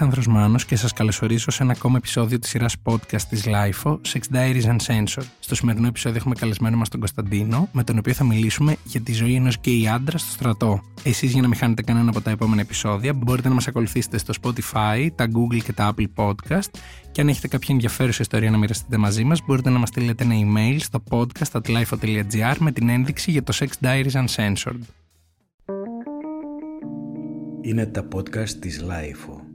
Αλέξανδρος 0.00 0.34
Μάνος 0.36 0.64
και 0.64 0.76
σας 0.76 0.92
καλωσορίζω 0.92 1.50
σε 1.50 1.62
ένα 1.62 1.72
ακόμα 1.72 1.96
επεισόδιο 1.96 2.38
της 2.38 2.50
σειράς 2.50 2.76
podcast 2.82 3.22
της 3.28 3.44
LIFO, 3.46 3.98
Sex 4.12 4.20
Diaries 4.32 4.76
Uncensored. 4.76 5.26
Στο 5.38 5.54
σημερινό 5.54 5.86
επεισόδιο 5.86 6.18
έχουμε 6.18 6.34
καλεσμένο 6.34 6.76
μας 6.76 6.88
τον 6.88 7.00
Κωνσταντίνο, 7.00 7.68
με 7.72 7.84
τον 7.84 7.98
οποίο 7.98 8.12
θα 8.12 8.24
μιλήσουμε 8.24 8.76
για 8.84 9.00
τη 9.00 9.12
ζωή 9.12 9.34
ενός 9.34 9.56
γκέι 9.56 9.88
άντρα 9.88 10.18
στο 10.18 10.30
στρατό. 10.30 10.80
Εσείς 11.02 11.32
για 11.32 11.42
να 11.42 11.48
μην 11.48 11.56
χάνετε 11.56 11.82
κανένα 11.82 12.10
από 12.10 12.20
τα 12.20 12.30
επόμενα 12.30 12.60
επεισόδια 12.60 13.12
μπορείτε 13.12 13.48
να 13.48 13.54
μας 13.54 13.68
ακολουθήσετε 13.68 14.18
στο 14.18 14.34
Spotify, 14.42 15.08
τα 15.14 15.26
Google 15.26 15.62
και 15.64 15.72
τα 15.72 15.94
Apple 15.94 16.06
Podcast 16.24 16.70
και 17.12 17.20
αν 17.20 17.28
έχετε 17.28 17.48
κάποια 17.48 17.68
ενδιαφέρουσα 17.74 18.22
ιστορία 18.22 18.50
να 18.50 18.58
μοιραστείτε 18.58 18.96
μαζί 18.96 19.24
μας 19.24 19.40
μπορείτε 19.46 19.70
να 19.70 19.78
μας 19.78 19.88
στείλετε 19.88 20.24
ένα 20.24 20.34
email 20.34 20.76
στο 20.80 21.02
podcast.lifo.gr 21.10 22.56
με 22.58 22.72
την 22.72 22.88
ένδειξη 22.88 23.30
για 23.30 23.42
το 23.42 23.58
Sex 23.58 23.86
Diaries 23.86 24.24
Uncensored 24.24 24.80
είναι 27.60 27.86
τα 27.86 28.08
podcast 28.14 28.50
της 28.50 28.80
LiFO. 28.80 29.47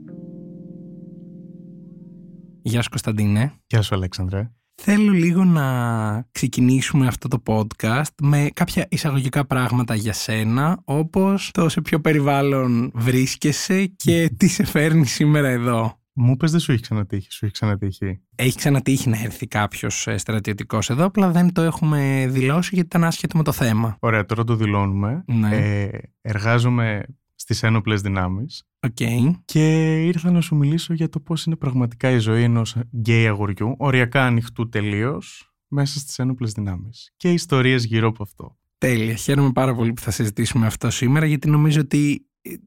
Γεια 2.66 2.82
σου 2.82 2.88
Κωνσταντίνε. 2.88 3.52
Γεια 3.66 3.82
σου 3.82 3.94
Αλέξανδρε. 3.94 4.50
Θέλω 4.74 5.12
λίγο 5.12 5.44
να 5.44 6.28
ξεκινήσουμε 6.32 7.06
αυτό 7.06 7.28
το 7.28 7.42
podcast 7.46 8.14
με 8.22 8.50
κάποια 8.54 8.86
εισαγωγικά 8.90 9.46
πράγματα 9.46 9.94
για 9.94 10.12
σένα, 10.12 10.80
όπως 10.84 11.50
το 11.52 11.68
σε 11.68 11.80
ποιο 11.80 12.00
περιβάλλον 12.00 12.90
βρίσκεσαι 12.94 13.86
και 13.86 14.30
τι 14.36 14.48
σε 14.48 14.64
φέρνει 14.64 15.06
σήμερα 15.06 15.48
εδώ. 15.48 15.98
Μου 16.12 16.36
πες 16.36 16.50
δεν 16.50 16.60
σου 16.60 16.72
έχει 16.72 16.80
ξανατύχει, 16.80 17.32
σου 17.32 17.44
έχει 17.44 17.54
ξανατύχει. 17.54 18.20
Έχει 18.34 18.56
ξανατύχει 18.56 19.08
να 19.08 19.22
έρθει 19.22 19.46
κάποιος 19.46 20.06
ε, 20.06 20.16
στρατιωτικός 20.16 20.90
εδώ, 20.90 21.04
απλά 21.04 21.30
δεν 21.30 21.52
το 21.52 21.62
έχουμε 21.62 22.26
δηλώσει 22.30 22.70
γιατί 22.72 22.88
ήταν 22.88 23.04
άσχετο 23.04 23.36
με 23.36 23.42
το 23.44 23.52
θέμα. 23.52 23.96
Ωραία, 24.00 24.24
τώρα 24.24 24.44
το 24.44 24.56
δηλώνουμε. 24.56 25.24
Ναι. 25.26 25.56
Ε, 25.56 25.90
εργάζομαι 26.20 27.04
στις 27.44 27.62
ένοπλες 27.62 28.00
δυνάμεις 28.00 28.64
Okay. 28.86 29.30
και 29.44 29.94
ήρθα 30.04 30.30
να 30.30 30.40
σου 30.40 30.56
μιλήσω 30.56 30.94
για 30.94 31.08
το 31.08 31.20
πώς 31.20 31.44
είναι 31.44 31.56
πραγματικά 31.56 32.10
η 32.10 32.18
ζωή 32.18 32.42
ενός 32.42 32.76
γκέι 32.96 33.26
αγοριού, 33.26 33.74
οριακά 33.78 34.26
ανοιχτού 34.26 34.68
τελείως 34.68 35.52
μέσα 35.68 35.98
στις 35.98 36.18
ένοπλες 36.18 36.52
δυνάμεις 36.52 37.12
και 37.16 37.32
ιστορίες 37.32 37.84
γύρω 37.84 38.08
από 38.08 38.22
αυτό. 38.22 38.58
Τέλεια. 38.78 39.14
Χαίρομαι 39.14 39.52
πάρα 39.52 39.74
πολύ 39.74 39.92
που 39.92 40.00
θα 40.00 40.10
συζητήσουμε 40.10 40.66
αυτό 40.66 40.90
σήμερα 40.90 41.26
γιατί 41.26 41.48
νομίζω 41.48 41.80
ότι 41.80 42.26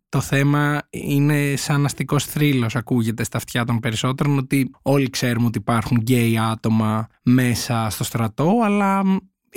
το 0.09 0.21
θέμα 0.21 0.81
είναι 0.89 1.55
σαν 1.55 1.85
αστικός 1.85 2.25
θρύλος 2.25 2.75
ακούγεται 2.75 3.23
στα 3.23 3.37
αυτιά 3.37 3.65
των 3.65 3.79
περισσότερων 3.79 4.37
ότι 4.37 4.71
όλοι 4.81 5.09
ξέρουμε 5.09 5.45
ότι 5.45 5.57
υπάρχουν 5.57 5.97
γκέι 5.97 6.37
άτομα 6.37 7.07
μέσα 7.23 7.89
στο 7.89 8.03
στρατό 8.03 8.59
αλλά 8.63 9.03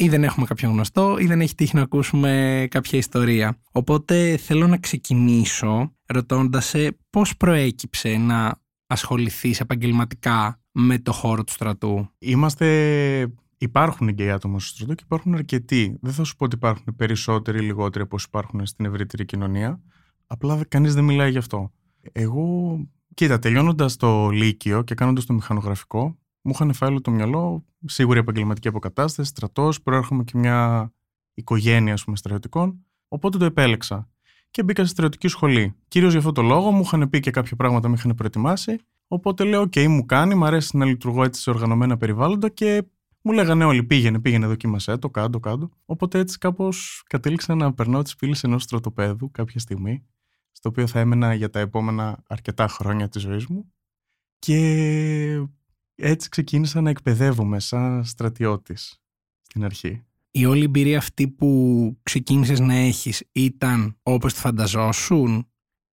ή 0.00 0.08
δεν 0.08 0.24
έχουμε 0.24 0.46
κάποιον 0.46 0.72
γνωστό 0.72 1.16
ή 1.18 1.26
δεν 1.26 1.40
έχει 1.40 1.54
τύχει 1.54 1.76
να 1.76 1.82
ακούσουμε 1.82 2.66
κάποια 2.70 2.98
ιστορία. 2.98 3.56
Οπότε 3.72 4.36
θέλω 4.36 4.66
να 4.66 4.78
ξεκινήσω 4.78 5.94
ρωτώντας 6.06 6.66
σε 6.66 6.98
πώς 7.10 7.36
προέκυψε 7.36 8.16
να 8.16 8.60
ασχοληθείς 8.86 9.60
επαγγελματικά 9.60 10.60
με 10.72 10.98
το 10.98 11.12
χώρο 11.12 11.44
του 11.44 11.52
στρατού. 11.52 12.08
Είμαστε... 12.18 13.32
Υπάρχουν 13.58 14.08
γκέι 14.08 14.30
άτομα 14.30 14.58
στο 14.58 14.74
στρατό 14.74 14.94
και 14.94 15.02
υπάρχουν 15.04 15.34
αρκετοί. 15.34 15.98
Δεν 16.00 16.12
θα 16.12 16.24
σου 16.24 16.36
πω 16.36 16.44
ότι 16.44 16.56
υπάρχουν 16.56 16.96
περισσότεροι 16.96 17.58
ή 17.58 17.62
λιγότεροι 17.62 18.04
από 18.04 18.16
όσοι 18.16 18.26
υπάρχουν 18.28 18.66
στην 18.66 18.84
ευρύτερη 18.84 19.24
κοινωνία. 19.24 19.80
Απλά 20.26 20.64
κανείς 20.68 20.94
δεν 20.94 21.04
μιλάει 21.04 21.30
γι' 21.30 21.38
αυτό. 21.38 21.70
Εγώ, 22.12 22.78
κοίτα, 23.14 23.38
τελειώνοντας 23.38 23.96
το 23.96 24.28
Λύκειο 24.28 24.82
και 24.82 24.94
κάνοντας 24.94 25.26
το 25.26 25.32
μηχανογραφικό, 25.32 26.18
μου 26.40 26.52
είχαν 26.54 26.72
φάει 26.72 26.90
όλο 26.90 27.00
το 27.00 27.10
μυαλό, 27.10 27.64
σίγουρη 27.86 28.18
επαγγελματική 28.18 28.68
αποκατάσταση, 28.68 29.28
στρατός, 29.28 29.82
προέρχομαι 29.82 30.24
και 30.24 30.38
μια 30.38 30.90
οικογένεια 31.34 31.92
ας 31.92 32.04
πούμε, 32.04 32.16
στρατιωτικών. 32.16 32.84
Οπότε 33.08 33.38
το 33.38 33.44
επέλεξα. 33.44 34.08
Και 34.50 34.62
μπήκα 34.62 34.82
στη 34.82 34.90
στρατιωτική 34.90 35.28
σχολή. 35.28 35.74
Κυρίως 35.88 36.10
για 36.10 36.18
αυτό 36.20 36.32
το 36.32 36.42
λόγο 36.42 36.70
μου 36.70 36.80
είχαν 36.80 37.10
πει 37.10 37.20
και 37.20 37.30
κάποια 37.30 37.56
πράγματα 37.56 37.88
με 37.88 37.94
είχαν 37.98 38.14
προετοιμάσει. 38.14 38.78
Οπότε 39.08 39.44
λέω: 39.44 39.62
OK, 39.62 39.86
μου 39.86 40.06
κάνει, 40.06 40.34
μου 40.34 40.44
αρέσει 40.44 40.76
να 40.76 40.84
λειτουργώ 40.84 41.24
έτσι 41.24 41.40
σε 41.40 41.50
οργανωμένα 41.50 41.96
περιβάλλοντα 41.96 42.48
και 42.48 42.84
μου 43.22 43.32
λέγανε 43.32 43.64
όλοι: 43.64 43.84
Πήγαινε, 43.84 44.20
πήγαινε, 44.20 44.46
δοκίμασέ 44.46 44.96
το, 44.96 45.10
κάτω, 45.10 45.40
κάτω. 45.40 45.70
Οπότε 45.84 46.18
έτσι 46.18 46.38
κάπως 46.38 47.02
κατέληξα 47.06 47.54
να 47.54 47.74
περνάω 47.74 48.02
τις 48.02 48.16
πύλες 48.16 48.44
ενός 48.44 48.62
στρατοπέδου 48.62 49.30
κάποια 49.30 49.60
στιγμή, 49.60 50.06
στο 50.52 50.68
οποίο 50.68 50.86
θα 50.86 51.00
έμενα 51.00 51.34
για 51.34 51.50
τα 51.50 51.58
επόμενα 51.58 52.22
αρκετά 52.26 52.68
χρόνια 52.68 53.08
της 53.08 53.22
ζωής 53.22 53.46
μου. 53.46 53.72
Και 54.38 55.46
έτσι 56.00 56.28
ξεκίνησα 56.28 56.80
να 56.80 56.90
εκπαιδεύομαι 56.90 57.60
σαν 57.60 58.04
στρατιώτης 58.04 59.00
στην 59.40 59.64
αρχή. 59.64 60.04
Η 60.30 60.44
όλη 60.44 60.64
εμπειρία 60.64 60.98
αυτή 60.98 61.28
που 61.28 61.98
ξεκίνησες 62.02 62.60
να 62.60 62.74
έχεις 62.74 63.24
ήταν 63.32 63.98
όπως 64.02 64.34
τη 64.34 64.40
φανταζόσουν 64.40 65.48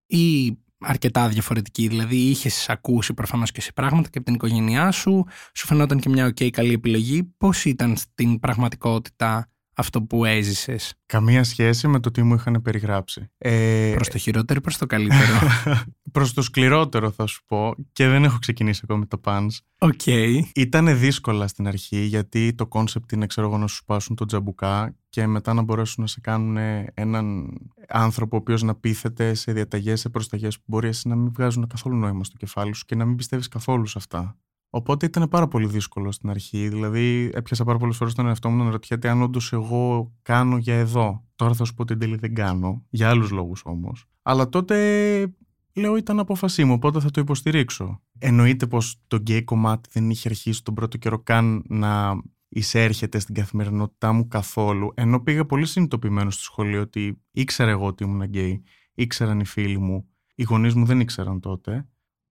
ή 0.06 0.58
αρκετά 0.80 1.30
διαφορετική; 1.30 1.88
Δηλαδή 1.88 2.16
είχες 2.16 2.70
ακούσει 2.70 3.14
προφανώς 3.14 3.52
και 3.52 3.62
σε 3.62 3.72
πράγματα 3.72 4.10
και 4.10 4.18
από 4.18 4.26
την 4.28 4.36
οικογένειά 4.36 4.92
σου, 4.92 5.26
σου 5.54 5.66
φαινόταν 5.66 6.00
και 6.00 6.10
μια 6.10 6.28
ok 6.28 6.50
καλή 6.50 6.74
επιλογή. 6.74 7.24
Πώς 7.24 7.66
ήταν 7.66 7.98
στην 7.98 8.40
πραγματικότητα 8.40 9.52
αυτό 9.78 10.02
που 10.02 10.26
έζησες; 10.26 10.94
Καμία 11.06 11.44
σχέση 11.44 11.88
με 11.88 12.00
το 12.00 12.12
τι 12.12 12.24
μου 12.24 12.34
είχαν 12.34 12.62
περιγράψει. 12.62 13.30
Ε... 13.38 13.92
Προς 13.96 14.08
το 14.08 14.18
χειρότερο 14.18 14.60
ή 14.60 14.62
προς 14.62 14.78
το 14.78 14.86
καλύτερο; 14.86 15.40
προς 16.12 16.34
το 16.34 16.42
σκληρότερο 16.42 17.12
θα 17.12 17.26
σου 17.26 17.44
πω 17.46 17.76
και 17.92 18.08
δεν 18.08 18.24
έχω 18.24 18.38
ξεκινήσει 18.40 18.82
ακόμα 18.84 19.00
με 19.00 19.06
το 19.06 19.20
pants. 19.24 19.58
OK. 19.78 20.00
Okay. 20.06 20.42
Ήταν 20.56 21.00
δύσκολα 21.00 21.48
στην 21.48 21.68
αρχή 21.68 21.98
γιατί 21.98 22.54
το 22.54 22.68
concept 22.68 23.12
είναι 23.12 23.26
ξέρω 23.26 23.48
εγώ 23.48 23.58
να 23.58 23.68
σου 23.68 23.76
σπάσουν 23.76 24.16
το 24.16 24.26
τζαμπουκά 24.26 24.96
και 25.10 25.28
μετά 25.28 25.54
να 25.54 25.62
μπορέσουν 25.62 26.04
να 26.04 26.08
σε 26.08 26.20
κάνουν 26.20 26.58
έναν 26.94 27.54
άνθρωπο 27.88 28.36
ο 28.36 28.40
οποίος 28.40 28.64
να 28.64 28.76
πείθεται 28.76 29.34
σε 29.34 29.52
διαταγές, 29.52 30.00
σε 30.00 30.10
προσταγές 30.10 30.58
που 30.58 30.64
μπορεί 30.66 30.90
να 31.04 31.16
μην 31.16 31.32
βγάζουν 31.34 31.68
καθόλου 31.68 31.96
νόημα 31.96 32.24
στο 32.24 32.38
κεφάλι 32.38 32.74
σου 32.74 32.86
και 32.86 32.96
να 32.96 33.06
μην 33.06 33.16
πιστεύεις 33.16 33.48
καθόλου 33.48 33.86
σε 33.86 33.98
αυτά. 33.98 34.38
Οπότε 34.70 35.06
ήταν 35.06 35.28
πάρα 35.30 35.48
πολύ 35.48 35.68
δύσκολο 35.68 36.12
στην 36.12 36.30
αρχή. 36.30 36.68
Δηλαδή, 36.70 37.30
έπιασα 37.34 37.64
πάρα 37.64 37.78
πολλές 37.78 37.98
φορές 37.98 38.14
τον 38.14 38.28
εαυτό 38.28 38.50
μου 38.50 38.64
να 38.64 38.70
ρωτιέται 38.70 39.10
αν 39.10 39.22
όντως 39.22 39.54
εγώ 39.54 40.14
κάνω 40.22 40.58
για 40.58 40.76
εδώ. 40.76 41.26
Τώρα 41.36 41.54
θα 41.54 41.64
σου 41.64 41.74
πω 41.74 41.82
ότι 41.82 41.94
εν 41.94 42.00
τέλει 42.00 42.16
δεν 42.16 42.34
κάνω, 42.34 42.86
για 42.90 43.10
άλλους 43.10 43.32
λόγους 43.32 43.62
όμως. 43.66 44.06
Αλλά 44.22 44.50
τότε 44.50 45.36
λέω 45.74 45.96
ήταν 45.96 46.20
απόφασή 46.20 46.64
μου, 46.64 46.74
οπότε 46.74 47.00
θα 47.00 47.12
το 47.12 47.22
υποστηρίξω. 47.22 48.02
Εννοείται 48.20 48.68
πως 48.68 49.02
το 49.08 49.16
γκέι 49.16 49.44
κομμάτι 49.44 49.90
δεν 49.92 50.10
είχε 50.10 50.30
αρχίσει 50.30 50.64
τον 50.64 50.74
πρώτο 50.74 50.98
καιρό 50.98 51.20
καν 51.20 51.64
να 51.68 52.22
εισέρχεται 52.50 53.20
στην 53.20 53.36
καθημερινότητά 53.36 54.12
μου 54.12 54.28
καθόλου. 54.28 54.92
Ενώ 54.96 55.20
πήγα 55.20 55.46
πολύ 55.46 55.66
συνειδητοποιημένο 55.66 56.30
στο 56.30 56.44
σχολείο 56.44 56.82
ότι 56.82 57.22
ήξερα 57.32 57.70
εγώ 57.70 57.86
ότι 57.86 58.04
ήμουν 58.04 58.22
γκέι, 58.22 58.64
ήξεραν 58.94 59.40
οι 59.40 59.46
φίλοι 59.46 59.78
μου, 59.78 60.08
οι 60.36 60.44
γονείς 60.44 60.74
μου 60.74 60.86
δεν 60.86 61.00
ήξεραν 61.00 61.40
τότε. 61.40 61.88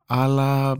Αλλά 0.07 0.77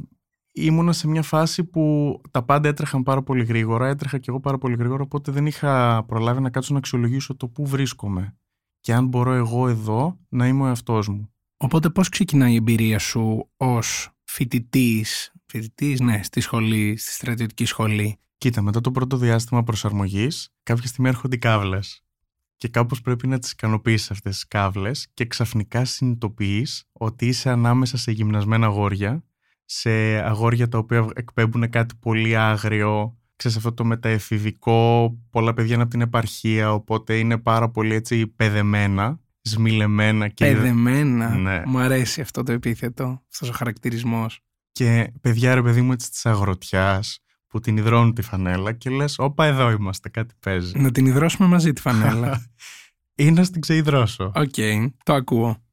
ήμουνα 0.56 0.93
σε 0.93 1.09
μια 1.09 1.22
φάση 1.22 1.65
που 1.65 2.15
τα 2.31 2.43
πάντα 2.43 2.69
έτρεχαν 2.69 3.03
πάρα 3.03 3.22
πολύ 3.22 3.44
γρήγορα, 3.44 3.89
έτρεχα 3.89 4.19
κι 4.19 4.31
εγώ 4.31 4.41
πάρα 4.41 4.59
πολύ 4.59 4.77
γρήγορα, 4.77 5.03
οπότε 5.03 5.33
δεν 5.33 5.47
είχα 5.47 6.05
προλάβει 6.05 6.41
να 6.41 6.50
κάτσω 6.50 6.72
να 6.72 6.78
αξιολογήσω 6.78 7.37
το 7.37 7.49
πού 7.49 7.67
βρίσκομαι 7.67 8.37
και 8.81 8.93
αν 8.93 9.06
μπορώ 9.06 9.33
εγώ 9.33 9.69
εδώ 9.69 10.19
να 10.28 10.47
είμαι 10.47 10.62
ο 10.62 10.67
εαυτός 10.67 11.09
μου. 11.09 11.31
Οπότε 11.56 11.91
πώς 11.91 12.09
ξεκινάει 12.09 12.53
η 12.53 12.56
εμπειρία 12.56 12.99
σου 12.99 13.50
ως 13.56 14.11
φοιτητής, 14.25 15.33
φοιτητής, 15.47 16.00
ναι, 16.00 16.22
στη 16.22 16.41
σχολή, 16.41 16.97
στη 16.97 17.12
στρατιωτική 17.12 17.65
σχολή; 17.65 18.19
Κοίτα, 18.38 18.62
μετά 18.62 18.81
το 18.81 18.91
πρώτο 18.91 19.17
διάστημα 19.17 19.62
προσαρμογής, 19.62 20.55
κάποια 20.62 20.87
στιγμή 20.87 21.09
έρχονται 21.09 21.37
οι 21.37 21.38
κάβλες 21.38 22.05
και 22.56 22.69
κάπως 22.69 23.00
πρέπει 23.00 23.27
να 23.27 23.38
τις 23.38 23.53
ικανοποιήσει 23.53 24.09
αυτές 24.12 24.34
τις 24.34 24.47
κάβλες 24.47 25.09
και 25.15 25.25
ξαφνικά 25.27 25.84
συνειδητοποιείς 25.84 26.84
ότι 26.93 27.27
είσαι 27.27 27.50
ανάμεσα 27.50 27.97
σε 27.97 28.11
γυμνασμένα 28.12 28.67
αγόρια 28.67 29.25
σε 29.66 29.91
αγόρια 30.27 30.69
τα 30.69 30.78
οποία 30.78 31.06
εκπέμπουν 31.15 31.71
κάτι 31.71 31.94
πολύ 32.00 32.37
άγριο. 32.37 33.19
Ξέρεις 33.37 33.56
αυτό 33.56 33.72
το 33.72 33.85
μεταεφηβικό, 33.85 35.11
πολλά 35.31 35.55
παιδιά 35.55 35.75
είναι 35.75 35.82
από 35.82 35.90
την 35.90 36.00
επαρχία, 36.00 36.73
οπότε 36.73 37.19
είναι 37.19 37.38
πάρα 37.38 37.70
πολύ 37.70 37.94
έτσι 37.94 38.26
παιδεμένα, 38.26 39.20
σμιλεμένα. 39.43 40.29
Και... 40.29 40.44
Παιδεμένα. 40.44 41.29
Ναι. 41.29 41.62
Μου 41.67 41.79
αρέσει 41.79 42.20
αυτό 42.20 42.43
το 42.43 42.52
επίθετο, 42.52 43.23
αυτός 43.32 43.49
ο 43.49 43.52
χαρακτηρισμός. 43.52 44.40
Και 44.73 45.12
παιδιά 45.20 45.55
ρε 45.55 45.62
παιδί 45.62 45.81
μου 45.81 45.93
έτσι 45.93 46.11
της 46.11 46.26
αγροτιάς, 46.26 47.20
που 47.46 47.61
την 47.61 47.76
ιδρώνουν 47.76 48.14
τη 48.14 48.23
φανέλα 48.23 48.73
και 48.73 48.90
λες 48.90 49.19
όπα 49.19 49.44
εδώ 49.44 49.70
είμαστε, 49.70 50.08
κάτι 50.08 50.35
παίζει. 50.40 50.79
Να 50.79 50.90
την 50.90 51.06
ιδρώσουμε 51.06 51.49
μαζί 51.49 51.73
τη 51.73 51.81
φανέλα. 51.81 52.46
Ή 53.19 53.31
να 53.31 53.46
την 53.46 53.61
ξεϊδρώσω. 53.61 54.32
OK, 54.34 54.49
okay, 54.56 54.87
το 55.02 55.14
ακούω. 55.14 55.65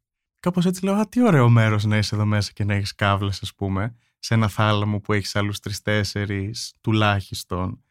Κάπως 0.44 0.66
έτσι 0.66 0.86
λέω: 0.86 0.94
Α, 0.94 1.08
τι 1.10 1.24
ωραίο 1.24 1.50
μέρος 1.50 1.84
να 1.84 1.98
είσαι 1.98 2.16
εδώ 2.16 2.26
μέσα 2.26 2.52
και 2.52 2.64
να 2.64 2.74
έχεις 2.74 2.96
κάβλες, 2.96 3.30
ας 3.30 3.54
πούμε, 3.56 3.96
σε 4.20 4.34
ένα 4.34 4.48
θάλαμο 4.48 5.00
που 5.00 5.14
έχεις 5.14 5.36
άλλους 5.36 5.60
τρεις-τέσσερις 5.60 6.52
τουλάχιστον 6.82 7.84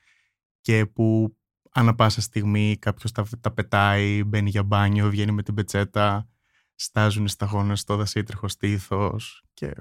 και 0.60 0.87
που 0.87 1.37
ανά 1.72 1.94
πάσα 1.94 2.20
στιγμή 2.20 2.76
κάποιος 2.78 3.12
τα, 3.12 3.26
τα 3.40 3.52
πετάει, 3.52 4.25
μπαίνει 4.25 4.50
για 4.50 4.62
μπάνιο, 4.62 5.10
βγαίνει 5.10 5.32
με 5.32 5.43
την 5.43 5.54
πετσέτα, 5.54 6.28
στάζουν 6.75 7.25
οι 7.25 7.28
σταγόνες 7.28 7.81
στο 7.81 7.96
δασύτριχο 7.97 8.49
στήθος. 8.49 9.44
Και... 9.54 9.72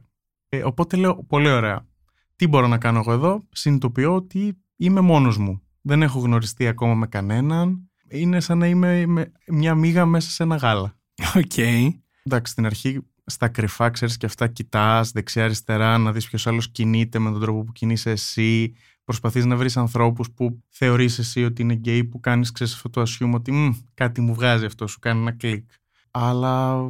Ε, 0.49 0.63
οπότε 0.63 0.97
λέω: 0.97 1.23
Πολύ 1.23 1.49
ωραία. 1.49 1.87
Τι 2.35 2.47
μπορώ 2.47 2.67
να 2.67 2.77
κάνω 2.77 2.99
εγώ 2.99 3.11
εδώ, 3.11 3.47
συνειδητοποιώ 3.51 4.15
ότι 4.15 4.57
είμαι 4.75 5.01
μόνος 5.01 5.37
μου. 5.37 5.61
Δεν 5.81 6.01
έχω 6.01 6.19
γνωριστεί 6.19 6.67
ακόμα 6.67 6.95
με 6.95 7.07
κανέναν. 7.07 7.91
Είναι 8.07 8.39
σαν 8.39 8.57
να 8.57 8.67
είμαι 8.67 9.05
μια 9.47 9.75
μύγα 9.75 10.05
μέσα 10.05 10.29
σε 10.29 10.43
ένα 10.43 10.55
γάλα. 10.55 10.99
OK. 11.35 11.51
Okay. 11.55 11.89
Εντάξει, 12.23 12.51
στην 12.51 12.65
αρχή 12.65 12.99
στα 13.25 13.47
κρυφά, 13.47 13.89
ξέρεις 13.89 14.17
και 14.17 14.25
αυτά, 14.25 14.47
κοιτάς 14.47 15.11
δεξιά-αριστερά, 15.11 15.97
να 15.97 16.11
δεις 16.11 16.27
ποιος 16.27 16.47
άλλος 16.47 16.71
κινείται 16.71 17.19
με 17.19 17.31
τον 17.31 17.41
τρόπο 17.41 17.63
που 17.63 17.71
κινείσαι 17.71 18.11
εσύ. 18.11 18.73
Προσπαθείς 19.03 19.45
να 19.45 19.55
βρεις 19.55 19.77
ανθρώπους 19.77 20.31
που 20.31 20.63
θεωρείς 20.69 21.19
εσύ 21.19 21.43
ότι 21.43 21.61
είναι 21.61 21.73
γκέι, 21.73 22.03
που 22.03 22.19
κάνεις, 22.19 22.51
ξέρεις 22.51 22.73
αυτό 22.73 22.89
το 22.89 23.01
assume 23.01 23.31
ότι 23.33 23.83
κάτι 23.93 24.21
μου 24.21 24.33
βγάζει 24.33 24.65
αυτό, 24.65 24.87
σου 24.87 24.99
κάνει 24.99 25.19
ένα 25.19 25.31
κλικ. 25.31 25.69
Αλλά 26.11 26.87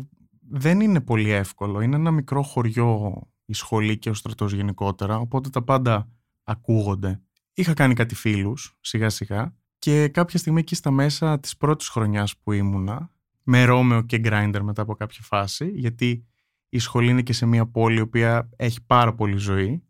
δεν 0.50 0.80
είναι 0.80 1.02
πολύ 1.02 1.30
εύκολο. 1.30 1.82
Είναι 1.82 1.96
ένα 1.96 2.12
μικρό 2.12 2.44
χωριό 2.44 3.22
η 3.46 3.54
σχολή 3.54 3.98
και 3.98 4.10
ο 4.10 4.14
στρατός 4.14 4.54
γενικότερα, 4.54 5.18
οπότε 5.18 5.50
τα 5.50 5.64
πάντα 5.64 6.10
ακούγονται. 6.44 7.22
Είχα 7.54 7.74
κάνει 7.74 7.94
κάτι 7.94 8.16
φίλους, 8.16 8.78
σιγά 8.82 9.10
σιγά, 9.10 9.56
και 9.80 10.08
κάποια 10.08 10.40
στιγμή 10.40 10.60
εκεί 10.60 10.76
στα 10.76 10.92
μέσα 10.92 11.40
της 11.40 11.58
πρώτης 11.58 11.88
χρονιάς 11.88 12.38
που 12.38 12.52
ήμουνα, 12.52 13.12
με 13.44 13.66
Ρόμεο 13.66 14.02
και 14.02 14.18
Γκράιντερ 14.18 14.64
μετά 14.64 14.82
από 14.82 14.96
κάποια 14.96 15.22
φάση, 15.24 15.72
γιατί 15.76 16.26
η 16.70 16.80
σχολή 16.80 17.10
είναι 17.10 17.22
και 17.22 17.34
σε 17.34 17.46
μια 17.46 17.68
πόλη 17.68 17.98
η 17.98 18.02
οποία 18.02 18.50
έχει 18.56 18.86
πάρα 18.86 19.16
πολύ 19.16 19.38
ζωή 19.38 19.84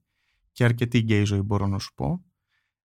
και 0.51 0.63
αρκετή 0.63 0.99
γκέι 0.99 1.23
ζωή 1.23 1.41
μπορώ 1.41 1.67
να 1.67 1.79
σου 1.79 1.93
πω. 1.93 2.23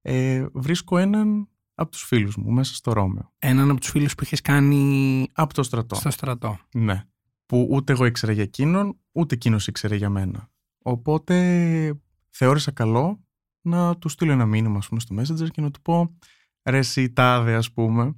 Ε, 0.00 0.46
βρίσκω 0.52 0.98
έναν 0.98 1.48
από 1.74 1.90
τους 1.90 2.02
φίλους 2.02 2.36
μου 2.36 2.50
μέσα 2.50 2.74
στο 2.74 2.92
Ρώμεο. 2.92 3.32
Έναν 3.38 3.70
από 3.70 3.80
τους 3.80 3.90
φίλους 3.90 4.14
που 4.14 4.24
είχες 4.24 4.40
κάνει 4.40 5.28
από 5.32 5.54
το 5.54 5.62
στρατό. 5.62 5.94
στο 5.94 6.10
στρατό. 6.10 6.58
Ναι. 6.74 7.04
Που 7.46 7.68
ούτε 7.70 7.92
εγώ 7.92 8.04
ήξερα 8.04 8.32
για 8.32 8.42
εκείνον, 8.42 8.98
ούτε 9.12 9.34
εκείνος 9.34 9.66
ήξερε 9.66 9.96
για 9.96 10.08
μένα. 10.08 10.50
Οπότε 10.78 12.00
θεώρησα 12.30 12.70
καλό 12.70 13.24
να 13.60 13.98
του 13.98 14.08
στείλω 14.08 14.32
ένα 14.32 14.46
μήνυμα 14.46 14.78
ας 14.78 14.88
πούμε, 14.88 15.00
στο 15.00 15.14
Messenger 15.18 15.50
και 15.50 15.60
να 15.60 15.70
του 15.70 15.82
πω 15.82 16.16
ρε 16.64 16.78
εσύ 16.78 17.12
τάδε 17.12 17.54
ας 17.54 17.72
πούμε 17.72 18.16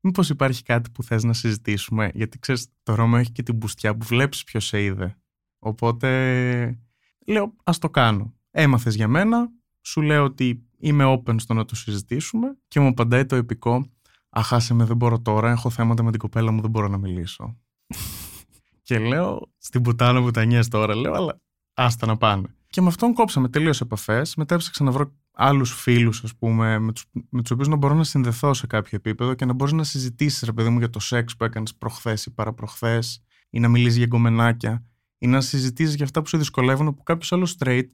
Μήπως 0.00 0.28
υπάρχει 0.28 0.62
κάτι 0.62 0.90
που 0.90 1.02
θες 1.02 1.24
να 1.24 1.32
συζητήσουμε, 1.32 2.10
γιατί 2.14 2.38
ξέρεις, 2.38 2.68
το 2.82 2.94
Ρώμο 2.94 3.16
έχει 3.18 3.32
και 3.32 3.42
την 3.42 3.54
μπουστιά 3.54 3.96
που 3.96 4.06
βλέπεις 4.06 4.44
ποιος 4.44 4.66
σε 4.66 4.82
είδε. 4.82 5.18
Οπότε 5.58 6.08
λέω, 7.26 7.54
ας 7.64 7.78
το 7.78 7.90
κάνω. 7.90 8.34
Έμαθες 8.50 8.94
για 8.94 9.08
μένα, 9.08 9.50
σου 9.80 10.02
λέω 10.02 10.24
ότι 10.24 10.68
είμαι 10.78 11.04
open 11.04 11.34
στο 11.40 11.54
να 11.54 11.64
το 11.64 11.74
συζητήσουμε 11.74 12.58
και 12.68 12.80
μου 12.80 12.86
απαντάει 12.86 13.26
το 13.26 13.36
επικό. 13.36 13.90
Αχάσε 14.28 14.74
με, 14.74 14.84
δεν 14.84 14.96
μπορώ 14.96 15.20
τώρα. 15.20 15.50
Έχω 15.50 15.70
θέματα 15.70 16.02
με 16.02 16.10
την 16.10 16.20
κοπέλα 16.20 16.50
μου, 16.50 16.60
δεν 16.60 16.70
μπορώ 16.70 16.88
να 16.88 16.98
μιλήσω. 16.98 17.58
και 18.82 18.98
λέω, 18.98 19.52
στην 19.58 19.82
πουτάνα 19.82 20.22
πουτανιέ 20.22 20.64
τώρα, 20.64 20.96
λέω, 20.96 21.14
αλλά 21.14 21.40
άστα 21.74 22.06
να 22.06 22.16
πάνε. 22.16 22.54
Και 22.66 22.80
με 22.80 22.86
αυτόν 22.86 23.14
κόψαμε 23.14 23.48
τελείως 23.48 23.80
επαφές. 23.80 24.36
Μετά 24.36 24.54
έψαξα 24.54 24.84
να 24.84 24.90
βρω 24.90 25.12
άλλους 25.40 25.72
φίλους, 25.72 26.24
ας 26.24 26.36
πούμε, 26.36 26.78
με 26.78 26.92
τους 26.92 27.04
με 27.30 27.42
τους 27.42 27.50
οποίους 27.50 27.68
να 27.68 27.76
μπορώ 27.76 27.94
να 27.94 28.04
συνδεθώ 28.04 28.54
σε 28.54 28.66
κάποιο 28.66 28.96
επίπεδο 28.96 29.34
και 29.34 29.44
να 29.44 29.52
μπορείς 29.52 29.72
να 29.72 29.84
συζητήσεις, 29.84 30.42
ρε 30.42 30.52
παιδί 30.52 30.68
μου, 30.68 30.78
για 30.78 30.90
το 30.90 31.00
σεξ 31.00 31.36
που 31.36 31.44
έκανες 31.44 31.74
προχθές 31.74 32.26
ή 32.26 32.34
παραπροχθές, 32.34 33.22
ή 33.50 33.60
να 33.60 33.68
μιλήσεις 33.68 33.96
για 33.96 34.06
γκομενάκια, 34.06 34.84
ή 35.18 35.26
να 35.26 35.40
συζητήσεις 35.40 35.94
για 35.94 36.04
αυτά 36.04 36.22
που 36.22 36.28
σε 36.28 36.38
δυσκολεύουν, 36.38 36.94
που 36.94 37.02
κάποιος 37.02 37.32
άλλος 37.32 37.56
straight, 37.58 37.86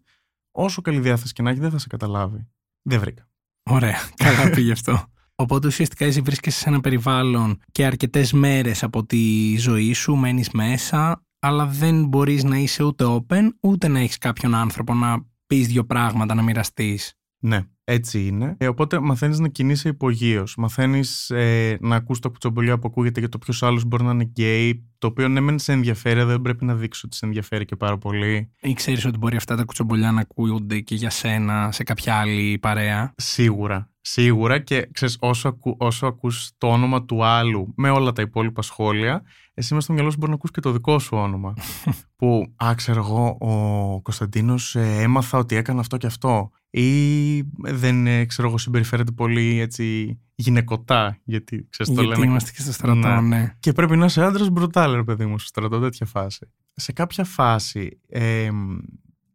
όσο 0.51 0.83
καλή 0.83 1.01
διάθεση 1.01 1.33
και 1.33 1.43
να 1.43 1.51
έχει, 1.51 1.61
δεν 1.61 1.71
θα 1.71 1.79
σε 1.79 1.87
καταλάβει. 1.87 2.49
Δεν 2.83 3.01
βρήκα. 3.01 3.29
Ωραία. 3.71 3.99
Καλά 4.25 4.51
πήγε 4.51 4.73
αυτό. 4.73 5.05
Οπότε 5.35 5.67
ουσιαστικά 5.67 6.05
εσύ 6.05 6.21
βρίσκεσαι 6.21 6.59
σε 6.59 6.69
ένα 6.69 6.81
περιβάλλον 6.81 7.61
και 7.73 7.87
αρκετές 7.87 8.33
μέρες 8.33 8.83
από 8.83 9.07
τη 9.07 9.57
ζωή 9.57 9.93
σου, 9.93 10.17
μένεις 10.17 10.51
μέσα, 10.51 11.25
αλλά 11.39 11.67
δεν 11.67 12.07
μπορείς 12.07 12.45
να 12.45 12.57
είσαι 12.57 12.83
ούτε 12.83 13.05
open, 13.09 13.49
ούτε 13.61 13.89
να 13.89 13.99
έχεις 13.99 14.19
κάποιον 14.19 14.55
άνθρωπο 14.55 14.95
να 14.95 15.27
πεις 15.47 15.67
δύο 15.67 15.85
πράγματα, 15.85 16.35
να 16.35 16.43
μοιραστείς. 16.43 17.15
Ναι, 17.47 17.61
έτσι 17.85 18.27
είναι. 18.27 18.55
Ε, 18.59 18.69
οπότε 18.69 18.99
μαθαίνεις 19.01 19.39
να 19.39 19.49
κινείσαι 19.49 19.89
υπογείως. 19.89 20.57
Μαθαίνεις 20.57 21.31
ε, 21.31 21.77
να 21.81 21.97
ακούς 21.97 22.19
το 22.19 22.31
κουτσομπολιό 22.31 22.79
που 22.79 22.89
ακούγεται 22.89 23.21
για 23.21 23.29
το 23.29 23.39
ποιος 23.39 23.63
άλλος 23.63 23.85
μπορεί 23.85 24.05
να 24.05 24.11
είναι 24.11 24.25
γκέι. 24.25 24.89
Το 24.99 25.07
οποίο 25.07 25.29
ναι, 25.29 25.41
μεν 25.41 25.59
σε 25.59 25.73
ενδιαφέρει, 25.73 26.23
δεν 26.23 26.41
πρέπει 26.41 26.65
να 26.65 26.75
δείξει 26.75 27.03
ότι 27.05 27.17
σε 27.17 27.27
ενδιαφέρει 27.27 27.65
και 27.65 27.77
πάρα 27.77 27.99
πολύ. 27.99 28.51
Ή 28.61 28.73
ξέρεις 28.73 29.05
ότι 29.05 29.19
μπορεί 29.19 29.37
αυτά 29.37 29.57
τα 29.57 29.65
κουτσομπολιά 29.65 30.13
να 30.13 30.21
ακούγονται 30.21 30.81
και 30.81 30.95
για 30.95 31.11
σένα 31.11 31.73
σε 31.73 31.83
κάποια 31.83 32.15
άλλη 32.15 32.59
παρέα; 32.59 33.13
Σίγουρα. 33.17 33.94
Σίγουρα 34.07 34.59
και 34.59 34.89
ξέρεις, 34.93 35.17
όσο, 35.21 35.49
ακού, 35.49 35.77
όσο 35.79 36.07
ακούς 36.07 36.51
το 36.59 36.67
όνομα 36.67 37.05
του 37.05 37.25
άλλου 37.25 37.73
με 37.77 37.91
όλα 37.91 38.13
τα 38.13 38.23
υπόλοιπα 38.23 38.63
σχόλια, 38.63 39.23
εσύ 39.55 39.75
μέσα 39.75 39.85
στο 39.85 39.93
μυαλό 39.93 40.11
σου 40.11 40.17
μπορεί 40.17 40.31
να 40.31 40.37
ακούς 40.37 40.51
και 40.51 40.61
το 40.61 40.73
δικό 40.73 40.99
σου 40.99 41.17
όνομα. 41.17 41.55
που, 42.17 42.55
α, 42.65 42.73
ξέρω 42.77 43.01
εγώ, 43.01 43.37
ο 43.41 44.01
Κωνσταντίνος 44.01 44.77
ε, 44.77 45.01
έμαθα 45.01 45.39
ότι 45.39 45.57
έκανε 45.57 45.81
αυτό 45.81 45.97
και 45.97 46.07
αυτό. 46.07 46.51
Ή 46.71 47.41
δεν, 47.59 48.07
ε, 48.07 48.25
ξέρω 48.25 48.49
εγώ, 48.49 48.59
συμπεριφέρεται 48.59 49.13
πολύ 49.13 49.61
έτσι 49.61 50.19
γυναικοτά, 50.35 51.19
γιατί 51.25 51.67
ξέρεις 51.71 51.93
γιατί 51.93 52.09
το 52.09 52.15
λένε. 52.15 52.31
είμαστε 52.31 52.51
και 52.53 52.61
στο 52.61 52.73
στρατό, 52.73 53.09
ναι. 53.09 53.21
ναι. 53.21 53.57
Και 53.61 53.73
πρέπει 53.73 53.97
να 53.97 54.05
είσαι 54.05 54.25
άντρας 54.25 54.49
μπρουτάλερ, 54.49 55.05
παιδί 55.05 55.27
μου, 55.27 55.39
στο 55.39 55.49
στρατό, 55.49 55.81
τέτοια 55.81 56.07
φάση. 56.07 56.51
Σε 56.73 56.93
κάποια 56.93 57.25
φάση 57.25 58.01
ε, 58.09 58.49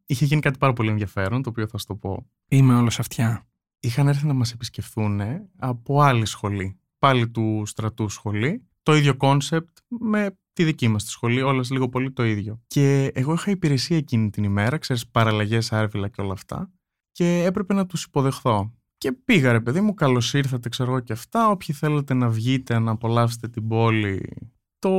είχε 0.06 0.26
γίνει 0.26 0.42
κάτι 0.42 0.58
πάρα 0.58 0.74
πολύ 0.74 0.90
ενδιαφέρον, 0.90 1.42
το 1.42 1.50
οποίο 1.50 1.68
θα 1.68 1.78
σου 1.78 1.86
το 1.86 1.96
πω. 1.96 2.26
Είμαι 2.48 2.76
όλος 2.76 3.00
αυτιά 3.00 3.49
είχαν 3.80 4.08
έρθει 4.08 4.26
να 4.26 4.34
μας 4.34 4.52
επισκεφθούν 4.52 5.22
από 5.58 6.02
άλλη 6.02 6.26
σχολή, 6.26 6.80
πάλι 7.00 7.30
του 7.30 7.64
στρατού 7.66 8.10
σχολή, 8.10 8.68
το 8.84 8.96
ίδιο 8.96 9.16
concept 9.16 9.78
με 9.88 10.38
τη 10.54 10.64
δική 10.64 10.88
μας 10.88 11.04
τη 11.04 11.10
σχολή, 11.10 11.42
όλες 11.42 11.70
λίγο 11.70 11.90
πολύ 11.90 12.12
το 12.12 12.26
ίδιο. 12.26 12.62
Και 12.68 13.12
εγώ 13.14 13.34
είχα 13.34 13.52
υπηρεσία 13.52 13.98
εκείνη 13.98 14.30
την 14.30 14.44
ημέρα, 14.44 14.78
ξέρεις, 14.78 15.08
παραλλαγές, 15.08 15.72
άρβιλα 15.74 16.08
και 16.08 16.22
όλα 16.22 16.34
αυτά 16.34 16.72
και 17.12 17.44
έπρεπε 17.44 17.74
να 17.74 17.86
τους 17.86 18.04
υποδεχθώ. 18.04 18.74
Και 18.98 19.12
πήγα 19.12 19.52
ρε 19.52 19.62
παιδί 19.62 19.82
μου, 19.82 19.94
καλώς 19.94 20.34
ήρθατε 20.34 20.70
ξέρω 20.70 20.92
εγώ 20.92 21.00
και 21.00 21.14
αυτά, 21.14 21.50
όποιοι 21.50 21.76
θέλετε 21.76 22.14
να 22.14 22.30
βγείτε, 22.30 22.80
να 22.80 22.92
απολαύσετε 22.92 23.48
την 23.48 23.68
πόλη, 23.68 24.38
το 24.80 24.90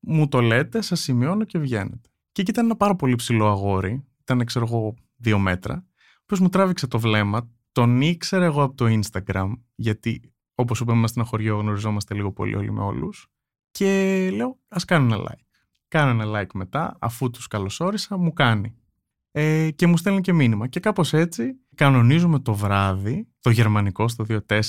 μου 0.00 0.28
το 0.28 0.40
λέτε, 0.40 0.80
σας 0.80 1.00
σημειώνω 1.00 1.44
και 1.44 1.58
βγαίνετε. 1.58 2.08
Και 2.32 2.40
εκεί 2.40 2.50
ήταν 2.50 2.64
ένα 2.64 2.76
πάρα 2.76 2.96
πολύ 2.96 3.14
ψηλό 3.14 3.46
αγόρι, 3.46 4.04
ήταν 4.20 4.44
ξέρω 4.44 4.66
εγώ 4.68 4.94
δύο 5.16 5.38
μέτρα, 5.38 5.86
που 6.26 6.36
μου 6.40 6.48
τράβηξε 6.48 6.86
το 6.86 6.98
βλέμμα, 6.98 7.50
τον 7.76 8.00
ήξερα 8.00 8.44
εγώ 8.44 8.62
από 8.62 8.74
το 8.74 8.86
Instagram, 8.88 9.52
γιατί 9.74 10.34
όπως 10.54 10.80
είπαμε, 10.80 10.98
είμαστε 10.98 11.20
ένα 11.20 11.28
χωριό, 11.28 11.56
γνωριζόμαστε 11.56 12.14
λίγο 12.14 12.32
πολύ 12.32 12.54
όλοι 12.54 12.72
με 12.72 12.82
όλους. 12.82 13.28
Και 13.70 14.30
λέω, 14.34 14.58
ας 14.68 14.84
κάνω 14.84 15.14
ένα 15.14 15.24
like. 15.24 15.66
Κάνω 15.88 16.22
ένα 16.22 16.40
like 16.40 16.50
μετά, 16.54 16.96
αφού 17.00 17.30
τους 17.30 17.46
καλωσόρισα, 17.46 18.16
μου 18.16 18.32
κάνει. 18.32 18.76
Ε, 19.30 19.70
και 19.70 19.86
μου 19.86 19.96
στέλνει 19.96 20.20
και 20.20 20.32
μήνυμα. 20.32 20.66
Και 20.66 20.80
κάπως 20.80 21.12
έτσι 21.12 21.60
κανονίζουμε 21.74 22.38
το 22.38 22.54
βράδυ, 22.54 23.28
το 23.40 23.50
γερμανικό 23.50 24.08
στο 24.08 24.24
2-4, 24.28 24.62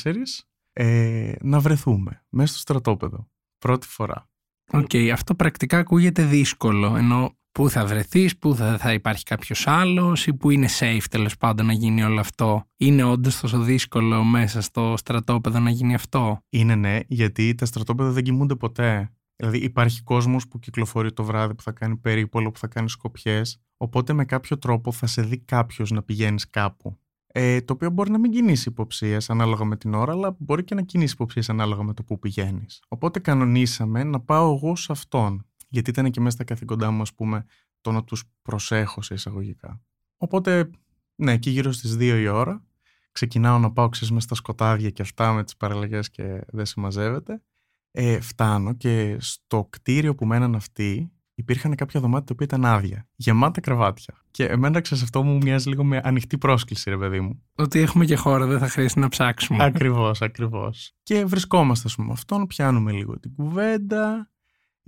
ε, 0.73 1.33
να 1.41 1.59
βρεθούμε 1.59 2.25
μέσα 2.29 2.47
στο 2.47 2.59
στρατόπεδο. 2.59 3.27
Πρώτη 3.57 3.87
φορά. 3.87 4.29
OK, 4.71 4.89
okay, 4.91 5.09
αυτό 5.09 5.35
πρακτικά 5.35 5.77
ακούγεται 5.77 6.23
δύσκολο, 6.23 6.95
ενώ 6.95 7.36
πού 7.57 7.69
θα 7.69 7.85
βρεθείς, 7.85 8.37
πού 8.37 8.55
θα, 8.55 8.77
θα 8.77 8.93
υπάρχει 8.93 9.23
κάποιος 9.23 9.67
άλλος 9.67 10.27
ή 10.27 10.33
πού 10.33 10.49
είναι 10.49 10.67
safe 10.79 11.03
τέλος 11.09 11.37
πάντων 11.37 11.65
να 11.65 11.73
γίνει 11.73 12.03
όλο 12.03 12.19
αυτό. 12.19 12.63
Είναι 12.77 13.03
όντως 13.03 13.39
τόσο 13.39 13.59
δύσκολο 13.59 14.23
μέσα 14.23 14.61
στο 14.61 14.93
στρατόπεδο 14.97 15.59
να 15.59 15.69
γίνει 15.69 15.93
αυτό; 15.93 16.39
Είναι 16.49 16.75
ναι, 16.75 16.99
γιατί 17.07 17.55
τα 17.55 17.65
στρατόπεδα 17.65 18.09
δεν 18.09 18.23
κοιμούνται 18.23 18.55
ποτέ. 18.55 19.13
Δηλαδή 19.35 19.57
υπάρχει 19.57 20.03
κόσμος 20.03 20.47
που 20.47 20.59
κυκλοφορεί 20.59 21.13
το 21.13 21.23
βράδυ, 21.23 21.55
που 21.55 21.61
θα 21.61 21.71
κάνει 21.71 21.95
περίπολο, 21.97 22.51
που 22.51 22.59
θα 22.59 22.67
κάνει 22.67 22.89
σκοπιές, 22.89 23.61
οπότε 23.77 24.13
με 24.13 24.25
κάποιο 24.25 24.57
τρόπο 24.57 24.91
θα 24.91 25.07
σε 25.07 25.21
δει 25.21 25.37
κάποιος 25.37 25.91
να 25.91 26.03
πηγαίνεις 26.03 26.49
κάπου. 26.49 26.97
Ε, 27.27 27.61
το 27.61 27.73
οποίο 27.73 27.89
μπορεί 27.89 28.11
να 28.11 28.19
μην 28.19 28.31
κινήσει 28.31 28.69
υποψίες 28.69 29.29
ανάλογα 29.29 29.65
με 29.65 29.77
την 29.77 29.93
ώρα, 29.93 30.11
αλλά 30.11 30.35
μπορεί 30.39 30.63
και 30.63 30.75
να 30.75 30.81
κινήσει 30.81 31.13
υποψίες 31.13 31.49
ανάλογα 31.49 31.83
με 31.83 31.93
το 31.93 32.03
που 32.03 32.19
πηγαίνεις. 32.19 32.83
Οπότε 32.87 33.19
κανονίσαμε 33.19 34.03
να 34.03 34.19
πάω 34.19 34.53
εγώ 34.55 34.75
σε 34.75 34.91
αυτόν 34.91 35.45
γιατί 35.67 35.89
ήταν 35.89 36.11
και 36.11 36.19
μέσα 36.19 36.35
στα 36.35 36.43
καθήκοντά 36.43 36.91
μου, 36.91 37.01
ας 37.01 37.13
πούμε, 37.13 37.45
το 37.81 37.91
να 37.91 38.03
τους 38.03 38.23
προσέχω 38.41 39.01
σε 39.01 39.13
εισαγωγικά. 39.13 39.81
Οπότε, 40.17 40.69
ναι, 41.15 41.31
εκεί 41.31 41.49
γύρω 41.49 41.71
στις 41.71 41.95
2 41.95 42.19
η 42.19 42.27
ώρα, 42.27 42.65
ξεκινάω 43.11 43.59
να 43.59 43.71
πάω 43.71 43.89
ξέρεις, 43.89 44.11
μέσα 44.11 44.25
στα 44.25 44.35
σκοτάδια 44.35 44.89
και 44.89 45.01
αυτά 45.01 45.33
με 45.33 45.43
τις 45.43 45.57
παραλλαγές 45.57 46.09
και 46.09 46.41
δεν 46.47 46.65
συμμαζεύεται. 46.65 47.41
Ε, 47.91 48.19
φτάνω 48.19 48.73
και 48.73 49.17
στο 49.19 49.67
κτίριο 49.69 50.15
που 50.15 50.25
μέναν 50.25 50.55
αυτοί 50.55 51.11
υπήρχαν 51.33 51.75
κάποια 51.75 51.99
δωμάτια 51.99 52.25
τα 52.25 52.33
οποία 52.33 52.45
ήταν 52.45 52.65
άδεια, 52.65 53.07
γεμάτα 53.15 53.61
κρεβάτια. 53.61 54.13
Και 54.31 54.45
εμένα 54.45 54.81
ξέρεις 54.81 55.03
αυτό 55.03 55.23
μου 55.23 55.37
μοιάζει 55.37 55.69
λίγο 55.69 55.83
με 55.83 56.01
ανοιχτή 56.03 56.37
πρόσκληση, 56.37 56.89
ρε 56.89 56.97
παιδί 56.97 57.19
μου. 57.19 57.43
Ότι 57.55 57.79
έχουμε 57.79 58.05
και 58.05 58.15
χώρα, 58.15 58.45
δεν 58.45 58.59
θα 58.59 58.67
χρειαστεί 58.67 58.99
να 58.99 59.09
ψάξουμε. 59.09 59.63
Ακριβώς, 59.63 60.21
ακριβώς. 60.21 60.93
Και 61.03 61.25
βρισκόμαστε, 61.25 61.87
ας 61.87 61.95
πούμε, 61.95 62.11
αυτόν, 62.11 62.47
πιάνουμε 62.47 62.91
λίγο 62.91 63.19
την 63.19 63.33
κουβέντα. 63.35 64.31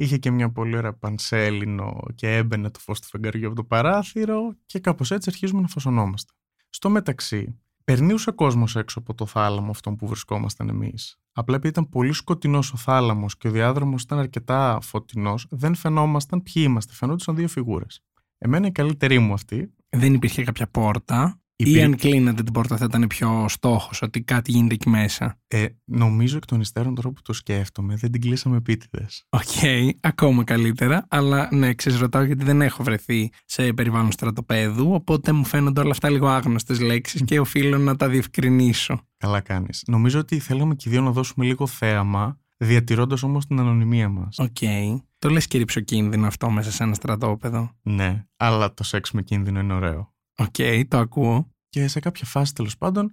Είχε 0.01 0.17
και 0.17 0.31
μια 0.31 0.51
πολύ 0.51 0.77
ωραία 0.77 0.93
πανσέλινο 0.93 2.03
και 2.15 2.35
έμπαινε 2.35 2.69
το 2.69 2.79
φως 2.79 2.99
του 3.01 3.07
φεγγαριού 3.07 3.47
από 3.47 3.55
το 3.55 3.63
παράθυρο 3.63 4.55
και 4.65 4.79
κάπως 4.79 5.11
έτσι 5.11 5.29
αρχίζουμε 5.31 5.61
να 5.61 5.67
φωσονόμαστε. 5.67 6.33
Στο 6.69 6.89
μεταξύ, 6.89 7.59
περνούσε 7.83 8.31
κόσμος 8.31 8.75
έξω 8.75 8.99
από 8.99 9.13
το 9.13 9.25
θάλαμο 9.25 9.69
αυτόν 9.69 9.95
που 9.95 10.07
βρισκόμασταν 10.07 10.69
εμείς. 10.69 11.19
Απλά 11.31 11.55
επειδή 11.55 11.69
ήταν 11.69 11.89
πολύ 11.89 12.13
σκοτεινός 12.13 12.73
ο 12.73 12.77
θάλαμος 12.77 13.37
και 13.37 13.47
ο 13.47 13.51
διάδρομος 13.51 14.01
ήταν 14.01 14.19
αρκετά 14.19 14.79
φωτεινός, 14.81 15.47
δεν 15.49 15.75
φαινόμασταν 15.75 16.43
ποιοι 16.43 16.63
είμαστε. 16.65 16.93
Φαινόντουσαν 16.93 17.35
δύο 17.35 17.47
φιγούρες. 17.47 18.03
Εμένα 18.37 18.67
η 18.67 18.71
καλύτερη 18.71 19.19
μου 19.19 19.33
αυτή. 19.33 19.73
Δεν 19.89 20.13
υπήρχε 20.13 20.43
κάποια 20.43 20.67
πόρτα. 20.67 21.41
Ή 21.63 21.81
αν 21.81 21.95
κλείνατε 21.95 22.43
την 22.43 22.53
πόρτα 22.53 22.77
θα 22.77 22.85
ήταν 22.85 23.07
πιο 23.07 23.45
στόχος, 23.47 24.01
ότι 24.01 24.21
κάτι 24.21 24.51
γίνεται 24.51 24.73
εκεί 24.73 24.89
μέσα. 24.89 25.39
Ε, 25.47 25.65
νομίζω 25.85 26.37
εκ 26.37 26.45
των 26.45 26.59
υστέρων 26.59 26.95
τώρα 26.95 27.09
που 27.09 27.21
το 27.21 27.33
σκέφτομαι, 27.33 27.95
δεν 27.95 28.11
την 28.11 28.21
κλείσαμε 28.21 28.57
επίτηδες. 28.57 29.25
OK, 29.29 29.41
okay, 29.61 29.89
ακόμα 30.01 30.43
καλύτερα. 30.43 31.05
Αλλά 31.09 31.49
ναι, 31.51 31.69
ρωτάω 31.99 32.23
γιατί 32.23 32.43
δεν 32.43 32.61
έχω 32.61 32.83
βρεθεί 32.83 33.31
σε 33.45 33.73
περιβάλλον 33.73 34.11
στρατοπέδου. 34.11 34.93
Οπότε 34.93 35.31
μου 35.31 35.45
φαίνονται 35.45 35.81
όλα 35.81 35.91
αυτά 35.91 36.09
λίγο 36.09 36.27
άγνωστες 36.27 36.79
λέξεις 36.79 37.23
και 37.25 37.39
οφείλω 37.39 37.77
να 37.77 37.95
τα 37.95 38.09
διευκρινίσω. 38.09 39.01
Καλά 39.17 39.39
κάνεις. 39.39 39.83
Νομίζω 39.87 40.19
ότι 40.19 40.39
θέλαμε 40.39 40.75
και 40.75 40.89
οι 40.89 40.91
δύο 40.91 41.01
να 41.01 41.11
δώσουμε 41.11 41.45
λίγο 41.45 41.67
θέαμα, 41.67 42.39
διατηρώντας 42.57 43.23
όμως 43.23 43.45
την 43.45 43.59
ανωνυμία 43.59 44.09
μας. 44.09 44.37
OK. 44.39 44.47
Okay. 44.59 45.01
Το 45.19 45.29
λες 45.29 45.47
και 45.47 45.57
ριψοκίνδυνο 45.57 46.27
αυτό 46.27 46.49
μέσα 46.49 46.71
σε 46.71 46.83
ένα 46.83 46.93
στρατόπεδο. 46.93 47.71
Ναι, 47.81 48.25
αλλά 48.37 48.73
το 48.73 48.83
σεξ 48.83 49.11
με 49.11 49.21
κίνδυνο 49.21 49.59
είναι 49.59 49.73
ωραίο. 49.73 50.13
OK, 50.39 50.53
okay, 50.57 50.83
το 50.87 50.97
ακούω. 50.97 51.53
Και 51.69 51.87
σε 51.87 51.99
κάποια 51.99 52.25
φάση 52.25 52.53
τέλος 52.53 52.77
πάντων 52.77 53.11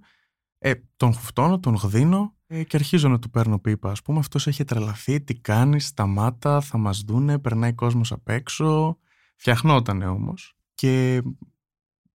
ε, 0.57 0.73
τον 0.97 1.13
χουφτώνω, 1.13 1.59
τον 1.59 1.73
γδύνω 1.73 2.35
ε, 2.47 2.63
και 2.63 2.75
αρχίζω 2.77 3.09
να 3.09 3.19
του 3.19 3.29
παίρνω 3.29 3.59
πίπα. 3.59 3.89
Ας 3.91 3.95
πούμε, 4.03 4.19
αυτός 4.19 4.47
έχει 4.47 4.63
τρελαθεί, 4.63 5.21
τι 5.21 5.35
κάνει, 5.35 5.79
σταμάτα, 5.79 6.61
θα 6.61 6.77
μας 6.77 6.99
δούνε, 7.01 7.39
περνάει 7.39 7.73
κόσμος 7.73 8.11
απ' 8.11 8.29
έξω. 8.29 8.97
Φτιαχνότανε 9.35 10.07
όμως. 10.07 10.57
Και 10.73 11.21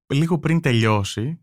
λίγο 0.07 0.39
πριν 0.39 0.61
τελειώσει, 0.61 1.41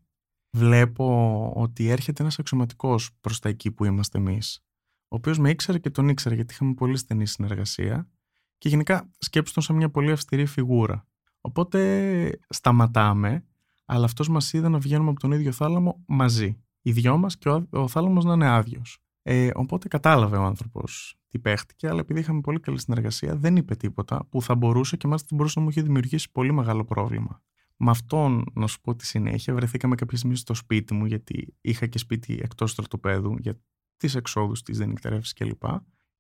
βλέπω 0.50 1.52
ότι 1.56 1.88
έρχεται 1.88 2.22
ένας 2.22 2.40
αξιωματικός 2.40 3.10
προς 3.22 3.40
τα 3.40 3.50
εκεί 3.50 3.72
που 3.72 3.86
είμαστε 3.86 4.18
εμείς. 4.18 4.64
Ο 5.08 5.16
οποίος 5.16 5.38
με 5.40 5.50
ήξερε 5.50 5.80
και 5.80 5.90
τον 5.90 6.10
ήξερε 6.10 6.36
γιατί 6.36 6.54
είχαμε 6.54 6.74
πολύ 6.74 6.98
στενή 6.98 7.28
συνεργασία 7.28 8.10
και 8.58 8.70
γενικά 8.70 9.14
σκέψτε 9.18 9.54
τον 9.54 9.64
σαν 9.64 9.76
μια 9.76 9.90
πολύ 9.90 10.12
αυστηρή 10.12 10.46
φιγούρα. 10.46 11.08
Οπότε 11.42 12.40
σταματάμε 12.50 13.48
αλλά 13.92 14.06
αυτός 14.06 14.30
μας 14.30 14.54
είδε 14.54 14.70
να 14.70 14.80
βγαίνουμε 14.80 15.10
από 15.10 15.20
τον 15.20 15.32
ίδιο 15.32 15.52
θάλαμο 15.52 16.04
μαζί. 16.08 16.58
Οι 16.82 16.92
δυο 16.92 17.18
μας 17.18 17.38
και 17.38 17.50
ο, 17.50 17.68
ο 17.70 17.88
θάλαμος 17.88 18.26
να 18.26 18.34
είναι 18.34 18.48
άδειος. 18.48 19.00
Ε, 19.22 19.50
οπότε 19.54 19.88
κατάλαβε 19.88 20.38
ο 20.38 20.44
άνθρωπος 20.44 21.16
τι 21.28 21.40
παίχτηκε, 21.40 21.88
αλλά 21.88 22.00
επειδή 22.00 22.20
είχαμε 22.20 22.42
πολύ 22.42 22.60
καλή 22.60 22.80
συνεργασία, 22.80 23.36
δεν 23.36 23.56
είπε 23.56 23.76
τίποτα 23.76 24.26
που 24.30 24.42
θα 24.42 24.56
μπορούσε 24.56 24.98
και 24.98 25.08
μάλιστα 25.08 25.36
μπορούσε 25.36 25.60
να 25.60 25.66
μου 25.66 25.70
είχε 25.72 25.82
δημιουργήσει 25.82 26.32
πολύ 26.32 26.52
μεγάλο 26.52 26.86
πρόβλημα. 26.86 27.42
Με 27.78 27.90
αυτόν, 27.90 28.46
να 28.54 28.68
σου 28.68 28.82
πω 28.82 28.96
τη 28.96 29.06
συνέχεια, 29.06 29.54
βρεθήκαμε 29.54 29.96
κάποια 29.96 30.18
στιγμή 30.18 30.36
στο 30.36 30.54
σπίτι 30.54 30.94
μου, 30.94 31.06
γιατί 31.06 31.54
είχα 31.62 31.86
και 31.86 31.98
σπίτι 31.98 32.40
εκτός 32.42 32.72
στρατοπέδου 32.72 33.36
για 33.40 33.60
τις 33.98 34.16
εξόδους 34.16 34.62
της, 34.62 34.78
δεν 34.78 34.90
νυχτερεύσει 34.90 35.34
κλπ. 35.34 35.64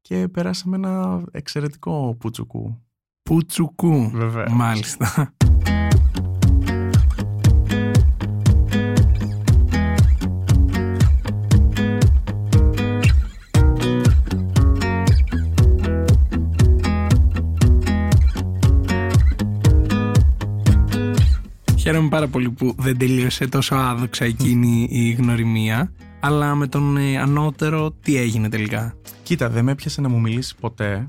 Και 0.02 0.28
περάσαμε 0.28 0.76
ένα 0.76 1.24
εξαιρετικό 1.32 2.16
πουτσουκού. 2.20 2.82
Πουτσουκού. 3.22 4.10
Βέβαια. 4.10 4.52
Μάλιστα. 4.52 5.34
Χαίρομαι 21.90 22.10
πάρα 22.10 22.28
πολύ 22.28 22.50
που 22.50 22.76
δεν 22.78 22.98
τελείωσε 22.98 23.48
τόσο 23.48 23.76
άδοξα 23.76 24.26
εκείνη 24.26 24.88
η 24.92 25.12
γνωριμία. 25.12 25.94
Αλλά 26.20 26.56
με 26.56 26.68
τον 26.68 26.98
ε, 26.98 27.18
ανώτερο, 27.18 27.92
τι 27.92 28.18
έγινε 28.18 28.50
τελικά; 28.50 28.96
Κοίτα, 29.24 29.50
δεν 29.50 29.64
με 29.64 29.72
έπιασε 29.72 30.02
να 30.02 30.10
μου 30.10 30.20
μιλήσει 30.20 30.56
ποτέ. 30.56 31.06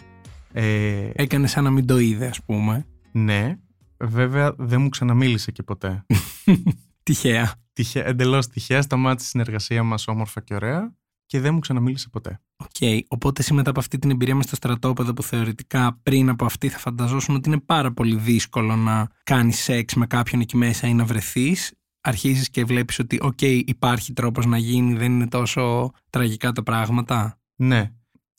Ε... 0.52 1.10
Έκανε 1.12 1.46
σαν 1.46 1.64
να 1.64 1.70
μην 1.70 1.87
το 1.87 1.99
είδε, 1.99 2.26
ας 2.26 2.42
πούμε. 2.42 2.87
Ναι. 3.12 3.58
Βέβαια, 3.99 4.54
δεν 4.58 4.80
μου 4.80 4.88
ξαναμίλησε 4.88 5.50
και 5.50 5.62
ποτέ. 5.62 6.06
τυχαία. 7.02 7.54
Τυχαία 7.72 8.06
Εντελώς 8.06 8.49
τυχαία. 8.49 8.82
Σταμάτησε 8.82 9.26
η 9.26 9.30
συνεργασία 9.30 9.82
μας 9.82 10.08
όμορφα 10.08 10.40
και 10.40 10.54
ωραία 10.54 10.94
και 11.30 11.40
δεν 11.40 11.54
μου 11.54 11.60
ξαναμίλησε 11.60 12.08
ποτέ. 12.08 12.40
OK. 12.57 12.71
Okay. 12.80 13.00
Οπότε 13.08 13.40
εσύ 13.40 13.54
μετά 13.54 13.70
από 13.70 13.80
αυτή 13.80 13.99
την 13.99 14.10
εμπειρία 14.10 14.34
μες 14.34 14.44
στο 14.44 14.56
στρατόπεδο 14.56 15.12
που 15.12 15.22
θεωρητικά 15.22 15.99
πριν 16.02 16.28
από 16.28 16.44
αυτή 16.44 16.68
θα 16.68 16.78
φανταζόσουν 16.78 17.34
ότι 17.34 17.49
είναι 17.49 17.60
πάρα 17.60 17.92
πολύ 17.92 18.16
δύσκολο 18.16 18.76
να 18.76 19.08
κάνεις 19.22 19.58
σεξ 19.58 19.94
με 19.94 20.06
κάποιον 20.06 20.40
εκεί 20.40 20.56
μέσα 20.56 20.87
ή 20.87 20.94
να 20.94 21.04
βρεθείς. 21.04 21.72
Αρχίζεις 22.00 22.50
και 22.50 22.64
βλέπεις 22.64 22.99
ότι, 22.99 23.18
οκ, 23.22 23.40
υπάρχει 23.42 24.12
τρόπος 24.12 24.46
να 24.46 24.58
γίνει, 24.58 24.94
δεν 24.94 25.12
είναι 25.12 25.28
τόσο 25.28 25.90
τραγικά 26.10 26.52
τα 26.52 26.62
πράγματα. 26.62 27.38
Ναι. 27.56 27.92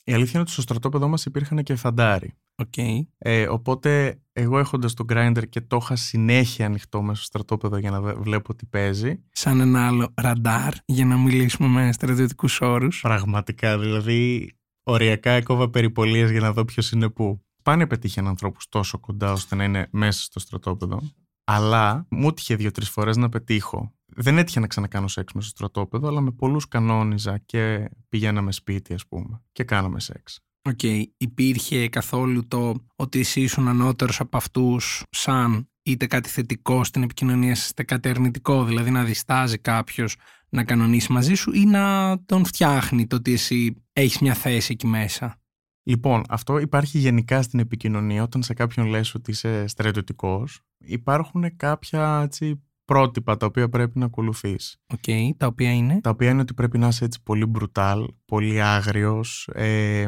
Η 0.04 0.14
αλήθεια 0.14 0.32
είναι 0.32 0.42
ότι 0.42 0.52
στο 0.52 0.62
στρατόπεδο 0.62 1.08
μας 1.08 1.26
υπήρχαν 1.26 1.64
και 1.64 1.76
φαντάροι. 1.76 2.34
Okay. 2.62 3.00
Ε, 3.18 3.48
οπότε 3.48 4.22
εγώ 4.32 4.60
έχοντας 4.60 4.94
το 4.94 5.06
Grindr 5.10 5.44
και 5.50 5.62
το 5.62 5.80
είχα 5.82 5.96
συνέχεια 5.96 6.66
ανοιχτό 6.66 7.02
μέσα 7.02 7.16
στο 7.16 7.26
στρατόπεδο 7.26 7.78
για 7.78 7.92
να 7.92 8.02
βλέπω 8.02 8.56
τι 8.56 8.66
παίζει. 8.66 9.24
Σαν 9.32 9.60
ένα 9.60 9.88
άλλο 9.88 10.14
ραντάρ 10.16 10.74
για 10.86 11.06
να 11.06 11.18
μιλήσουμε 11.18 11.68
με 11.68 11.92
στρατιωτικούς 11.92 12.48
όρους. 12.60 13.02
Πραγματικά, 13.02 13.80
δηλαδή 13.80 14.52
οριακά 14.84 15.32
έκοβα 15.32 15.70
περιπολίες 15.70 16.32
για 16.32 16.40
να 16.40 16.54
δω 16.54 16.66
ποιος 16.66 16.92
είναι 16.92 17.10
πού. 17.10 17.42
Αν 17.64 17.88
πετύχαινα 17.88 18.30
ανθρώπους 18.30 18.60
τόσο 18.70 19.00
κοντά 19.00 19.32
ώστε 19.32 19.56
να 19.56 19.64
είναι 19.64 19.88
μέσα 19.92 20.24
στο 20.24 20.40
στρατόπεδο. 20.40 21.02
Αλλά 21.44 22.06
μου 22.10 22.28
έτυχε 22.28 22.56
δύο-τρεις 22.56 22.90
φορές 22.90 23.18
να 23.18 23.30
πετύχω. 23.30 23.94
Δεν 24.16 24.38
έτυχε 24.38 24.60
να 24.60 24.68
ξανακάνω 24.68 25.08
σεξ 25.08 25.34
μέσα 25.34 25.48
στο 25.48 25.58
στρατόπεδο, 25.58 26.08
αλλά 26.08 26.22
με 26.22 26.32
πολλούς 26.32 26.68
κανόνιζα 26.68 27.38
και 27.38 27.90
πηγαίναμε 28.10 28.52
σπίτι, 28.52 28.94
ας 28.94 29.08
πούμε, 29.08 29.42
και 29.52 29.64
κάναμε 29.64 30.00
σεξ. 30.00 30.40
OK, 30.70 30.80
okay. 30.82 31.04
υπήρχε 31.18 31.90
καθόλου 31.90 32.48
το 32.48 32.76
ότι 32.96 33.20
εσύ 33.20 33.42
ήσουν 33.42 33.68
ανώτερος 33.68 34.20
από 34.20 34.38
αυτούς 34.38 35.04
σαν 35.10 35.70
είτε 35.84 36.06
κάτι 36.06 36.30
θετικό 36.30 36.84
στην 36.84 37.04
επικοινωνία 37.04 37.56
σας, 37.56 37.70
είτε 37.70 37.84
κάτι 37.84 38.10
αρνητικό, 38.10 38.64
δηλαδή 38.66 38.92
να 38.92 39.04
διστάζει 39.04 39.58
κάποιος 39.58 40.16
να 40.50 40.64
κανονίσει 40.64 41.12
μαζί 41.12 41.34
σου 41.34 41.52
ή 41.54 41.66
να 41.66 42.16
τον 42.26 42.46
φτιάχνει 42.46 43.08
το 43.08 43.16
ότι 43.16 43.34
εσύ 43.34 43.84
έχεις 43.94 44.20
μια 44.20 44.34
θέση 44.34 44.72
εκεί 44.72 44.88
μέσα; 44.88 45.36
Λοιπόν, 45.84 46.24
αυτό 46.30 46.60
υπάρχει 46.60 46.98
γενικά 46.98 47.42
στην 47.42 47.60
επικοινωνία 47.60 48.24
όταν 48.24 48.44
σε 48.44 48.54
κάποιον 48.54 48.88
λες 48.88 49.14
ότι 49.14 49.32
είσαι 49.32 49.68
στρατιωτικός. 49.68 50.60
Υπάρχουν 50.78 51.56
κάποια 51.56 52.22
έτσι, 52.24 52.64
πρότυπα 52.86 53.38
τα 53.38 53.46
οποία 53.46 53.70
πρέπει 53.70 54.00
να 54.00 54.06
ακολουθείς. 54.06 54.78
OK, 54.94 55.00
okay, 55.08 55.30
τα 55.38 55.48
οποία 55.48 55.74
είναι; 55.74 56.02
Τα 56.02 56.10
οποία 56.10 56.30
είναι 56.30 56.42
ότι 56.42 56.54
πρέπει 56.54 56.78
να 56.78 56.88
είσαι 56.88 57.06
έτσι 57.06 57.20
πολύ 57.24 57.46
μπρουτάλ, 57.46 58.08
πολύ 58.26 58.62
άγριος, 58.62 59.50
ε, 59.54 60.08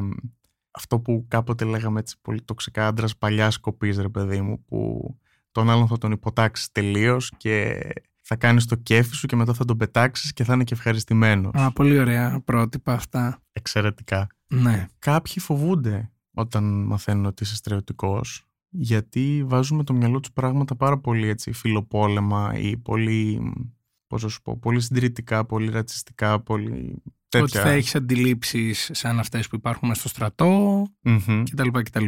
αυτό 0.74 1.00
που 1.00 1.26
κάποτε 1.28 1.66
λέγαμε 1.66 2.00
έτσι 2.00 2.16
πολύ 2.22 2.42
τοξικά 2.42 2.88
άντρας 2.88 3.18
παλιάς 3.18 3.58
κοπής, 3.58 3.98
ρε 3.98 4.10
παιδί 4.10 4.42
μου, 4.42 4.64
που 4.66 5.10
τον 5.52 5.70
άλλον 5.70 5.88
θα 5.88 5.98
τον 5.98 6.12
υποτάξεις 6.12 6.72
τελείως 6.72 7.32
και 7.38 7.80
θα 8.22 8.36
κάνεις 8.36 8.66
το 8.66 8.76
κέφι 8.76 9.16
σου 9.16 9.28
και 9.28 9.36
μετά 9.36 9.54
θα 9.54 9.66
τον 9.66 9.78
πετάξεις 9.78 10.34
και 10.34 10.44
θα 10.44 10.54
είναι 10.54 10.64
και 10.64 10.74
ευχαριστημένος. 10.74 11.52
Α, 11.54 11.72
πολύ 11.72 12.00
ωραία 12.00 12.42
πρότυπα 12.46 12.94
αυτά. 12.94 13.42
Εξαιρετικά. 13.52 14.28
Ναι. 14.48 14.88
Κάποιοι 15.00 15.40
φοβούνται 15.40 16.12
όταν 16.34 16.84
μαθαίνουν 16.86 17.26
ότι 17.26 17.44
είσαι 17.44 17.56
στερεωτικό, 17.56 18.22
γιατί 18.70 19.44
βάζουν 19.46 19.78
με 19.78 19.84
το 19.84 19.94
μυαλό 19.94 20.20
τους 20.20 20.32
πράγματα 20.32 20.76
πάρα 20.76 20.98
πολύ 20.98 21.28
έτσι 21.28 21.52
φιλοπόλεμα 21.52 22.54
ή 22.58 22.78
πολύ. 22.78 23.52
Πώς 24.08 24.22
σου 24.22 24.42
πω, 24.42 24.58
πολύ 24.58 24.82
συντηρητικά, 24.82 25.46
πολύ 25.46 25.70
ρατσιστικά, 25.70 26.40
πολύ 26.40 27.02
Τέτοια. 27.40 27.62
Ότι 27.62 27.70
θα 27.70 27.76
έχεις 27.76 27.96
αντιλήψεις 27.96 28.90
σαν 28.94 29.20
αυτές 29.20 29.48
που 29.48 29.56
υπάρχουν 29.56 29.96
στο 29.96 30.08
στρατό 30.08 30.84
mm-hmm. 31.04 31.44
κτλ, 31.52 31.68
κτλ. 31.70 32.06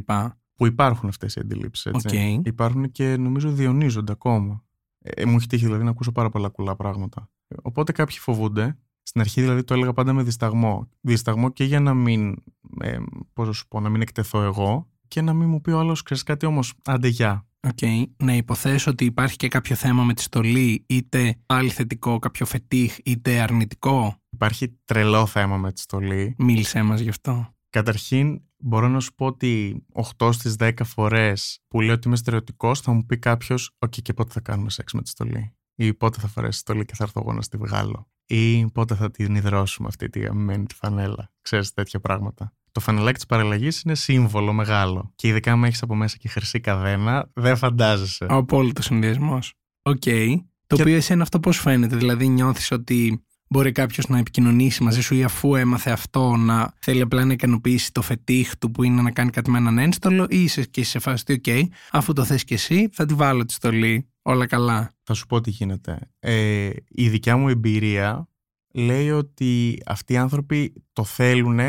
Που 0.56 0.66
υπάρχουν 0.66 1.10
αυτές 1.10 1.36
οι 1.36 1.40
αντιλήψεις. 1.40 1.92
Okay. 2.04 2.40
Υπάρχουν 2.44 2.92
και 2.92 3.18
νομίζω 3.18 3.52
διαιωνίζονται 3.52 4.12
ακόμα. 4.12 4.64
Ε, 5.00 5.26
μου 5.26 5.36
έχει 5.36 5.48
τύχει 5.48 5.66
δηλαδή 5.66 5.84
να 5.84 5.90
ακούσω 5.90 6.12
πάρα 6.12 6.30
πολλά 6.30 6.50
κουλά 6.50 6.76
πράγματα. 6.76 7.30
Οπότε 7.62 7.92
κάποιοι 7.92 8.18
φοβούνται. 8.18 8.78
Στην 9.04 9.22
αρχή 9.22 9.42
δηλαδή 9.42 9.64
το 9.64 9.74
έλεγα 9.74 9.94
πάντα 9.94 10.14
με 10.14 10.24
δισταγμό. 10.24 10.90
Δισταγμό 11.02 11.50
και 11.50 11.64
για 11.64 11.80
να 11.80 11.94
μην, 11.94 12.36
ε, 12.80 12.98
πώς 13.34 13.58
σου 13.58 13.68
πω, 13.68 13.80
να 13.80 13.90
μην 13.90 14.02
εκτεθώ 14.02 14.42
εγώ 14.42 14.90
και 15.08 15.22
να 15.22 15.34
μην 15.34 15.50
μου 15.50 15.62
πει 15.62 15.72
ο 15.72 15.80
άλλος, 15.80 16.02
ξέρεις 16.02 16.24
κάτι 16.24 16.46
όμως, 16.46 16.74
άντε 16.84 17.08
γεια. 17.08 17.48
OK. 17.66 17.78
Okay. 17.82 18.04
Να 18.18 18.34
υποθέσω 18.36 18.92
ότι 18.92 19.06
υπάρχει 19.06 19.36
και 19.36 19.48
κάποιο 19.48 19.76
θέμα 19.76 20.04
με 20.04 20.14
τη 20.14 20.22
στολή, 20.22 20.86
είτε 20.88 21.36
πάλι 21.46 21.70
θετικό, 21.70 22.20
κάποιο 22.20 22.46
φετίχ, 22.46 22.98
είτε 23.04 23.40
αρνητικό; 23.40 24.16
Υπάρχει 24.30 24.80
τρελό 24.86 25.26
θέμα 25.26 25.58
με 25.58 25.72
τη 25.72 25.80
στολή. 25.80 26.36
Μίλησέ 26.38 26.82
μας 26.82 27.00
γι' 27.00 27.10
αυτό. 27.10 27.50
Καταρχήν, 27.70 28.42
μπορώ 28.58 28.88
να 28.88 29.00
σου 29.00 29.14
πω 29.16 29.26
ότι 29.26 29.84
8 30.18 30.30
στις 30.34 30.56
10 30.60 30.72
φορές 30.84 31.60
που 31.68 31.82
λέω 31.82 31.94
ότι 31.94 32.08
είμαι 32.08 32.16
στρατιωτικός 32.16 32.82
θα 32.82 32.92
μου 32.92 33.06
πει 33.06 33.18
κάποιος: 33.18 33.76
«OK, 33.80 33.94
και 34.02 34.14
πότε 34.14 34.32
θα 34.32 34.40
κάνουμε 34.40 34.70
σεξ 34.70 34.94
με 34.94 35.02
τη 35.02 35.10
στολή» 35.10 35.56
ή 35.76 35.94
«Πότε 35.94 36.20
θα 36.20 36.28
φορέσεις 36.28 36.56
τη 36.56 36.72
στολή 36.72 36.86
και 36.86 36.96
θα 36.96 37.04
έρθω 37.04 37.22
εγώ 37.22 37.34
να 37.34 37.42
στη 37.42 37.58
βγάλω» 37.58 38.08
ή 38.26 38.66
«Πότε 38.72 38.96
θα 38.96 39.12
την 39.12 39.36
ιδρώσουμε 39.36 39.88
αυτή 39.88 40.10
την 40.10 40.26
καημένη 40.26 40.66
τη 40.66 40.76
φανέλα». 40.76 41.32
Ξέρεις 41.42 41.74
τέτοια 41.74 42.00
πράγματα. 42.00 42.54
Το 42.76 42.82
φανελάκι 42.82 43.16
της 43.16 43.26
παραλλαγής 43.26 43.82
είναι 43.82 43.96
σύμβολο 43.96 44.54
μεγάλο. 44.54 45.12
Και 45.16 45.28
ειδικά 45.28 45.52
αν 45.52 45.64
έχεις 45.64 45.82
από 45.82 45.96
μέσα 45.96 46.18
και 46.18 46.28
χρυσή 46.28 46.60
καδένα, 46.60 47.30
δεν 47.34 47.58
φαντάζεσαι. 47.58 48.26
Ο 48.30 48.36
απόλυτος 48.36 48.86
συνδυασμός. 48.86 49.54
OK. 49.82 50.02
Okay. 50.06 50.28
Το 50.68 50.76
και... 50.76 50.82
οποίο 50.82 50.96
εσένα 50.96 51.22
αυτό 51.22 51.40
πώς 51.40 51.60
φαίνεται, 51.60 51.96
δηλαδή 51.96 52.28
νιώθεις 52.28 52.72
ότι 52.72 53.26
μπορεί 53.48 53.72
κάποιος 53.72 54.08
να 54.08 54.18
επικοινωνήσει 54.18 54.84
μαζί 54.84 55.02
σου 55.02 55.16
ή 55.16 55.24
αφού 55.24 55.56
έμαθε 55.56 55.92
αυτό 55.92 56.36
να 56.36 56.74
θέλει 56.80 57.02
απλά 57.02 57.26
να 57.26 57.34
ικανοποιήσει 57.34 57.92
το 57.92 58.02
φετίχ 58.02 58.58
του 58.58 58.72
που 58.72 58.84
είναι 58.84 59.02
να 59.02 59.12
κάνει 59.12 59.30
κάτι 59.30 59.50
με 59.50 59.58
έναν 59.58 59.78
ένστολο 59.78 60.26
ή 60.30 60.44
είσαι 60.44 60.64
και 60.64 60.84
σε 60.84 61.00
φάση 61.00 61.24
OK, 61.28 61.62
αφού 61.92 62.14
το 62.14 62.24
θες 62.24 62.44
και 62.44 62.54
εσύ 62.54 62.90
θα 62.92 63.06
τη 63.06 63.14
βάλω 63.14 63.46
τη 63.46 63.54
στολή. 63.54 64.10
Όλα 64.22 64.46
καλά. 64.46 64.92
Θα 65.04 65.14
σου 65.14 65.26
πω 65.26 65.42
τι 65.42 65.50
γίνεται. 65.50 66.00
Ε, 66.20 66.70
η 66.88 67.10
δικιά 67.10 67.38
μου 67.38 67.50
εμπειρία 67.50 68.30
λέει 68.74 69.12
ότι 69.12 69.82
αυτοί 69.86 70.14
οι 70.14 70.18
άνθρωποι 70.18 70.84
το 70.94 71.04
θέλουν 71.04 71.60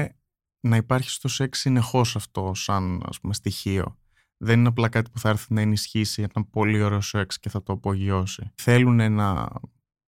να 0.67 0.77
υπάρχει 0.77 1.11
στο 1.11 1.29
σεξ 1.29 1.59
συνεχώς 1.59 2.17
αυτό 2.17 2.53
σαν 2.55 3.03
ας 3.07 3.21
πούμε, 3.21 3.35
στοιχείο. 3.35 3.99
Δεν 4.37 4.59
είναι 4.59 4.69
απλά 4.69 4.89
κάτι 4.89 5.11
που 5.11 5.19
θα 5.19 5.29
έρθει 5.29 5.55
να 5.55 5.61
ενισχύσει 5.61 6.23
ένα 6.23 6.47
πολύ 6.51 6.83
ωραίο 6.83 7.01
σεξ 7.01 7.39
και 7.39 7.49
θα 7.49 7.63
το 7.63 7.73
απογειώσει. 7.73 8.51
Θέλουν 8.55 9.13
να, 9.13 9.49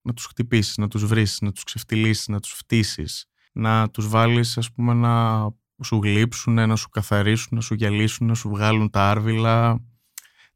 να 0.01 0.13
τους 0.13 0.25
χτυπήσεις, 0.25 0.77
να 0.77 0.87
τους 0.87 1.05
βρεις, 1.05 1.41
να 1.41 1.51
τους 1.51 1.63
ξεφτυλίσεις, 1.63 2.27
να 2.27 2.39
τους 2.39 2.51
φτύσεις, 2.51 3.25
να 3.51 3.89
τους 3.89 4.07
βάλεις 4.07 4.57
ας 4.57 4.71
πούμε 4.71 4.93
να 4.93 5.45
σου 5.83 5.99
γλύψουν, 6.03 6.53
να 6.53 6.75
σου 6.75 6.89
καθαρίσουν, 6.89 7.49
να 7.51 7.61
σου 7.61 7.73
γυαλίσουν, 7.73 8.27
να 8.27 8.33
σου 8.33 8.49
βγάλουν 8.49 8.89
τα 8.89 9.09
άρβιλα. 9.09 9.83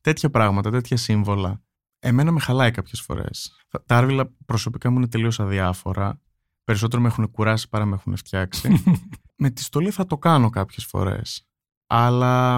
Τέτοια 0.02 0.30
πράγματα, 0.30 0.72
τέτοια 0.72 0.98
σύμβολα. 0.98 1.62
Εμένα 2.00 2.32
με 2.32 2.40
χαλάει 2.40 2.72
κάποιες 2.72 3.02
φορές. 3.02 3.66
Τα 3.86 3.98
άρβιλα 3.98 4.32
προσωπικά 4.46 4.90
μου 4.90 4.98
είναι 4.98 5.08
τελείως 5.08 5.40
αδιάφορα. 5.40 6.22
Περισσότερο 6.64 7.02
με 7.02 7.08
έχουν 7.08 7.32
κουράσει 7.32 7.70
παρά 7.70 7.86
με 7.86 7.96
έχουν 7.96 8.16
φτιάξει. 8.16 8.70
με 9.36 9.50
τη 9.50 9.64
στολή 9.64 9.92
θα 9.92 10.06
το 10.06 10.18
κάνω 10.18 10.50
κάποιες 10.50 10.86
φορές. 10.86 11.48
Αλλά 11.88 12.58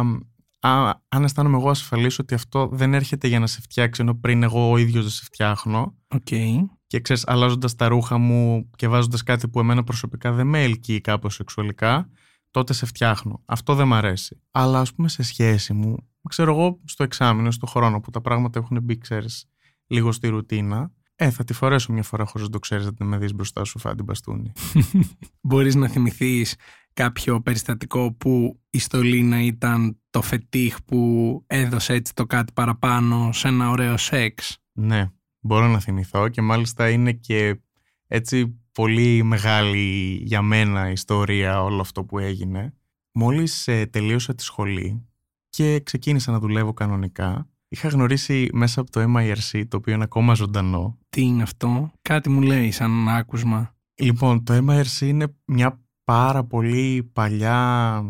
α, 0.60 0.94
αν 1.08 1.24
αισθάνομαι 1.24 1.58
εγώ 1.58 1.70
ασφαλής 1.70 2.20
ότι 2.20 2.34
αυτό 2.34 2.70
δεν 2.72 2.94
έρχεται 2.94 3.28
για 3.28 3.40
να 3.40 3.48
σε 3.48 3.62
φτιάξει 3.62 4.02
ενώ 4.02 4.16
πριν 4.16 4.44
εγώ 4.44 4.72
ο 4.72 4.78
ίδιος 4.78 5.04
δεν 5.04 5.12
σε 5.12 5.24
φτιάχνω 5.24 5.96
Okay. 6.08 6.56
και 6.88 7.00
ξέρεις 7.00 7.28
αλλάζοντας 7.28 7.76
τα 7.76 7.88
ρούχα 7.88 8.18
μου 8.18 8.70
και 8.76 8.88
βάζοντας 8.88 9.24
κάτι 9.24 9.48
που 9.48 9.60
εμένα 9.60 9.84
προσωπικά 9.84 10.32
δεν 10.32 10.48
με 10.48 10.64
ελκύει 10.64 11.02
κάπως 11.02 11.34
σεξουαλικά 11.34 12.10
τότε 12.52 12.74
σε 12.74 12.86
φτιάχνω. 12.86 13.42
Αυτό 13.46 13.76
δεν 13.76 13.88
μ' 13.88 13.94
αρέσει. 13.94 14.42
Αλλά 14.52 14.80
ας 14.80 14.94
πούμε 14.94 15.08
σε 15.08 15.24
σχέση 15.24 15.74
μου, 15.74 15.96
ξέρω 16.30 16.52
εγώ 16.52 16.80
στο 16.86 17.04
εξάμεινο, 17.04 17.52
στο 17.52 17.66
χρόνο 17.66 18.00
που 18.00 18.10
τα 18.10 18.22
πράγματα 18.22 18.60
έχουν 18.60 18.84
μπει, 18.84 18.98
ξέρεις, 18.98 19.46
λίγο 19.88 20.12
στη 20.12 20.28
ρουτίνα, 20.28 20.92
ε, 21.16 21.30
θα 21.30 21.44
τη 21.44 21.54
φορέσω 21.54 21.94
μια 21.94 22.04
φορά 22.04 22.26
χωρίς 22.26 22.48
να 22.48 22.52
το 22.52 22.60
ξέρεις, 22.60 22.90
να 22.98 23.06
με 23.06 23.18
δεις 23.18 23.34
μπροστά 23.34 23.64
σου 23.64 23.80
φάντη 23.80 24.04
μπαστούνι. 24.04 24.52
Μπορείς 25.48 25.76
να 25.76 25.88
θυμηθείς 25.88 26.56
κάποιο 26.94 27.42
περιστατικό 27.42 28.14
που 28.14 28.62
η 28.70 28.80
στολίνα 28.80 29.42
ήταν 29.42 30.00
το 30.10 30.22
φετίχ 30.22 30.84
που 30.84 31.44
έδωσε 31.48 31.94
έτσι 31.94 32.14
το 32.14 32.26
κάτι 32.26 32.54
παραπάνω 32.54 33.32
σε 33.32 33.48
ένα 33.48 33.70
ωραίο 33.70 33.98
σεξ; 33.98 34.58
Ναι, 34.72 35.12
μπορώ 35.40 35.68
να 35.68 35.80
θυμηθώ 35.80 36.30
και 36.30 36.42
μάλιστα 36.42 36.90
είναι 36.90 37.12
και 37.12 37.60
έτσι 38.08 38.60
πολύ 38.72 39.24
μεγάλη 39.24 40.20
για 40.24 40.42
μένα 40.42 40.92
ιστορία 40.92 41.64
όλο 41.64 41.82
αυτό 41.82 42.04
που 42.04 42.20
έγινε. 42.20 42.74
Μόλις 43.12 43.68
ε, 43.68 43.86
τελείωσα 43.86 44.36
τη 44.36 44.44
σχολή 44.44 45.06
και 45.50 45.80
ξεκίνησα 45.80 46.32
να 46.32 46.40
δουλεύω 46.40 46.74
κανονικά, 46.74 47.50
είχα 47.68 47.88
γνωρίσει 47.88 48.50
μέσα 48.54 48.82
από 48.82 48.92
το 48.92 49.14
MIRC, 49.18 49.64
το 49.68 49.78
οποίο 49.78 49.94
είναι 49.94 50.04
ακόμα 50.04 50.34
ζωντανό. 50.34 50.98
Τι 51.10 51.22
είναι 51.22 51.44
αυτό, 51.44 51.92
κάτι 52.02 52.30
μου 52.30 52.42
λέει 52.42 52.72
σαν 52.72 53.10
άκουσμα. 53.10 53.76
Λοιπόν, 53.96 54.44
το 54.44 54.66
MIRC 54.70 55.02
είναι 55.02 55.36
μια 55.46 55.80
πάρα 56.04 56.44
πολύ 56.44 57.10
παλιά, 57.14 58.02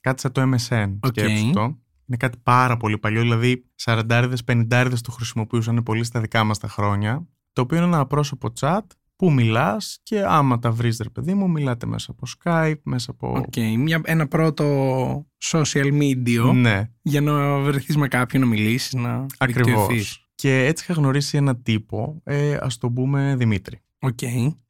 κάτι 0.00 0.20
σαν 0.20 0.32
το 0.32 0.42
MSN, 0.42 0.96
OK. 1.00 1.06
σκέψου 1.06 1.50
το. 1.50 1.62
Είναι 2.06 2.16
κάτι 2.16 2.38
πάρα 2.42 2.76
πολύ 2.76 2.98
παλιό, 2.98 3.20
δηλαδή 3.20 3.64
40-50 3.84 4.92
το 5.02 5.10
χρησιμοποιούσαν 5.10 5.82
πολύ 5.82 6.04
στα 6.04 6.20
δικά 6.20 6.44
μας 6.44 6.58
τα 6.58 6.68
χρόνια, 6.68 7.26
το 7.52 7.62
οποίο 7.62 7.76
είναι 7.76 7.86
ένα 7.86 7.98
απρόσωπο 7.98 8.48
chat 8.60 8.80
που 9.16 9.32
μιλάς 9.32 9.98
και 10.02 10.22
άμα 10.26 10.58
τα 10.58 10.70
βρεις 10.70 10.98
ρε 11.02 11.08
παιδί 11.08 11.34
μου, 11.34 11.50
μιλάτε 11.50 11.86
μέσα 11.86 12.10
από 12.10 12.26
Skype, 12.38 12.80
μέσα 12.82 13.10
από... 13.10 13.34
Οκ, 13.36 13.56
μια, 13.78 14.00
ένα 14.04 14.28
πρώτο 14.28 14.64
social 15.42 15.92
media 16.00 16.52
Ναι, 16.54 16.90
για 17.02 17.20
να 17.20 17.58
βρεθείς 17.58 17.96
με 17.96 18.08
κάποιον 18.08 18.42
να 18.42 18.48
μιλήσεις, 18.48 18.92
να 18.92 19.26
δικτυωθείς. 19.46 19.76
ακριβώς. 19.80 20.26
Και 20.34 20.64
έτσι 20.64 20.84
είχα 20.88 21.00
γνωρίσει 21.00 21.36
ένα 21.36 21.56
τύπο, 21.56 22.20
ε, 22.24 22.56
ας 22.60 22.78
τον 22.78 22.94
πούμε 22.94 23.34
Δημήτρη. 23.38 23.80
Οκ. 24.04 24.18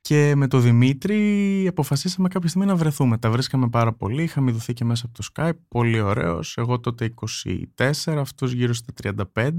Και 0.01 0.33
με 0.37 0.47
τον 0.47 0.63
Δημήτρη 0.63 1.67
αποφασίσαμε 1.69 2.29
κάποια 2.29 2.49
στιγμή 2.49 2.67
να 2.67 2.77
βρεθούμε. 2.77 3.19
Τα 3.19 3.31
βρίσκαμε 3.31 3.69
πάρα 3.69 3.93
πολύ. 3.93 4.23
Είχαμε 4.23 4.51
ιδωθεί 4.51 4.73
και 4.73 4.85
μέσα 4.85 5.07
από 5.07 5.15
το 5.23 5.29
Skype. 5.35 5.59
Πολύ 5.69 6.01
ωραίος. 6.01 6.57
Εγώ 6.57 6.81
τότε 6.81 7.15
24, 7.77 8.17
αυτός 8.19 8.53
γύρω 8.53 8.73
στα 8.73 8.93
35. 9.35 9.53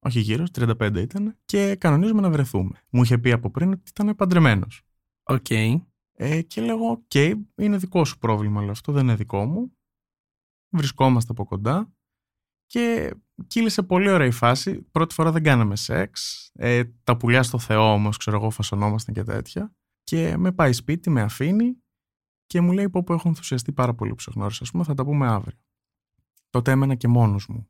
Όχι 0.00 0.20
γύρω, 0.20 0.44
35 0.52 0.96
ήταν. 0.96 1.36
Και 1.44 1.76
κανονίζουμε 1.76 2.20
να 2.20 2.30
βρεθούμε. 2.30 2.82
Μου 2.90 3.02
είχε 3.02 3.18
πει 3.18 3.32
από 3.32 3.50
πριν 3.50 3.72
ότι 3.72 3.82
ήταν 3.90 4.16
παντρεμένος. 4.16 4.82
Οκ. 5.22 5.50
Ε, 6.20 6.42
και 6.42 6.60
λέγω, 6.60 6.90
οκ, 6.90 7.14
είναι 7.54 7.76
δικό 7.76 8.04
σου 8.04 8.18
πρόβλημα, 8.18 8.60
αλλά 8.60 8.70
αυτό 8.70 8.92
δεν 8.92 9.02
είναι 9.02 9.14
δικό 9.14 9.44
μου. 9.44 9.72
Βρισκόμαστε 10.76 11.32
από 11.32 11.44
κοντά. 11.44 11.92
Και 12.66 13.14
κύλησε 13.46 13.82
πολύ 13.82 14.10
ωραία 14.10 14.26
η 14.26 14.30
φάση. 14.30 14.82
Πρώτη 14.82 15.14
φορά 15.14 15.32
δεν 15.32 15.42
κάναμε 15.42 15.76
σεξ. 15.76 16.44
Ε, 16.52 16.84
τα 17.04 17.16
πουλιά 17.16 17.42
στο 17.42 17.58
Θεό 17.58 17.92
όμως, 17.92 18.16
ξέρω 18.16 18.36
εγώ, 18.36 18.50
φασωνόμασταν 18.50 19.14
και 19.14 19.22
τέτοια. 19.22 19.76
Και 20.02 20.36
με 20.36 20.52
πάει 20.52 20.72
σπίτι, 20.72 21.10
με 21.10 21.20
αφήνει 21.20 21.82
και 22.46 22.60
μου 22.60 22.72
λέει 22.72 22.88
πω 22.88 23.02
πω 23.02 23.12
έχω 23.12 23.28
ενθουσιαστεί 23.28 23.72
πάρα 23.72 23.94
πολύ 23.94 24.14
που 24.14 24.20
σε 24.20 24.30
γνώρισα. 24.34 24.62
Ας 24.62 24.70
πούμε, 24.70 24.84
θα 24.84 24.94
τα 24.94 25.04
πούμε 25.04 25.28
αύριο. 25.28 25.58
Τότε 26.50 26.70
έμενα 26.70 26.94
και 26.94 27.08
μόνος 27.08 27.46
μου. 27.46 27.68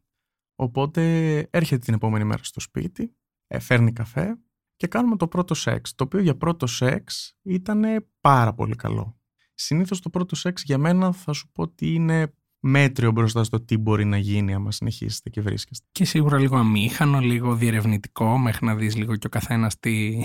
Οπότε 0.61 1.03
έρχεται 1.51 1.85
την 1.85 1.95
επόμενη 1.95 2.25
μέρα 2.25 2.43
στο 2.43 2.61
σπίτι, 2.61 3.15
ε, 3.47 3.59
φέρνει 3.59 3.93
καφέ 3.93 4.39
και 4.77 4.87
κάνουμε 4.87 5.17
το 5.17 5.29
πρώτο 5.29 5.55
σεξ. 5.55 5.95
Το 5.95 6.05
οποίο 6.05 6.21
για 6.21 6.37
πρώτο 6.37 6.67
σεξ 6.67 7.37
ήταν 7.43 7.85
πάρα 8.21 8.55
πολύ 8.55 8.75
καλό. 8.75 9.21
Συνήθως 9.55 10.01
το 10.01 10.11
πρώτο 10.11 10.37
σεξ 10.37 10.63
για 10.63 10.79
μένα 10.79 11.13
θα 11.13 11.33
σου 11.33 11.49
πω 11.53 11.63
ότι 11.63 11.95
είναι 11.95 12.35
μέτριο 12.61 13.11
μπροστά 13.11 13.45
στο 13.45 13.61
τι 13.61 13.77
μπορεί 13.77 14.05
να 14.05 14.17
γίνει 14.17 14.55
άμα 14.55 14.71
συνεχίσετε 14.71 15.31
και 15.31 15.41
βρίσκεστε. 15.41 15.87
Και 15.93 16.05
σίγουρα 16.05 16.39
λίγο 16.39 16.57
αμήχανο, 16.57 17.19
λίγο 17.19 17.55
διερευνητικό, 17.55 18.39
μέχρι 18.39 18.67
να 18.67 18.75
δεις 18.75 18.97
λίγο 18.97 19.17
και 19.17 19.27
ο 19.27 19.31
καθένας 19.31 19.79
τι... 19.79 20.23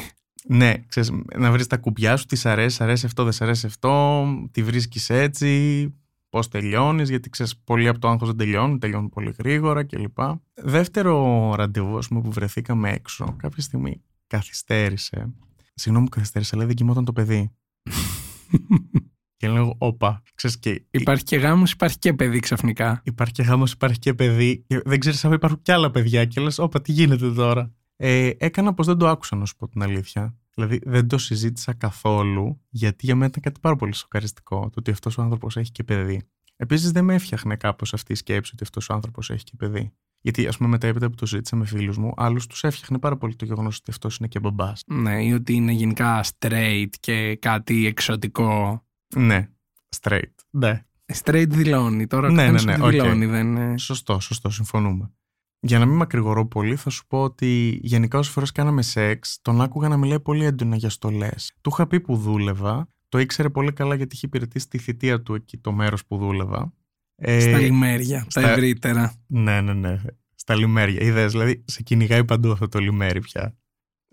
Ναι, 0.47 0.73
ξέρεις, 0.87 1.11
να 1.37 1.51
βρεις 1.51 1.67
τα 1.67 1.77
κουμπιά 1.77 2.17
σου, 2.17 2.25
τι 2.25 2.35
σ' 2.35 2.45
αρέσει, 2.45 2.75
σ' 2.75 2.81
αρέσει 2.81 3.05
αυτό, 3.05 3.23
δεν 3.23 3.31
σ' 3.31 3.41
αρέσει 3.41 3.65
αυτό, 3.65 4.25
τι 4.51 4.63
βρίσκεις 4.63 5.09
έτσι, 5.09 5.87
πώς 6.33 6.47
τελειώνεις, 6.47 7.09
γιατί 7.09 7.29
ξέρεις, 7.29 7.57
πολλοί 7.63 7.87
από 7.87 7.99
το 7.99 8.07
άγχος 8.07 8.27
δεν 8.27 8.37
τελειώνουν, 8.37 8.79
τελειώνουν 8.79 9.09
πολύ 9.09 9.35
γρήγορα 9.37 9.83
κλπ. 9.83 10.17
Δεύτερο 10.53 11.53
ραντεβού, 11.55 11.97
ας 11.97 12.07
πούμε, 12.07 12.21
που 12.21 12.31
βρεθήκαμε 12.31 12.91
έξω, 12.91 13.35
κάποια 13.37 13.61
στιγμή 13.63 14.01
καθυστέρησε. 14.27 15.33
Συγγνώμη 15.73 16.09
που 16.09 16.15
καθυστέρησε, 16.15 16.55
αλλά 16.55 16.65
δεν 16.65 16.75
κοιμόταν 16.75 17.05
το 17.05 17.13
παιδί. 17.13 17.51
και 19.37 19.47
λέω, 19.47 19.75
όπα, 19.77 20.21
ξέρεις 20.35 20.59
και 20.59 20.85
Υπάρχει 20.91 21.23
και 21.23 21.37
γάμος, 21.37 21.71
υπάρχει 21.71 21.97
και 21.97 22.13
παιδί 22.13 22.39
ξαφνικά. 22.39 23.01
υπάρχει 23.03 23.33
και 23.33 23.43
γάμος, 23.43 23.71
υπάρχει 23.71 23.99
και 23.99 24.13
παιδί 24.13 24.63
και 24.67 24.81
δεν 24.85 24.99
ξέρεις 24.99 25.25
αν 25.25 25.33
υπάρχουν 25.33 25.61
κι 25.61 25.71
άλλα 25.71 25.91
παιδιά 25.91 26.25
και 26.25 26.41
λες, 26.41 26.59
όπα, 26.59 26.81
τι 26.81 26.91
γίνεται 26.91 27.31
τώρα. 27.31 27.73
Ε, 27.95 28.29
έκανα 28.37 28.73
πως 28.73 28.85
δεν 28.85 28.97
το 28.97 29.07
άκουσα 29.07 29.35
να 29.35 29.45
σου 29.45 29.55
πω 29.55 29.67
την 29.67 29.83
αλήθεια. 29.83 30.37
Δηλαδή 30.55 30.79
δεν 30.85 31.07
το 31.07 31.17
συζήτησα 31.17 31.73
καθόλου 31.73 32.61
γιατί 32.69 33.05
για 33.05 33.15
μένα 33.15 33.27
ήταν 33.27 33.41
κάτι 33.41 33.59
πάρα 33.59 33.75
πολύ 33.75 33.95
σοκαριστικό 33.95 34.59
το 34.59 34.75
ότι 34.75 34.91
αυτός 34.91 35.17
ο 35.17 35.21
άνθρωπος 35.21 35.57
έχει 35.57 35.71
και 35.71 35.83
παιδί. 35.83 36.21
Επίσης 36.55 36.91
δεν 36.91 37.03
με 37.03 37.13
έφτιαχνε 37.13 37.55
κάπως 37.55 37.93
αυτή 37.93 38.11
η 38.11 38.15
σκέψη 38.15 38.51
ότι 38.53 38.63
αυτός 38.63 38.89
ο 38.89 38.93
άνθρωπος 38.93 39.29
έχει 39.29 39.43
και 39.43 39.53
παιδί. 39.57 39.93
Γιατί 40.21 40.47
ας 40.47 40.57
πούμε 40.57 40.69
μετέπειτα 40.69 41.09
που 41.09 41.15
το 41.15 41.25
συζήτησα 41.25 41.55
με 41.55 41.65
φίλους 41.65 41.97
μου, 41.97 42.13
άλλους 42.15 42.47
τους 42.47 42.63
έφτιαχνε 42.63 42.99
πάρα 42.99 43.17
πολύ 43.17 43.35
το 43.35 43.45
γεγονός 43.45 43.77
ότι 43.77 43.91
αυτός 43.91 44.17
είναι 44.17 44.27
και 44.27 44.39
μπαμπάς. 44.39 44.83
Ναι, 44.87 45.23
ή 45.23 45.33
ότι 45.33 45.53
είναι 45.53 45.71
γενικά 45.71 46.23
straight 46.23 46.89
και 46.99 47.35
κάτι 47.35 47.85
εξωτικό. 47.85 48.85
Ναι, 49.15 49.49
straight. 50.01 50.33
Ναι, 50.49 50.85
Straight 51.23 51.47
δηλώνει. 51.49 52.07
Τώρα 52.07 52.31
Ναι, 52.31 52.51
ναι, 52.51 52.61
ναι, 52.61 52.77
ναι, 52.77 52.83
οκ. 52.83 52.89
δηλώνει, 52.91 53.25
δεν 53.25 53.47
είναι... 53.47 53.77
Σωστό, 53.77 54.19
σωστό, 54.19 54.49
συμφωνούμε. 54.49 55.11
Για 55.65 55.79
να 55.79 55.85
μην 55.85 55.95
μακρηγορώ 55.95 56.47
πολύ, 56.47 56.75
θα 56.75 56.89
σου 56.89 57.07
πω 57.07 57.23
ότι 57.23 57.79
γενικά 57.83 58.17
όσες 58.17 58.33
φορές 58.33 58.51
κάναμε 58.51 58.81
σεξ, 58.81 59.39
τον 59.41 59.61
άκουγα 59.61 59.87
να 59.87 59.97
μιλάει 59.97 60.19
πολύ 60.19 60.45
έντονα 60.45 60.75
για 60.75 60.89
στολές. 60.89 61.53
Του 61.61 61.69
είχα 61.73 61.87
πει 61.87 61.99
που 62.01 62.15
δούλευα, 62.17 62.87
το 63.09 63.19
ήξερε 63.19 63.49
πολύ 63.49 63.73
καλά 63.73 63.95
γιατί 63.95 64.15
είχε 64.15 64.25
υπηρετήσει 64.25 64.67
τη 64.67 64.77
θητεία 64.77 65.21
του 65.21 65.33
εκεί 65.35 65.57
το 65.57 65.71
μέρος 65.71 66.05
που 66.05 66.17
δούλευα. 66.17 66.73
Ε, 67.15 67.39
Στα 67.39 67.59
λιμέρια, 67.59 68.25
στα- 68.27 68.41
τα 68.41 68.49
ευρύτερα. 68.51 69.13
Ναι, 69.27 69.61
ναι, 69.61 69.73
ναι. 69.73 70.01
Στα 70.35 70.55
λιμέρια. 70.55 71.01
Είδες, 71.01 71.31
δηλαδή 71.31 71.63
σε 71.67 71.81
κυνηγάει 71.83 72.25
παντού 72.25 72.51
αυτό 72.51 72.67
το 72.67 72.79
λιμέρι 72.79 73.19
πια. 73.19 73.57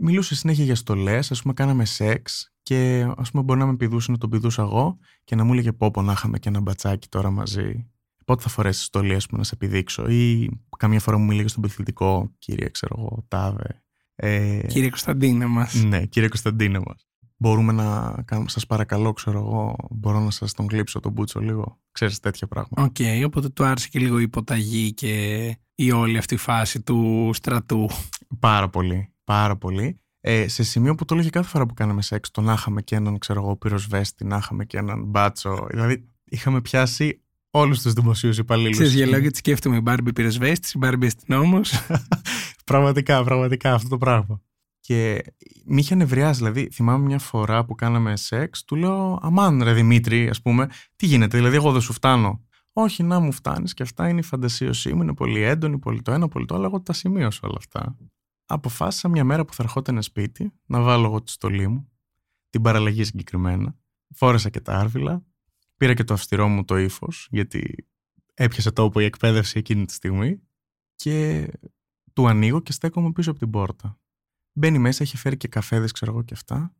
Μιλούσε 0.02 0.34
συνέχεια 0.34 0.64
για 0.64 0.74
στολές, 0.74 1.30
ας 1.30 1.40
πούμε, 1.42 1.54
κάναμε 1.54 1.84
σεξ 1.84 2.52
και 2.62 3.06
ας 3.16 3.30
πούμε 3.30 3.42
μπορεί 3.42 3.58
να 3.58 3.66
με 3.66 3.76
πηδούσε 3.76 4.10
να 4.10 4.18
τον 4.18 4.30
πηδούσα 4.30 4.62
εγώ 4.62 4.98
και 5.24 5.34
να 5.34 5.44
μου 5.44 5.52
έλεγε 5.52 5.72
πόπο 5.72 6.02
να 6.02 6.12
είχαμε 6.12 6.38
και 6.38 6.48
ένα 6.48 6.60
μπατσάκι 6.60 7.08
τώρα 7.08 7.30
μαζί. 7.30 7.90
Πότε 8.30 8.42
θα 8.42 8.48
φορέσεις 8.48 8.84
στολή, 8.84 9.14
ας 9.14 9.26
πούμε, 9.26 9.38
να 9.38 9.44
σε 9.44 9.54
επιδείξω. 9.54 10.08
Ή 10.08 10.50
καμιά 10.76 11.00
φορά 11.00 11.18
μου 11.18 11.24
μίληγε 11.24 11.48
στον 11.48 11.62
πληθυντικό, 11.62 12.34
κύριε, 12.38 12.68
ξέρω 12.68 12.94
εγώ, 12.98 13.24
τάδε. 13.28 13.82
Ε, 14.14 14.60
Κύριε 14.66 14.88
Κωνσταντίνε 14.88 15.46
μας. 15.46 15.74
ναι, 15.74 16.06
κύριε 16.06 16.28
Κωνσταντίνε 16.28 16.78
μας. 16.78 17.08
Μπορούμε 17.36 17.72
να 17.72 18.14
κάνουμε, 18.24 18.48
σας 18.48 18.66
παρακαλώ, 18.66 19.12
ξέρω 19.12 19.38
εγώ, 19.38 19.76
μπορώ 19.90 20.20
να 20.20 20.30
σας 20.30 20.52
τον 20.52 20.66
κλείψω 20.66 21.00
τον 21.00 21.12
μπούτσο 21.12 21.40
λίγο. 21.40 21.80
Ξέρεις 21.90 22.20
τέτοια 22.20 22.46
πράγματα. 22.46 22.82
Οκ, 22.82 22.96
οπότε 23.26 23.48
του 23.48 23.64
άρεσε 23.64 23.88
και 23.88 23.98
λίγο 23.98 24.18
η 24.18 24.22
υποταγή 24.22 24.92
και 24.92 25.56
η 25.74 25.92
όλη 25.92 26.18
αυτή 26.18 26.36
φάση 26.36 26.82
του 26.82 27.30
στρατού. 27.32 27.88
Πάρα 28.38 28.68
πολύ. 28.68 29.12
Πάρα 29.24 29.56
πολύ. 29.56 30.00
Ε, 30.20 30.48
σε 30.48 30.62
σημείο 30.62 30.94
που 30.94 31.04
το 31.04 31.14
έλεγε 31.14 31.30
κάθε 31.30 31.48
φορά 31.48 31.66
που 31.66 31.74
κάναμε 31.74 32.02
σεξ, 32.02 32.30
το 32.30 32.40
να 32.40 32.52
είχαμε 32.52 32.82
και 32.82 32.96
έναν, 32.96 33.18
ξέρω 33.18 33.40
εγώ, 33.40 33.56
πυροσβέστη, 33.56 34.24
να 34.24 34.36
είχαμε 34.36 34.64
και 34.64 34.78
έναν 34.78 35.04
μπάτσο. 35.04 35.66
Δηλαδή, 35.70 36.08
είχαμε 36.24 36.60
πιάσει 36.60 37.22
όλους 37.50 37.82
τους 37.82 37.92
δημοσίους 37.92 38.38
υπαλλήλους. 38.38 38.76
Ξέρεις, 38.76 38.94
γελάω 38.94 39.20
γιατί 39.20 39.36
σκέφτομαι 39.36 39.76
η 39.76 39.80
Μπάρμπι 39.82 40.12
πυροσβέστης, 40.12 40.72
η 40.72 40.78
Μπάρμπι 40.78 41.06
αστυνόμος. 41.06 41.72
πραγματικά, 42.64 43.24
πραγματικά 43.24 43.74
αυτό 43.74 43.88
το 43.88 43.98
πράγμα. 43.98 44.42
Και 44.80 45.22
με 45.64 45.80
είχε 45.80 45.94
νευριάσει, 45.94 46.38
δηλαδή 46.38 46.68
θυμάμαι 46.72 47.04
μια 47.04 47.18
φορά 47.18 47.64
που 47.64 47.74
κάναμε 47.74 48.16
σεξ, 48.16 48.64
του 48.64 48.76
λέω 48.76 49.18
Αμάν 49.22 49.62
ρε 49.62 49.72
Δημήτρη, 49.72 50.28
ας 50.28 50.42
πούμε, 50.42 50.68
τι 50.96 51.06
γίνεται, 51.06 51.36
δηλαδή 51.36 51.56
εγώ 51.56 51.72
δεν 51.72 51.80
σου 51.80 51.92
φτάνω. 51.92 52.44
Όχι, 52.72 53.02
να 53.02 53.20
μου 53.20 53.32
φτάνεις 53.32 53.74
και 53.74 53.82
αυτά 53.82 54.08
είναι 54.08 54.20
η 54.20 54.22
φαντασίωσή 54.22 54.94
μου, 54.94 55.02
είναι 55.02 55.14
πολύ 55.14 55.42
έντονη, 55.42 55.78
πολύ 55.78 56.02
το 56.02 56.12
ένα, 56.12 56.28
πολύ 56.28 56.46
το 56.46 56.54
άλλο. 56.54 56.64
Εγώ 56.64 56.80
τα 56.80 56.92
σημείωσα 56.92 57.40
όλα 57.42 57.56
αυτά. 57.58 57.96
Αποφάσισα 58.46 59.08
μια 59.08 59.24
μέρα 59.24 59.44
που 59.44 59.54
θα 59.54 59.62
ερχόταν 59.62 60.02
σπίτι 60.02 60.52
να 60.66 60.80
βάλω 60.80 61.04
εγώ 61.04 61.22
τη 61.22 61.30
στολή 61.30 61.68
μου, 61.68 61.88
την 62.50 62.62
παραλλαγή 62.62 63.04
συγκεκριμένα. 63.04 63.74
Φόρεσα 64.14 64.48
και 64.48 64.60
τα 64.60 64.72
άρβιλα, 64.72 65.24
πήρα 65.80 65.94
και 65.94 66.04
το 66.04 66.14
αυστηρό 66.14 66.48
μου 66.48 66.64
το 66.64 66.76
ύφος, 66.76 67.28
γιατί 67.30 67.88
έπιασε 68.34 68.70
τόπο 68.70 69.00
η 69.00 69.04
εκπαίδευση 69.04 69.58
εκείνη 69.58 69.84
τη 69.84 69.92
στιγμή 69.92 70.40
και 70.94 71.48
του 72.12 72.28
ανοίγω 72.28 72.60
και 72.60 72.72
στέκομαι 72.72 73.12
πίσω 73.12 73.30
από 73.30 73.38
την 73.38 73.50
πόρτα. 73.50 74.00
Μπαίνει 74.52 74.78
μέσα, 74.78 75.02
έχει 75.02 75.16
φέρει 75.16 75.36
και 75.36 75.48
καφέδες, 75.48 75.92
ξέρω 75.92 76.12
εγώ 76.12 76.22
και 76.22 76.34
αυτά. 76.34 76.74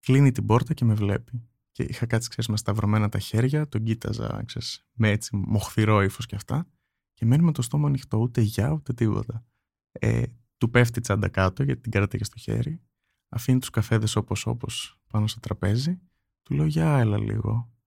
Κλείνει 0.00 0.32
την 0.32 0.46
πόρτα 0.46 0.74
και 0.74 0.84
με 0.84 0.94
βλέπει. 0.94 1.48
Και 1.70 1.82
είχα 1.82 2.06
κάτσει, 2.06 2.28
ξέρεις, 2.28 2.50
με 2.50 2.56
σταυρωμένα 2.56 3.08
τα 3.08 3.18
χέρια, 3.18 3.68
τον 3.68 3.82
κοίταζα, 3.82 4.42
ξέρεις, 4.46 4.86
με 4.92 5.08
έτσι 5.08 5.36
μοχθηρό 5.36 6.02
ύφος 6.02 6.26
και 6.26 6.34
αυτά. 6.34 6.68
Και 7.12 7.26
μένει 7.26 7.42
με 7.42 7.52
το 7.52 7.62
στόμα 7.62 7.88
ανοιχτό, 7.88 8.18
ούτε 8.18 8.40
γεια, 8.40 8.70
ούτε 8.70 8.92
τίποτα. 8.92 9.44
Ε, 9.90 10.22
του 10.58 10.70
πέφτει 10.70 11.00
τσάντα 11.00 11.28
κάτω, 11.28 11.62
γιατί 11.62 11.80
την 11.80 11.90
κρατάει 11.90 12.24
στο 12.24 12.38
χέρι. 12.38 12.82
Αφήνει 13.28 13.58
τους 13.58 13.70
καφέδες 13.70 14.16
όπως 14.16 14.46
όπως 14.46 15.00
πάνω 15.06 15.26
στο 15.26 15.40
τραπέζι. 15.40 16.00
Του 16.42 16.54
λέω, 16.54 16.66
Γεια, 16.66 16.98
έλα 16.98 17.18
λίγο. 17.18 17.79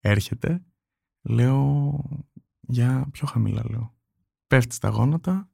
Έρχεται. 0.00 0.64
Λέω, 1.22 1.98
Για 2.60 3.08
πιο 3.10 3.26
χαμηλά, 3.26 3.62
λέω. 3.70 3.94
Πέφτει 4.46 4.74
στα 4.74 4.88
γόνατα, 4.88 5.50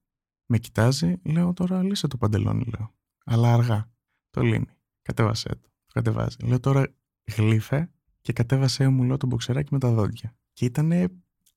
με 0.47 0.59
κοιτάζει, 0.59 1.21
λέω 1.25 1.53
τώρα 1.53 1.83
λύσε 1.83 2.07
το 2.07 2.17
παντελόνι, 2.17 2.65
λέω. 2.65 2.95
Αλλά 3.25 3.53
αργά. 3.53 3.91
Το 4.31 4.43
λύνει. 4.43 4.67
Κατέβασέ 5.03 5.49
το. 5.49 5.69
Το 5.87 5.93
κατεβάζει. 5.93 6.37
Λέω 6.45 6.61
τώρα 6.61 6.95
γλύφε 7.37 7.91
και 8.21 8.33
κατέβασέ 8.33 8.89
μου, 8.89 9.03
λέω, 9.03 9.17
το 9.17 9.27
μποξεράκι 9.27 9.73
με 9.73 9.79
τα 9.79 9.93
δόντια. 9.93 10.37
Και 10.53 10.65
ήτανε, 10.65 11.09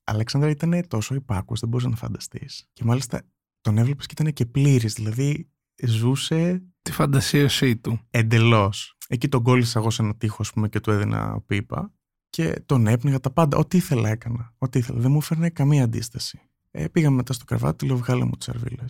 Αλέξανδρα, 0.04 0.50
ήταν 0.50 0.88
τόσο 0.88 1.16
υπάκουος, 1.16 1.60
δεν 1.60 1.70
μπορούσε 1.70 1.90
να 1.90 1.96
φανταστείς. 1.96 2.70
Και 2.74 2.84
μάλιστα 2.84 3.22
τον 3.62 3.78
έβλεπες 3.78 4.06
και 4.06 4.14
ήταν 4.20 4.34
και 4.34 4.46
πλήρης. 4.46 4.94
Δηλαδή 4.94 5.50
ζούσε. 5.84 6.64
Τη 6.82 6.92
φαντασίωσή 6.92 7.78
του. 7.78 8.00
Εντελώς. 8.10 8.98
Εκεί 9.08 9.28
τον 9.28 9.44
κόλλησα 9.44 9.80
εγώ 9.80 9.90
σε 9.90 10.02
ένα 10.02 10.16
τείχος, 10.16 10.48
ας 10.48 10.54
πούμε, 10.54 10.70
και 10.70 10.80
του 10.80 10.92
έδινα 10.92 11.42
πίπα. 11.42 11.94
Και 12.30 12.62
τον 12.66 12.88
έπνιγα 12.88 13.20
τα 13.20 13.32
πάντα. 13.32 13.58
Ό,τι 13.58 13.78
ήθελα 13.78 14.10
έκανα. 14.10 14.54
Ό,τι 14.58 14.80
ήθελα. 14.80 15.00
Δεν 15.00 15.12
μου 15.12 15.18
έφερνε 15.18 15.50
καμία 15.50 15.84
αντίσταση. 15.84 16.40
Ε, 16.72 16.88
πήγαμε 16.88 17.16
μετά 17.16 17.34
στο 17.34 17.46
κρεβάτι, 17.46 17.86
λέω 17.86 17.98
βγάλε 17.98 18.24
μου 18.24 18.32
τις 18.32 18.46
σερβίλε. 18.46 18.86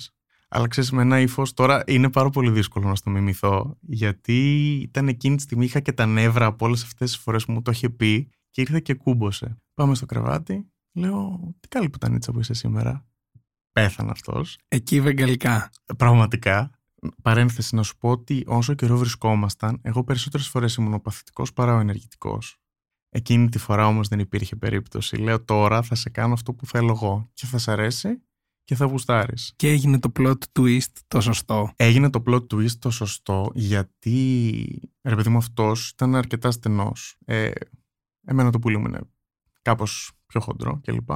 Αλλά 0.51 0.67
ξέρεις, 0.67 0.91
με 0.91 1.01
ένα 1.01 1.19
ύφος 1.19 1.53
τώρα 1.53 1.83
είναι 1.87 2.09
πάρα 2.09 2.29
πολύ 2.29 2.51
δύσκολο 2.51 2.87
να 2.87 2.95
στο 2.95 3.09
μιμηθώ, 3.09 3.77
γιατί 3.81 4.71
ήταν 4.81 5.07
εκείνη 5.07 5.35
τη 5.35 5.41
στιγμή 5.41 5.65
είχα 5.65 5.79
και 5.79 5.91
τα 5.91 6.05
νεύρα 6.05 6.45
από 6.45 6.65
όλες 6.65 6.83
αυτές 6.83 7.11
τις 7.11 7.19
φορές 7.19 7.45
που 7.45 7.51
μου 7.51 7.61
το 7.61 7.71
είχε 7.71 7.89
πει 7.89 8.29
και 8.49 8.61
ήρθε 8.61 8.79
και 8.79 8.93
κούμποσε. 8.93 9.57
Πάμε 9.73 9.95
στο 9.95 10.05
κρεβάτι, 10.05 10.69
λέω, 10.91 11.39
Τι 11.59 11.67
καλή 11.67 11.89
πουτανίτσα 11.89 12.31
που 12.31 12.39
είσαι 12.39 12.53
σήμερα. 12.53 13.07
Πέθανε 13.71 14.11
αυτός. 14.11 14.57
Εκεί 14.67 15.01
βεγγαλικά. 15.01 15.71
Πραγματικά. 15.97 16.71
Παρένθεση 17.21 17.75
να 17.75 17.83
σου 17.83 17.97
πω 17.97 18.09
ότι 18.09 18.43
όσο 18.47 18.73
καιρό 18.73 18.97
βρισκόμασταν, 18.97 19.79
εγώ 19.81 20.03
περισσότερες 20.03 20.47
φορές 20.47 20.75
ήμουν 20.75 20.93
ο 20.93 20.99
παθητικός 20.99 21.53
παρά 21.53 21.75
ο 21.75 21.79
ενεργητικός. 21.79 22.57
Εκείνη 23.09 23.49
τη 23.49 23.57
φορά 23.57 23.87
όμως 23.87 24.07
δεν 24.07 24.19
υπήρχε 24.19 24.55
περίπτωση. 24.55 25.15
Λέω 25.15 25.43
τώρα 25.43 25.81
θα 25.81 25.95
σε 25.95 26.09
κάνω 26.09 26.33
αυτό 26.33 26.53
που 26.53 26.65
θέλω 26.65 26.91
εγώ 26.91 27.29
και 27.33 27.45
θα 27.45 27.57
σε 27.57 27.71
αρέσει 27.71 28.21
και 28.63 28.75
θα 28.75 28.85
γουστάρεις. 28.85 29.53
Και 29.55 29.69
έγινε 29.69 29.99
το 29.99 30.11
plot 30.19 30.37
twist 30.59 30.91
το 31.07 31.21
σωστό. 31.21 31.73
Έγινε 31.75 32.09
το 32.09 32.23
plot 32.25 32.47
twist 32.47 32.77
το 32.79 32.89
σωστό 32.89 33.51
γιατί 33.53 34.91
ρε 35.01 35.15
παιδί 35.15 35.29
μου 35.29 35.37
αυτός 35.37 35.89
ήταν 35.89 36.15
αρκετά 36.15 36.51
στενός. 36.51 37.17
Ε, 37.25 37.51
εμένα 38.25 38.51
το 38.51 38.59
πουλί 38.59 38.77
μου 38.77 38.87
είναι 38.87 39.01
κάπως 39.61 40.11
πιο 40.25 40.39
χοντρό 40.39 40.79
κλπ. 40.83 41.09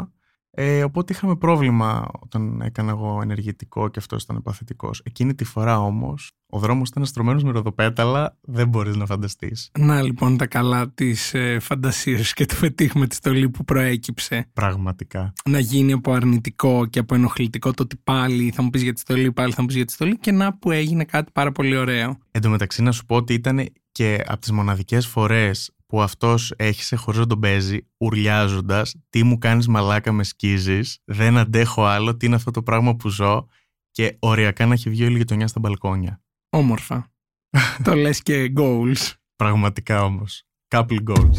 Ε, 0.56 0.84
οπότε 0.84 1.14
είχαμε 1.14 1.36
πρόβλημα 1.36 2.08
όταν 2.20 2.62
έκανα 2.62 2.92
εγώ 2.92 3.20
ενεργητικό 3.22 3.88
και 3.88 4.00
αυτός 4.00 4.24
ήταν 4.24 4.42
παθητικός. 4.42 5.02
Εκείνη 5.06 5.36
τη 5.36 5.44
φορά 5.44 5.80
όμως, 5.80 6.32
ο 6.50 6.60
δρόμος 6.60 6.90
ήταν 6.90 7.06
στρωμένος 7.06 7.44
με 7.44 7.52
ροδοπέταλα, 7.52 8.38
δεν 8.42 8.68
μπορείς 8.68 8.96
να 8.96 9.06
φανταστείς. 9.06 9.70
Να 9.80 10.02
λοιπόν 10.02 10.38
τα 10.38 10.48
καλά 10.48 10.90
της 10.90 11.34
ε, 11.34 11.60
φαντασίας 11.60 12.34
και 12.34 12.46
του 12.46 12.56
φετίχου 12.56 13.00
με 13.00 13.08
τη 13.08 13.16
στολή 13.16 13.50
που 13.50 13.64
προέκυψε. 13.64 14.50
Πραγματικά. 14.54 15.34
Να 15.50 15.60
γίνει 15.60 15.92
από 15.92 16.12
αρνητικό 16.12 16.86
και 16.86 17.00
από 17.00 17.16
ενοχλητικό 17.16 17.72
το 17.72 17.84
ότι 17.84 17.96
πάλι 18.04 18.52
θα 18.52 18.62
μου 18.62 18.70
πεις 18.70 18.82
για 18.82 18.94
τη 18.94 19.00
στολή, 19.00 19.32
πάλι 19.32 19.54
θα 19.54 19.62
μου 19.62 19.68
πεις 19.68 19.76
για 19.76 19.86
τη 19.86 19.92
στολή 19.92 20.18
και 20.18 20.32
να 20.32 20.58
που 20.58 20.72
έγινε 20.72 21.04
κάτι 21.04 21.32
πάρα 21.32 21.52
πολύ 21.52 21.78
ωραίο. 21.78 22.18
Εν 22.32 22.42
τω 22.42 22.50
μεταξύ, 22.50 22.82
να 22.82 22.92
σου 22.92 23.06
πω 23.06 23.16
ότι 23.16 23.34
ήταν 23.34 23.66
και 23.92 24.24
από 24.28 24.40
τις 24.40 24.52
μοναδικές 24.52 25.08
φορές 25.08 25.72
που 25.94 26.02
αυτός 26.02 26.54
έχει 26.56 26.96
χωρίς 26.96 27.20
να 27.20 27.26
τον 27.26 27.40
παίζει, 27.40 27.88
ουρλιάζοντας, 27.98 28.96
τι 29.10 29.24
μου 29.24 29.38
κάνεις 29.38 29.68
μαλάκα 29.68 30.12
με 30.12 30.24
σκίζεις, 30.24 31.00
δεν 31.04 31.38
αντέχω 31.38 31.86
άλλο, 31.86 32.18
τι 32.18 32.26
είναι 32.26 32.36
αυτό 32.36 32.52
το 32.52 32.64
πράγμα 32.64 32.96
που 32.96 33.10
ζω 33.10 33.48
και 33.92 34.18
οριακά 34.20 34.66
να 34.66 34.74
έχει 34.74 34.90
βγει 34.90 35.04
όλη 35.04 35.14
η 35.14 35.18
γειτονιά 35.18 35.48
στα 35.48 35.60
μπαλκόνια. 35.60 36.22
Όμορφα. 36.50 37.12
το 37.84 37.94
λες 37.94 38.22
και 38.22 38.54
goals. 38.58 39.12
Πραγματικά 39.36 40.04
όμως. 40.04 40.44
Couple 40.76 41.00
goals. 41.08 41.38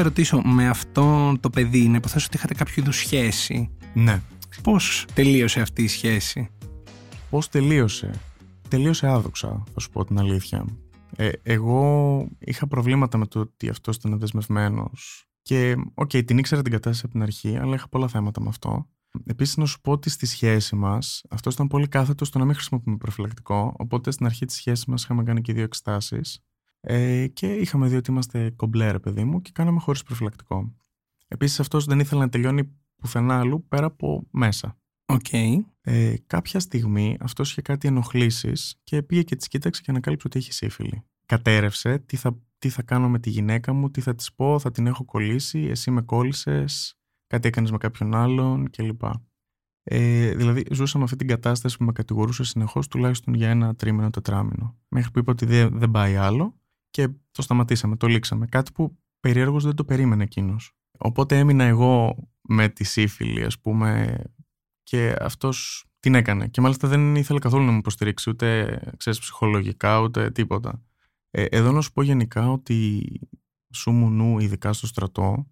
Σε 0.00 0.06
ρωτήσω, 0.06 0.40
με 0.44 0.68
αυτό 0.68 1.36
το 1.40 1.50
παιδί, 1.50 1.88
να 1.88 1.96
υποθέσω 1.96 2.26
ότι 2.26 2.36
είχατε 2.36 2.54
κάποιο 2.54 2.74
είδους 2.76 2.96
σχέση. 2.96 3.70
Ναι. 3.94 4.22
Πώς 4.62 5.06
τελείωσε 5.14 5.60
αυτή 5.60 5.82
η 5.82 5.88
σχέση, 5.88 6.50
Πώς 7.30 7.48
τελείωσε; 7.48 8.10
Τελείωσε 8.68 9.06
άδοξα, 9.06 9.64
θα 9.72 9.80
σου 9.80 9.90
πω 9.90 10.04
την 10.04 10.18
αλήθεια. 10.18 10.64
Ε, 11.16 11.30
εγώ 11.42 12.26
είχα 12.38 12.66
προβλήματα 12.66 13.18
με 13.18 13.26
το 13.26 13.40
ότι 13.40 13.68
αυτός 13.68 13.96
ήταν 13.96 14.18
δεσμευμένος. 14.18 15.24
Και, 15.42 15.76
OK, 15.94 16.10
okay, 16.12 16.24
την 16.24 16.38
ήξερα 16.38 16.62
την 16.62 16.72
κατάσταση 16.72 17.02
από 17.04 17.12
την 17.12 17.22
αρχή, 17.22 17.56
αλλά 17.56 17.74
είχα 17.74 17.88
πολλά 17.88 18.08
θέματα 18.08 18.40
με 18.40 18.48
αυτό. 18.48 18.86
Επίσης, 19.24 19.56
να 19.56 19.64
σου 19.64 19.80
πω 19.80 19.92
ότι 19.92 20.10
στη 20.10 20.26
σχέση 20.26 20.76
μας, 20.76 21.22
αυτός 21.30 21.54
ήταν 21.54 21.66
πολύ 21.66 21.88
κάθετος 21.88 22.28
στο 22.28 22.38
να 22.38 22.44
μην 22.44 22.54
χρησιμοποιούμε 22.54 22.96
προφυλακτικό. 22.96 23.74
Οπότε 23.78 24.10
στην 24.10 24.26
αρχή 24.26 24.44
της 24.44 24.56
σχέσης 24.56 24.84
μας 24.84 25.02
είχαμε 25.02 25.22
κάνει 25.22 25.40
και 25.40 25.52
δύο 25.52 25.62
εξετάσεις. 25.62 26.44
Ε, 26.80 27.26
και 27.26 27.54
είχαμε 27.54 27.88
δει 27.88 27.96
ότι 27.96 28.10
είμαστε 28.10 28.50
κομπλέ, 28.50 28.90
ρε 28.90 28.98
παιδί 28.98 29.24
μου, 29.24 29.42
και 29.42 29.50
κάναμε 29.54 29.80
χωρίς 29.80 30.02
προφυλακτικό. 30.02 30.74
Επίσης, 31.28 31.60
αυτός 31.60 31.84
δεν 31.84 32.00
ήθελε 32.00 32.20
να 32.20 32.28
τελειώνει 32.28 32.76
πουθενά 32.96 33.38
αλλού 33.38 33.66
πέρα 33.68 33.86
από 33.86 34.26
μέσα. 34.30 34.78
Okay. 35.06 35.56
Ε, 35.80 36.14
κάποια 36.26 36.60
στιγμή 36.60 37.16
αυτός 37.20 37.50
είχε 37.50 37.62
κάτι 37.62 37.88
ενοχλήσεις 37.88 38.80
και 38.84 39.02
πήγε 39.02 39.22
και 39.22 39.36
τη 39.36 39.48
κοίταξε 39.48 39.82
και 39.82 39.90
ανακάλυψε 39.90 40.26
ότι 40.26 40.38
έχει 40.38 40.52
σύφυλλη. 40.52 41.02
Κατέρευσε 41.26 41.98
τι 41.98 42.16
θα, 42.16 42.38
τι 42.58 42.68
θα 42.68 42.82
κάνω 42.82 43.08
με 43.08 43.18
τη 43.18 43.30
γυναίκα 43.30 43.72
μου, 43.72 43.90
τι 43.90 44.00
θα 44.00 44.14
της 44.14 44.32
πω, 44.34 44.58
θα 44.58 44.70
την 44.70 44.86
έχω 44.86 45.04
κολλήσει, 45.04 45.58
εσύ 45.58 45.90
με 45.90 46.02
κόλλησες, 46.02 46.98
κάτι 47.26 47.48
έκανες 47.48 47.70
με 47.70 47.78
κάποιον 47.78 48.14
άλλον 48.14 48.70
κλπ. 48.70 49.02
Ε, 49.82 50.34
δηλαδή, 50.34 50.64
ζούσαμε 50.70 51.04
αυτή 51.04 51.16
την 51.16 51.26
κατάσταση 51.26 51.76
που 51.76 51.84
με 51.84 51.92
κατηγορούσε 51.92 52.44
συνεχώς 52.44 52.88
τουλάχιστον 52.88 53.34
για 53.34 53.50
ένα 53.50 53.74
τρίμηνο, 53.74 54.10
τετράμινο. 54.10 54.78
Μέχρι 54.88 55.10
που 55.10 55.18
είπα 55.18 55.32
ότι 55.32 55.46
δεν, 55.46 55.78
δεν 55.78 55.90
πάει 55.90 56.16
άλλο 56.16 56.59
και 56.90 57.08
το 57.30 57.42
σταματήσαμε, 57.42 57.96
το 57.96 58.06
λήξαμε. 58.06 58.46
Κάτι 58.46 58.72
που 58.72 58.98
περίεργως 59.20 59.64
δεν 59.64 59.74
το 59.74 59.84
περίμενε 59.84 60.22
εκείνος. 60.22 60.72
Οπότε 60.98 61.38
έμεινα 61.38 61.64
εγώ 61.64 62.16
με 62.40 62.68
τη 62.68 62.84
σύφυλλη, 62.84 63.44
ας 63.44 63.58
πούμε, 63.60 64.22
και 64.82 65.16
αυτός 65.20 65.84
την 66.00 66.14
έκανε. 66.14 66.48
Και 66.48 66.60
μάλιστα 66.60 66.88
δεν 66.88 67.14
ήθελε 67.14 67.38
καθόλου 67.38 67.64
να 67.64 67.72
μου 67.72 67.78
υποστηρίξει, 67.78 68.30
ούτε 68.30 68.80
ξέρεις, 68.96 69.18
ψυχολογικά, 69.18 70.00
ούτε 70.00 70.30
τίποτα. 70.30 70.82
Ε, 71.30 71.44
εδώ 71.44 71.72
να 71.72 71.80
σου 71.80 71.92
πω 71.92 72.02
γενικά 72.02 72.50
ότι 72.50 73.02
σου 73.72 73.90
μου 73.90 74.10
νου, 74.10 74.38
ειδικά 74.38 74.72
στο 74.72 74.86
στρατό, 74.86 75.46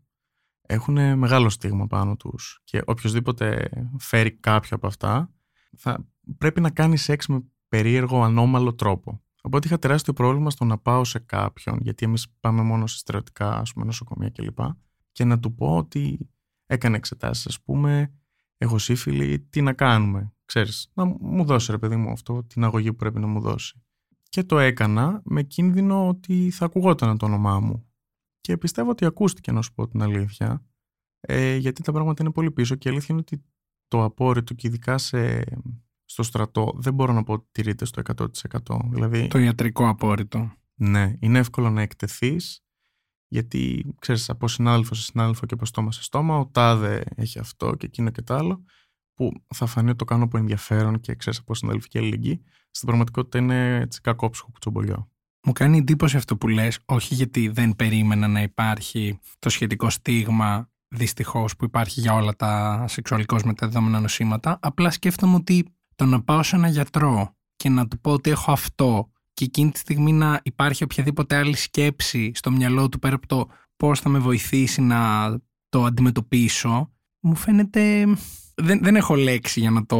έχουν 0.71 1.19
μεγάλο 1.19 1.49
στίγμα 1.49 1.87
πάνω 1.87 2.17
τους 2.17 2.61
και 2.65 2.83
οποιοδήποτε 2.87 3.71
φέρει 3.99 4.33
κάποιο 4.33 4.77
από 4.77 4.87
αυτά 4.87 5.33
θα 5.77 6.07
πρέπει 6.39 6.61
να 6.61 6.71
κάνει 6.71 6.97
σεξ 6.97 7.27
με 7.27 7.45
περίεργο, 7.69 8.23
ανώμαλο 8.23 8.75
τρόπο. 8.75 9.23
Οπότε 9.49 9.67
είχα 9.67 9.79
τεράστιο 9.79 10.13
πρόβλημα 10.13 10.51
στο 10.51 10.65
να 10.65 10.79
πάω 10.79 11.05
σε 11.05 11.19
κάποιον, 11.19 11.79
γιατί 11.83 12.05
εμείς 12.05 12.27
πάμε 12.41 12.63
μόνο 12.63 12.87
σε 12.87 12.99
στερεωτικά, 12.99 13.59
ας 13.59 13.73
πούμε, 13.73 13.85
νοσοκομεία 13.85 14.31
κλπ. 14.31 14.59
Και 15.13 15.25
να 15.25 15.39
του 15.39 15.55
πω 15.55 15.77
ότι 15.77 16.31
έκανε 16.67 16.97
εξετάσεις, 16.97 17.47
ας 17.47 17.61
πούμε, 17.61 18.13
έχω 18.57 18.79
σύφυλλη, 18.79 19.41
τι 19.41 19.63
να 19.63 19.73
κάνουμε. 19.73 20.33
Ξέρεις, 20.45 20.91
να 20.95 21.05
μου 21.05 21.45
δώσει 21.45 21.71
ρε 21.71 21.79
παιδί 21.79 21.97
μου 21.97 22.11
αυτό, 22.11 22.45
την 22.45 22.65
αγωγή 22.65 22.91
που 22.91 22.97
πρέπει 22.97 23.19
να 23.19 23.27
μου 23.27 23.41
δώσει. 23.41 23.83
Και 24.29 24.43
το 24.45 24.59
έκανα 24.59 25.21
με 25.25 25.43
κίνδυνο 25.43 26.09
ότι 26.09 26.51
θα 26.51 26.65
ακουγόταν 26.65 27.19
το 27.19 27.27
όνομά 27.27 27.61
μου. 27.61 27.89
Και 28.41 28.57
πιστεύω 28.57 28.91
ότι 28.91 29.05
ακούστηκε 29.05 29.53
να 29.53 29.63
σου 29.63 29.75
πω 29.75 29.89
την 29.89 30.03
αλήθεια, 30.03 30.65
ε, 31.21 31.57
γιατί 31.57 31.83
τα 31.83 31.93
πράγματα 31.93 32.23
είναι 32.23 32.33
πολύ 32.33 32.51
πίσω 32.51 32.75
και 32.75 32.89
η 32.89 32.91
αλήθεια 32.91 33.09
είναι 33.11 33.25
ότι 33.27 33.45
το 33.89 34.05
απόρριτο 34.05 34.55
και 34.55 34.67
ειδικά 34.67 34.99
σε, 34.99 35.45
στο 36.19 36.27
στρατό 36.27 36.73
δεν 36.77 36.95
μπορώ 36.95 37.13
να 37.13 37.23
πω 37.23 37.33
ότι 37.33 37.47
τηρείται 37.53 37.85
στο 37.85 38.03
100%. 38.17 38.27
Δηλαδή, 38.91 39.29
Το 39.29 39.39
ιατρικό 39.39 39.89
απόρριτο. 39.89 40.53
ναι, 40.75 41.13
είναι 41.21 41.39
εύκολο 41.39 41.71
να 41.71 41.83
εκτεθείς 41.83 42.63
γιατί 43.29 43.95
ξέρεις 43.99 44.31
από 44.31 44.49
συνάδελφο 44.49 44.95
σε 44.95 45.03
συνάδελφο 45.03 45.47
και 45.47 45.55
από 45.55 45.67
στόμα 45.67 45.93
σε 45.93 46.03
στόμα 46.03 46.39
ο 46.39 46.47
τάδε 46.47 47.05
έχει 47.15 47.39
αυτό 47.39 47.75
και 47.75 47.87
εκείνο 47.87 48.11
και 48.11 48.23
το 48.23 48.35
άλλο 48.35 48.65
που 49.15 49.33
θα 49.55 49.67
φανεί 49.67 49.89
ότι 49.89 49.99
το 49.99 50.05
κάνω 50.05 50.25
από 50.25 50.39
ενδιαφέρον 50.39 51.01
και 51.01 51.15
ξέρεις 51.15 51.39
από 51.39 51.55
συναδελφική 51.55 51.99
αλληλεγγύη 51.99 52.43
στην 52.71 52.87
πραγματικότητα 52.87 53.39
είναι 53.39 53.77
έτσι 53.77 54.01
κακόψυχο 54.01 54.49
κουτσομπολιό. 54.51 55.11
Μου 55.43 55.53
κάνει 55.53 55.79
εντύπωση 55.79 56.17
αυτό 56.17 56.37
που 56.37 56.49
λες, 56.49 56.79
όχι 56.85 57.15
γιατί 57.15 57.49
δεν 57.49 57.77
περίμενα 57.77 58.29
να 58.29 58.43
υπάρχει 58.43 59.19
το 59.39 59.49
σχετικό 59.49 59.91
στίγμα 59.91 60.71
δυστυχώς 60.89 61.57
που 61.57 61.65
υπάρχει 61.65 62.01
για 62.01 62.15
όλα 62.15 62.37
τα 62.37 62.85
σεξουαλικώς 62.89 63.43
μεταδεδομένα 63.43 64.01
νοσήματα, 64.01 64.59
απλά 64.63 64.91
σκέφτομαι 64.91 65.35
ότι 65.35 65.78
το 65.99 66.07
να 66.07 66.23
πάω 66.23 66.43
σε 66.43 66.57
ένα 66.57 66.69
γιατρό 66.69 67.37
και 67.57 67.69
να 67.69 67.89
του 67.89 68.01
πω 68.01 68.13
ότι 68.13 68.31
έχω 68.31 68.53
αυτό 68.53 69.11
και 69.35 69.45
εκείνη 69.45 69.71
τη 69.71 69.79
στιγμή 69.79 70.13
να 70.13 70.41
υπάρχει 70.43 70.85
οποιαδήποτε 70.85 71.37
άλλη 71.37 71.57
σκέψη 71.57 72.33
στο 72.35 72.51
μυαλό 72.51 72.89
του 72.89 72.99
πέρα 72.99 73.15
από 73.15 73.27
το 73.27 73.49
πώς 73.77 74.01
θα 74.01 74.09
με 74.09 74.19
βοηθήσει 74.19 74.81
να 74.81 75.31
το 75.69 75.85
αντιμετωπίσω, 75.85 76.93
μου 77.21 77.35
φαίνεται... 77.35 78.07
Δεν, 78.55 78.81
δεν 78.83 78.97
έχω 78.97 79.15
λέξη 79.15 79.61
για 79.61 79.71
να 79.71 79.87
το 79.87 79.99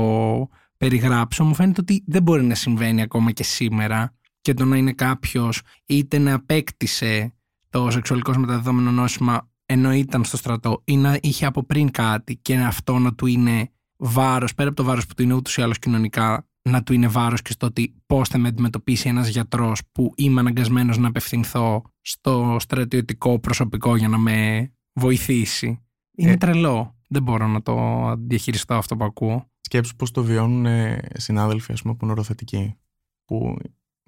περιγράψω, 0.77 1.45
μου 1.45 1.55
φαίνεται 1.55 1.81
ότι 1.81 2.05
δεν 2.07 2.23
μπορεί 2.23 2.45
να 2.45 2.55
συμβαίνει 2.55 3.03
ακόμα 3.03 3.33
και 3.33 3.43
σήμερα 3.43 4.15
και 4.41 4.55
το 4.55 4.65
να 4.65 4.77
είναι 4.77 4.93
κάποιος 4.93 5.63
είτε 5.87 6.19
να 6.19 6.35
απέκτησε 6.35 7.35
το 7.71 7.91
σεξουαλικό 7.91 8.39
μεταδεδομένο 8.39 8.91
νόσημα 8.91 9.51
ενώ 9.67 9.93
ήταν 9.93 10.25
στο 10.25 10.37
στρατό 10.37 10.83
ή 10.85 10.97
να 10.97 11.19
είχε 11.23 11.47
από 11.47 11.65
πριν 11.65 11.91
κάτι 11.91 12.37
και 12.37 12.57
αυτό 12.57 12.99
να 12.99 13.15
του 13.15 13.27
είναι 13.27 13.71
βάρος, 13.99 14.55
πέρα 14.55 14.69
από 14.69 14.77
το 14.77 14.85
βάρος 14.85 15.07
που 15.07 15.15
του 15.15 15.23
είναι 15.23 15.35
ούτως 15.35 15.57
ή 15.57 15.63
άλλως 15.63 15.79
κοινωνικά, 15.79 16.49
να 16.63 16.83
του 16.83 16.93
είναι 16.93 17.09
βάρος 17.09 17.43
και 17.43 17.53
στο 17.53 17.67
ότι 17.67 17.95
πώς 18.07 18.29
θα 18.29 18.39
με 18.39 18.49
αντιμετωπίσει 18.49 19.09
ένας 19.09 19.29
γιατρός 19.29 19.81
που 19.93 20.13
είμαι 20.17 20.41
αναγκασμένος 20.41 20.99
να 20.99 21.09
απευθυνθώ 21.09 21.83
στο 22.01 22.57
στρατιωτικό 22.61 23.39
προσωπικό 23.39 23.97
για 23.97 24.09
να 24.09 24.19
με 24.19 24.71
βοηθήσει. 24.93 25.83
Είναι 26.17 26.31
Ε. 26.33 26.37
τρελό. 26.37 26.97
Δεν 27.09 27.23
μπορώ 27.23 27.47
να 27.47 27.63
το 27.63 27.77
διαχειριστώ 28.19 28.75
αυτό 28.75 28.97
που 28.97 29.05
ακούω. 29.05 29.51
Σκέψου 29.61 29.97
πώς 29.97 30.11
το 30.11 30.25
βιώνουν 30.25 30.67
ε, 30.67 31.01
συνάδελφοι 31.15 31.73
ας 31.73 31.83
πούμε, 31.83 31.95
που 31.95 32.05
είναι 32.05 32.13
οροθετικοί 32.13 32.77
που 33.25 33.57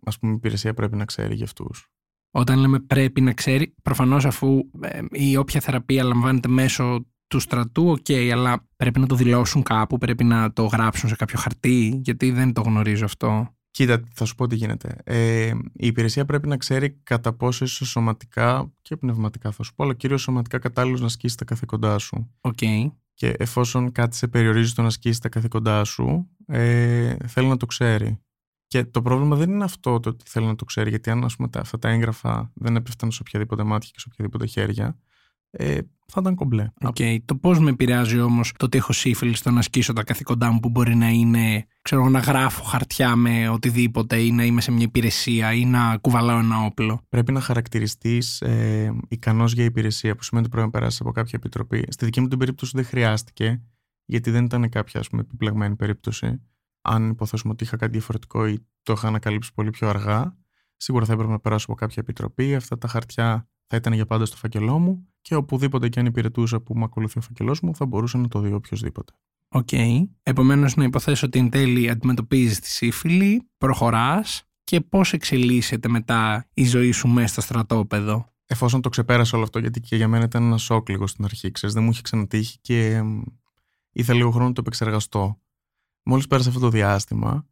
ας 0.04 0.18
πούμε 0.18 0.32
η 0.32 0.34
υπηρεσία 0.34 0.74
πρέπει 0.74 0.96
να 0.96 1.04
ξέρει 1.04 1.34
για 1.34 1.44
αυτούς. 1.44 1.88
Όταν 2.30 2.58
λέμε 2.58 2.80
πρέπει 2.80 3.20
να 3.20 3.32
ξέρει, 3.32 3.74
προφανώς 3.82 4.24
αφού 4.24 4.60
ε, 4.80 5.00
η 5.10 5.36
όποια 5.36 5.60
θεραπεία 5.60 6.04
λαμβάνεται 6.04 6.48
μέσω 6.48 7.06
του 7.30 7.40
στρατού, 7.40 7.90
οκ, 7.90 8.10
αλλά 8.32 8.68
πρέπει 8.76 9.00
να 9.00 9.06
το 9.06 9.14
δηλώσουν 9.14 9.62
κάπου, 9.62 9.98
πρέπει 9.98 10.24
να 10.24 10.52
το 10.52 10.64
γράψουν 10.64 11.08
σε 11.08 11.16
κάποιο 11.16 11.38
χαρτί, 11.38 12.00
γιατί 12.04 12.30
δεν 12.30 12.52
το 12.52 12.60
γνωρίζω 12.60 13.04
αυτό. 13.04 13.54
Κοίτα, 13.70 14.02
θα 14.14 14.24
σου 14.24 14.34
πω 14.34 14.46
τι 14.46 14.56
γίνεται. 14.56 14.96
Ε, 15.04 15.46
η 15.72 15.86
υπηρεσία 15.86 16.24
πρέπει 16.24 16.48
να 16.48 16.56
ξέρει 16.56 16.90
κατά 17.02 17.32
πόσο 17.32 17.64
είσαι 17.64 17.84
σωματικά 17.84 18.72
και 18.82 18.96
πνευματικά, 18.96 19.50
θα 19.50 19.62
σου 19.62 19.74
πω, 19.74 19.84
αλλά 19.84 19.94
κυρίως 19.94 20.22
σωματικά 20.22 20.58
κατάλληλος 20.58 21.00
να 21.00 21.06
ασκήσει 21.06 21.36
τα 21.36 21.44
καθήκοντά 21.44 21.98
σου. 21.98 22.30
Οκ. 22.40 22.58
Και 23.14 23.34
εφόσον 23.38 23.92
κάτι 23.92 24.16
σε 24.16 24.28
περιορίζει 24.28 24.68
στο 24.68 24.82
να 24.82 24.88
ασκήσεις 24.88 25.20
τα 25.20 25.28
καθήκοντά 25.28 25.84
σου, 25.84 26.28
ε, 26.46 27.16
θέλει 27.26 27.48
να 27.48 27.56
το 27.56 27.66
ξέρει. 27.66 28.20
Και 28.66 28.84
το 28.84 29.02
πρόβλημα 29.02 29.36
δεν 29.36 29.50
είναι 29.50 29.64
αυτό 29.64 30.00
το 30.00 30.08
ότι 30.08 30.24
θέλει 30.28 30.46
να 30.46 30.54
το 30.54 30.64
ξέρει, 30.64 30.90
γιατί 30.90 31.10
αν 31.10 31.24
ας 31.24 31.36
πούμε, 31.36 31.48
τα, 31.48 31.60
αυτά 31.60 31.78
τα 31.78 31.88
έγγραφα 31.88 32.52
δεν 32.54 32.76
έπεφταν 32.76 33.10
σε 33.10 33.18
οποιαδήποτε 33.20 33.62
μάτια 33.62 33.90
και 33.92 34.00
σε 34.00 34.06
οποιαδήποτε 34.12 34.46
χέρια, 34.46 34.98
ε, 35.50 35.78
θα 36.12 36.20
ήταν 36.20 36.34
κομπλέ. 36.34 36.70
Οκ. 36.80 36.96
Το 37.24 37.36
πώς 37.36 37.58
με 37.58 37.70
επηρεάζει 37.70 38.20
όμως 38.20 38.52
το 38.56 38.64
ότι 38.64 38.78
έχω 38.78 38.92
σύφιλη 38.92 39.34
στο 39.34 39.50
να 39.50 39.58
ασκήσω 39.58 39.92
τα 39.92 40.04
καθήκοντά 40.04 40.50
μου 40.50 40.60
που 40.60 40.68
μπορεί 40.68 40.94
να 40.94 41.08
είναι, 41.08 41.66
ξέρω 41.82 42.00
εγώ, 42.00 42.10
να 42.10 42.18
γράφω 42.18 42.62
χαρτιά 42.62 43.16
με 43.16 43.48
οτιδήποτε 43.48 44.20
ή 44.20 44.30
να 44.32 44.44
είμαι 44.44 44.60
σε 44.60 44.70
μια 44.70 44.84
υπηρεσία 44.84 45.52
ή 45.52 45.64
να 45.64 45.96
κουβαλάω 45.96 46.38
ένα 46.38 46.64
όπλο. 46.64 47.00
Πρέπει 47.08 47.32
να 47.32 47.40
χαρακτηριστείς 47.40 48.40
ε, 48.40 48.96
ικανός 49.08 49.52
για 49.52 49.64
υπηρεσία, 49.64 50.14
που 50.16 50.22
σημαίνει 50.22 50.46
ότι 50.46 50.54
πρέπει 50.56 50.72
να 50.72 50.78
περάσεις 50.78 51.00
από 51.00 51.12
κάποια 51.12 51.32
επιτροπή. 51.34 51.84
Στη 51.88 52.04
δική 52.04 52.20
μου 52.20 52.28
την 52.28 52.38
περίπτωση 52.38 52.72
δεν 52.74 52.84
χρειάστηκε, 52.84 53.62
γιατί 54.04 54.30
δεν 54.30 54.44
ήταν 54.44 54.68
κάποια 54.68 55.00
ας 55.00 55.08
πούμε, 55.08 55.22
επιπλεγμένη 55.22 55.76
περίπτωση. 55.76 56.42
Αν 56.82 57.10
υποθέσουμε 57.10 57.52
ότι 57.52 57.64
είχα 57.64 57.76
κάτι 57.76 57.92
διαφορετικό 57.92 58.46
ή 58.46 58.66
το 58.82 58.92
είχα 58.92 59.08
ανακαλύψει 59.08 59.52
πολύ 59.54 59.70
πιο 59.70 59.88
αργά, 59.88 60.36
σίγουρα 60.76 61.04
θα 61.04 61.12
έπρεπε 61.12 61.30
να 61.30 61.40
περάσω 61.40 61.64
από 61.68 61.74
κάποια 61.74 61.96
επιτροπή. 62.02 62.54
Αυτά 62.54 62.78
τα 62.78 62.88
χαρτιά 62.88 63.49
θα 63.70 63.76
ήταν 63.76 63.92
για 63.92 64.06
πάντα 64.06 64.24
στο 64.24 64.36
φάκελό 64.36 64.78
μου 64.78 65.06
και 65.20 65.34
οπουδήποτε 65.34 65.88
και 65.88 66.00
αν 66.00 66.06
υπηρετούσα 66.06 66.60
που 66.60 66.74
με 66.74 66.84
ακολουθεί 66.84 67.18
ο 67.18 67.20
φάκελός 67.20 67.56
μου, 67.62 67.74
θα 67.74 67.86
μπορούσε 67.86 68.18
να 68.18 68.28
το 68.28 68.40
δει 68.40 68.52
οποιοσδήποτε. 68.52 69.12
Οκ. 69.48 69.68
Επομένως, 70.22 70.76
να 70.76 70.84
υποθέσω 70.84 71.26
ότι 71.26 71.38
εν 71.38 71.50
τέλει 71.50 71.90
αντιμετωπίζεις 71.90 72.60
τη 72.60 72.68
σύφιλη, 72.68 73.48
προχωράς 73.58 74.42
και 74.64 74.80
πώς 74.80 75.12
εξελίσσεται 75.12 75.88
μετά 75.88 76.48
η 76.54 76.64
ζωή 76.64 76.90
σου 76.92 77.08
μέσα 77.08 77.26
στο 77.28 77.40
στρατόπεδο; 77.40 78.26
Εφόσον 78.46 78.80
το 78.80 78.88
ξεπέρασα 78.88 79.34
όλο 79.34 79.44
αυτό, 79.44 79.58
γιατί 79.58 79.80
και 79.80 79.96
για 79.96 80.08
μένα 80.08 80.24
ήταν 80.24 80.42
ένα 80.42 80.56
σοκ 80.56 80.88
λίγο 80.88 81.06
στην 81.06 81.24
αρχή, 81.24 81.50
ξέρεις, 81.50 81.74
δεν 81.74 81.84
μου 81.84 81.90
είχε 81.90 82.02
ξανατύχει 82.02 82.58
και 82.60 82.94
εμ, 82.94 83.22
ήθελα 83.92 84.18
λίγο 84.18 84.30
χρόνο 84.30 84.46
να 84.46 84.52
το 84.52 84.60
επεξεργαστώ. 84.60 85.40
Μόλις 86.02 86.26
πέρασε 86.26 86.48
αυτό 86.48 86.60
το 86.60 86.68
διάστημα, 86.68 87.46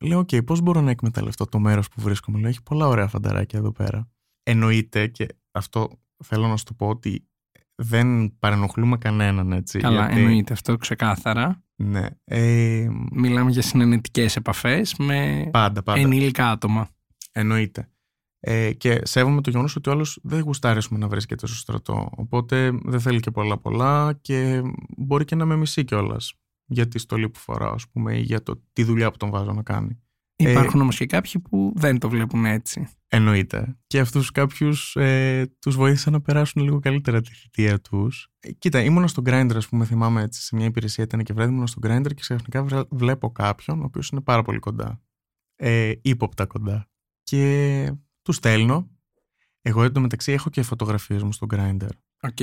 λέω: 0.00 0.18
Οκ, 0.18 0.28
πώς 0.46 0.60
μπορώ 0.60 0.80
να 0.80 0.90
εκμεταλλευτώ 0.90 1.44
το 1.44 1.58
μέρος 1.58 1.88
που 1.88 2.00
βρίσκομαι; 2.00 2.38
Λέω: 2.38 2.48
Έχει 2.48 2.62
πολλά 2.62 2.86
ωραία 2.86 3.08
φανταράκια 3.08 3.58
εδώ 3.58 3.72
πέρα. 3.72 4.10
Εννοείται 4.42 5.06
και 5.06 5.26
αυτό 5.52 6.00
θέλω 6.24 6.46
να 6.48 6.56
σου 6.56 6.64
το 6.64 6.74
πω 6.74 6.88
ότι 6.88 7.26
δεν 7.74 8.38
παρενοχλούμε 8.38 8.96
κανέναν 8.98 9.52
έτσι. 9.52 9.78
Καλά, 9.78 10.06
γιατί- 10.06 10.20
εννοείται 10.20 10.52
αυτό 10.52 10.76
ξεκάθαρα. 10.76 11.62
Ναι. 11.76 12.06
Ε, 12.24 12.88
Μιλάμε 13.12 13.50
για 13.50 13.62
συναινετικές 13.62 14.36
επαφές 14.36 14.94
με 14.98 15.48
πάντα, 15.52 15.82
πάντα. 15.82 16.00
ενήλικα 16.00 16.50
άτομα. 16.50 16.88
Εννοείται. 17.32 17.86
Ε, 18.40 18.72
και 18.72 19.00
σέβομαι 19.04 19.40
το 19.40 19.50
γεγονός 19.50 19.76
ότι 19.76 19.88
ο 19.88 19.92
άλλος 19.92 20.18
δεν 20.22 20.40
γουστάρει 20.40 20.78
ας 20.78 20.88
πούμε, 20.88 21.00
να 21.00 21.08
βρίσκεται 21.08 21.46
στο 21.46 21.56
στρατό. 21.56 22.08
Οπότε 22.16 22.70
δεν 22.82 23.00
θέλει 23.00 23.20
και 23.20 23.30
πολλά 23.30 23.58
πολλά 23.58 24.18
και 24.20 24.62
μπορεί 24.96 25.24
και 25.24 25.34
να 25.34 25.44
με 25.44 25.56
μισεί 25.56 25.84
κιόλας 25.84 26.34
για 26.64 26.88
τη 26.88 26.98
στολή 26.98 27.28
που 27.28 27.38
φοράω, 27.38 27.72
ας 27.72 27.88
πούμε, 27.88 28.16
ή 28.18 28.20
για 28.20 28.42
το, 28.42 28.62
τη 28.72 28.84
δουλειά 28.84 29.10
που 29.10 29.16
τον 29.16 29.30
βάζω 29.30 29.52
να 29.52 29.62
κάνει. 29.62 29.98
Ε, 30.36 30.50
Υπάρχουν 30.50 30.80
όμως 30.80 30.96
και 30.96 31.06
κάποιοι 31.06 31.40
που 31.40 31.72
δεν 31.76 31.98
το 31.98 32.08
βλέπουν 32.08 32.44
έτσι. 32.44 32.88
Εννοείται. 33.14 33.76
Και 33.86 34.00
αυτούς 34.00 34.30
κάποιους 34.30 34.96
ε, 34.96 35.46
τους 35.58 35.76
βοήθησα 35.76 36.10
να 36.10 36.20
περάσουν 36.20 36.62
λίγο 36.62 36.78
καλύτερα 36.78 37.20
τη 37.20 37.34
θητεία 37.34 37.80
τους. 37.80 38.28
Ε, 38.40 38.52
κοίτα, 38.52 38.82
ήμουνα 38.82 39.06
στο 39.06 39.22
Grindr, 39.26 39.52
ας 39.54 39.68
πούμε, 39.68 39.84
θυμάμαι 39.84 40.22
έτσι, 40.22 40.42
σε 40.42 40.56
μια 40.56 40.66
υπηρεσία 40.66 41.04
ήταν 41.04 41.22
και 41.22 41.32
βράδυ, 41.32 41.50
ήμουνα 41.50 41.66
στο 41.66 41.80
Grindr 41.84 42.06
και 42.06 42.20
ξαφνικά 42.20 42.62
βρε- 42.64 42.86
βλέπω 42.90 43.30
κάποιον, 43.32 43.80
ο 43.80 43.84
οποίος 43.84 44.08
είναι 44.08 44.20
πάρα 44.20 44.42
πολύ 44.42 44.58
κοντά. 44.58 45.02
Ε, 45.56 45.92
ύποπτα 46.02 46.46
κοντά. 46.46 46.90
Και 47.22 47.92
του 48.22 48.32
στέλνω. 48.32 48.90
Εγώ 49.62 49.82
εντωμεταξύ 49.82 50.32
έχω 50.32 50.50
και 50.50 50.62
φωτογραφίες 50.62 51.22
μου 51.22 51.32
στο 51.32 51.46
Grindr. 51.50 51.88
OK. 52.22 52.40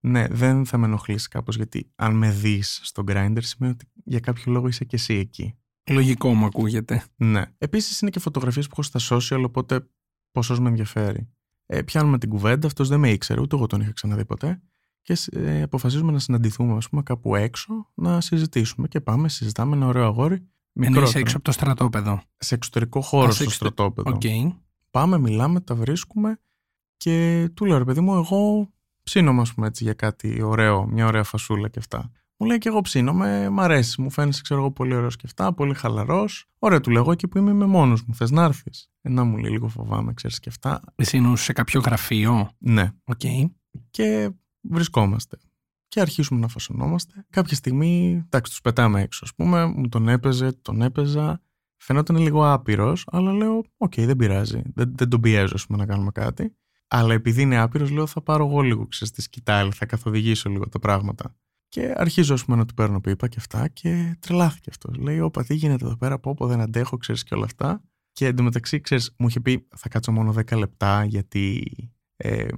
Ναι, 0.00 0.26
δεν 0.28 0.66
θα 0.66 0.78
με 0.78 0.86
ενοχλήσει 0.86 1.28
κάπως 1.28 1.56
γιατί 1.56 1.92
αν 1.94 2.16
με 2.16 2.30
δεις 2.30 2.80
στο 2.82 3.04
Grindr 3.06 3.38
σημαίνει 3.40 3.74
ότι 3.74 3.86
για 4.04 4.20
κάποιο 4.20 4.52
λόγο 4.52 4.68
είσαι 4.68 4.84
και 4.84 4.96
εσύ 4.96 5.14
εκεί. 5.14 5.54
Λογικό 5.90 6.34
μου 6.34 6.44
ακούγεται. 6.44 7.04
Ναι. 7.16 7.44
Επίσης 7.58 8.00
είναι 8.00 8.10
και 8.10 8.20
φωτογραφίες 8.20 8.66
που 8.68 8.74
έχω 8.78 8.82
στα 8.82 9.00
social, 9.16 9.42
οπότε 9.44 9.88
πόσο 10.36 10.62
με 10.62 10.68
ενδιαφέρει. 10.68 11.28
Ε, 11.66 11.82
πιάνουμε 11.82 12.18
την 12.18 12.28
κουβέντα, 12.28 12.66
αυτός 12.66 12.88
δεν 12.88 13.00
με 13.00 13.10
ήξερε, 13.10 13.40
ούτε 13.40 13.56
εγώ 13.56 13.66
τον 13.66 13.80
είχα 13.80 13.92
ξαναδεί 13.92 14.24
ποτέ. 14.24 14.60
Και 15.02 15.16
ε, 15.32 15.62
αποφασίζουμε 15.62 16.12
να 16.12 16.18
συναντηθούμε, 16.18 16.76
ας 16.76 16.88
πούμε, 16.88 17.02
κάπου 17.02 17.34
έξω, 17.34 17.90
να 17.94 18.20
συζητήσουμε. 18.20 18.88
Και 18.88 19.00
πάμε, 19.00 19.28
συζητάμε 19.28 19.76
ένα 19.76 19.86
ωραίο 19.86 20.04
αγόρι. 20.04 20.34
Ενώ 20.34 20.44
Μικρότερο, 20.72 21.06
είσαι 21.06 21.18
έξω 21.18 21.36
από 21.36 21.44
το 21.44 21.52
στρατόπεδο. 21.52 22.22
σε 22.36 22.54
εξωτερικό 22.54 23.00
χώρο 23.00 23.26
Α, 23.26 23.30
σε 23.30 23.34
στο 23.34 23.44
εξωτε- 23.44 23.72
στρατόπεδο. 23.72 24.10
Οκ. 24.16 24.52
Πάμε, 24.90 25.18
μιλάμε, 25.18 25.60
τα 25.60 25.74
βρίσκουμε 25.74 26.38
και 26.96 27.48
του 27.54 27.64
λέω 27.64 27.78
ρε 27.78 27.84
παιδί 27.84 28.00
μου, 28.00 28.14
εγώ 28.14 28.70
ψήνομαι, 29.02 29.40
ας 29.40 29.54
πούμε, 29.54 29.66
έτσι 29.66 29.84
για 29.84 29.92
κάτι 29.94 30.42
ωραίο, 30.42 30.86
μια 30.86 31.06
ωραία 31.06 31.22
φασούλα 31.24 31.68
και 31.68 31.78
αυτά. 31.78 32.10
Μου 32.38 32.46
λέει 32.46 32.58
και 32.58 32.68
εγώ 32.68 32.80
ψήνομαι, 32.80 33.50
μ' 33.50 33.60
αρέσει, 33.60 34.02
μου 34.02 34.10
φαίνεσαι, 34.10 34.42
ξέρω 34.42 34.60
εγώ, 34.60 34.70
πολύ 34.70 34.94
ωραίος 34.94 35.16
και 35.16 35.22
αυτά, 35.26 35.54
πολύ 35.54 35.74
χαλαρός. 35.74 36.46
Ωραία, 36.58 36.80
του 36.80 36.90
λέω 36.90 37.02
εγώ 37.02 37.12
εκεί 37.12 37.28
που 37.28 37.38
είμαι, 37.38 37.50
είμαι 37.50 37.66
μόνος 37.66 38.02
μου. 38.04 38.14
Θες 38.14 38.30
να 38.30 38.42
έρθεις. 38.42 38.90
Ε, 39.00 39.08
να 39.08 39.24
μου 39.24 39.36
λέει, 39.36 39.50
λίγο 39.50 39.68
φοβάμαι, 39.68 40.12
ξέρεις 40.12 40.38
και 40.40 40.48
αυτά. 40.48 40.82
Εσύ 40.94 41.16
εννοούσες 41.16 41.44
σε 41.44 41.52
κάποιο 41.52 41.80
γραφείο; 41.80 42.50
Ναι. 42.58 42.90
Οκ. 43.04 43.20
Και 43.90 44.30
βρισκόμαστε. 44.60 45.38
Και 45.88 46.00
αρχίζουμε 46.00 46.40
να 46.40 46.48
φασωνόμαστε. 46.48 47.26
Κάποια 47.30 47.56
στιγμή, 47.56 48.22
εντάξει, 48.24 48.50
τους 48.50 48.60
πετάμε 48.60 49.02
έξω, 49.02 49.20
ας 49.24 49.34
πούμε, 49.34 49.66
μου 49.66 49.88
τον 49.88 50.08
έπαιζε, 50.08 50.52
τον 50.52 50.82
έπαιζα. 50.82 51.40
Φαινόταν 51.76 52.16
λίγο 52.16 52.52
άπειρος, 52.52 53.04
αλλά 53.06 53.32
λέω: 53.32 53.64
Οκ, 53.76 53.94
δεν 53.94 54.16
πειράζει. 54.16 54.62
Δεν, 54.74 54.92
δεν 54.96 55.08
τον 55.08 55.20
πιέζω, 55.20 55.54
ας 55.54 55.66
πούμε, 55.66 55.78
να 55.78 55.86
κάνουμε 55.86 56.10
κάτι. 56.10 56.56
Αλλά 56.88 57.12
επειδή 57.14 57.42
είναι 57.42 57.58
άπειρος, 57.58 57.90
λέω: 57.90 58.06
Θα 58.06 58.22
πάρω 58.22 58.46
εγώ 58.46 58.60
λίγο, 58.60 58.86
ξέρεις, 58.86 59.14
τη 59.14 59.22
σκυτάλη, 59.22 59.72
θα 59.72 59.86
καθοδηγήσω 59.86 60.50
λίγο 60.50 60.68
τα 60.68 60.78
πράγματα. 60.78 61.36
Και 61.76 61.92
αρχίζω, 61.96 62.34
ας 62.34 62.44
πούμε, 62.44 62.56
να 62.56 62.64
του 62.64 62.74
παίρνω 62.74 63.00
πίπα 63.00 63.28
και 63.28 63.36
αυτά 63.38 63.68
και 63.68 64.16
τρελάθηκε 64.18 64.70
αυτός. 64.70 64.96
Λέει: 64.96 65.20
Όπα, 65.20 65.44
τι 65.44 65.54
γίνεται 65.54 65.84
εδώ 65.84 65.96
πέρα, 65.96 66.18
πω, 66.18 66.34
πω 66.34 66.46
δεν 66.46 66.60
αντέχω, 66.60 66.96
ξέρεις 66.96 67.22
και 67.22 67.34
όλα 67.34 67.44
αυτά. 67.44 67.82
Και 68.12 68.26
εντωμεταξύ, 68.26 68.80
ξέρεις, 68.80 69.14
μου 69.18 69.28
είχε 69.28 69.40
πει: 69.40 69.68
Θα 69.76 69.88
κάτσω 69.88 70.12
μόνο 70.12 70.34
10 70.36 70.58
λεπτά 70.58 71.04
γιατί 71.04 71.72
ε, 72.16 72.48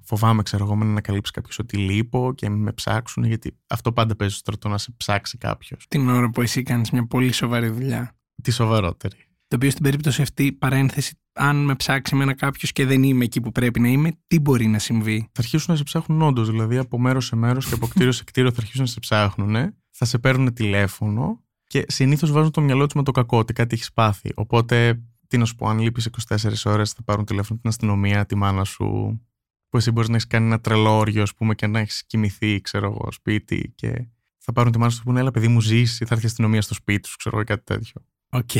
φοβάμαι, 0.00 0.42
ξέρω 0.42 0.64
εγώ, 0.64 0.76
να 0.76 0.84
ανακαλύψει 0.84 1.32
κάποιος 1.32 1.58
ότι 1.58 1.76
λείπω 1.76 2.32
και 2.34 2.48
με 2.48 2.72
ψάξουν, 2.72 3.24
γιατί 3.24 3.58
αυτό 3.68 3.92
πάντα 3.92 4.16
παίζει 4.16 4.34
στο 4.34 4.42
στρατό 4.42 4.68
να 4.68 4.78
σε 4.78 4.92
ψάξει 4.96 5.38
κάποιος. 5.38 5.86
Την 5.88 6.08
ώρα 6.08 6.30
που 6.30 6.42
εσύ 6.42 6.62
κάνεις 6.62 6.90
μια 6.90 7.06
πολύ 7.06 7.32
σοβαρή 7.32 7.68
δουλειά. 7.68 8.16
Τη 8.42 8.50
σοβαρότερη. 8.50 9.27
Το 9.48 9.56
οποίο 9.56 9.70
στην 9.70 9.82
περίπτωση 9.82 10.22
αυτή, 10.22 10.52
παρένθεση, 10.52 11.18
αν 11.32 11.64
με 11.64 11.74
ψάξει 11.74 12.14
εμένα 12.14 12.34
κάποιος 12.34 12.72
και 12.72 12.86
δεν 12.86 13.02
είμαι 13.02 13.24
εκεί 13.24 13.40
που 13.40 13.52
πρέπει 13.52 13.80
να 13.80 13.88
είμαι, 13.88 14.12
τι 14.26 14.40
μπορεί 14.40 14.66
να 14.66 14.78
συμβεί; 14.78 15.28
Θα 15.32 15.40
αρχίσουν 15.40 15.66
να 15.68 15.76
σε 15.76 15.82
ψάχνουν 15.82 16.22
όντως. 16.22 16.50
Δηλαδή, 16.50 16.76
από 16.76 16.98
μέρος 16.98 17.26
σε 17.26 17.36
μέρος 17.36 17.66
και 17.66 17.74
από 17.74 17.86
κτίριο 17.86 18.12
σε 18.12 18.24
κτίριο 18.24 18.50
θα 18.50 18.56
αρχίσουν 18.60 18.82
να 18.82 18.86
σε 18.86 19.00
ψάχνουν. 19.00 19.74
Θα 19.90 20.04
σε 20.04 20.18
παίρνουν 20.18 20.52
τηλέφωνο 20.52 21.44
και 21.66 21.84
συνήθως 21.88 22.30
βάζουν 22.30 22.50
το 22.50 22.60
μυαλό 22.60 22.84
τους 22.84 22.94
με 22.94 23.02
το 23.02 23.10
κακό, 23.10 23.38
ότι 23.38 23.52
κάτι 23.52 23.74
έχεις 23.74 23.92
πάθει. 23.92 24.30
Οπότε, 24.34 25.02
τι 25.26 25.38
να 25.38 25.44
σου 25.44 25.54
πω, 25.54 25.68
αν 25.68 25.78
λείπεις 25.78 26.06
24 26.28 26.64
ώρες, 26.64 26.92
θα 26.92 27.02
πάρουν 27.02 27.24
τηλέφωνο 27.24 27.58
την 27.60 27.68
αστυνομία, 27.68 28.26
τη 28.26 28.34
μάνα 28.34 28.64
σου, 28.64 29.20
που 29.68 29.76
εσύ 29.76 29.90
μπορείς 29.90 30.08
να 30.08 30.14
έχεις 30.14 30.26
κάνει 30.26 30.46
ένα 30.46 30.60
τρελό 30.60 30.96
όργιο, 30.96 31.22
ας 31.22 31.34
πούμε, 31.34 31.54
και 31.54 31.66
να 31.66 31.78
έχεις 31.78 32.04
κοιμηθεί, 32.06 32.60
ξέρω 32.60 32.86
εγώ, 32.86 33.08
σπίτι. 33.12 33.72
Και 33.74 34.08
θα 34.38 34.52
πάρουν 34.52 34.72
τη 34.72 34.78
μάνα 34.78 34.90
σου 34.90 34.98
που 34.98 35.04
πούνε, 35.04 35.20
Έλα, 35.20 35.30
παιδί 35.30 35.48
μου, 35.48 35.60
ζήσει, 35.60 36.04
θα 36.04 36.14
έρθει 36.14 36.24
η 36.24 36.28
αστυνομία 36.28 36.62
στο 36.62 36.74
σπίτι 36.74 37.08
σου, 37.08 37.16
ξέρω 37.16 37.36
εγώ, 37.36 37.44
κάτι 37.44 37.64
τέτοιο. 37.64 38.04
Οκ. 38.30 38.50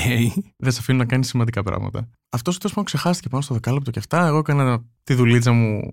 Δεν 0.57 0.73
σε 0.73 0.79
αφήνουν 0.81 1.01
να 1.01 1.07
κάνεις 1.07 1.29
σημαντικά 1.29 1.63
πράγματα. 1.63 2.11
Αυτός 2.29 2.59
τέλος 2.59 2.69
πάντων 2.69 2.85
ξεχάστηκε 2.85 3.29
πάνω 3.29 3.43
στο 3.43 3.55
δεκάλεπτο 3.55 3.91
και 3.91 3.99
αυτά. 3.99 4.27
Εγώ 4.27 4.39
έκανα 4.39 4.85
τη 5.05 5.15
δουλίτσα 5.15 5.53
μου. 5.53 5.91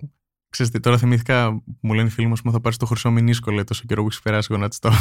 Ξέρετε, 0.49 0.79
τώρα 0.79 0.97
θυμήθηκα, 0.97 1.61
μου 1.81 1.93
λένε 1.93 2.07
οι 2.07 2.11
φίλοι 2.11 2.27
μου, 2.27 2.51
θα 2.51 2.59
πάρεις 2.61 2.77
το 2.77 2.85
χρυσό 2.85 3.11
μηνίσκο, 3.11 3.51
λέει 3.51 3.63
τόσο 3.63 3.83
καιρό 3.87 4.01
που 4.01 4.07
έχεις 4.07 4.21
περάσει 4.21 4.47
γονατιστό. 4.51 4.91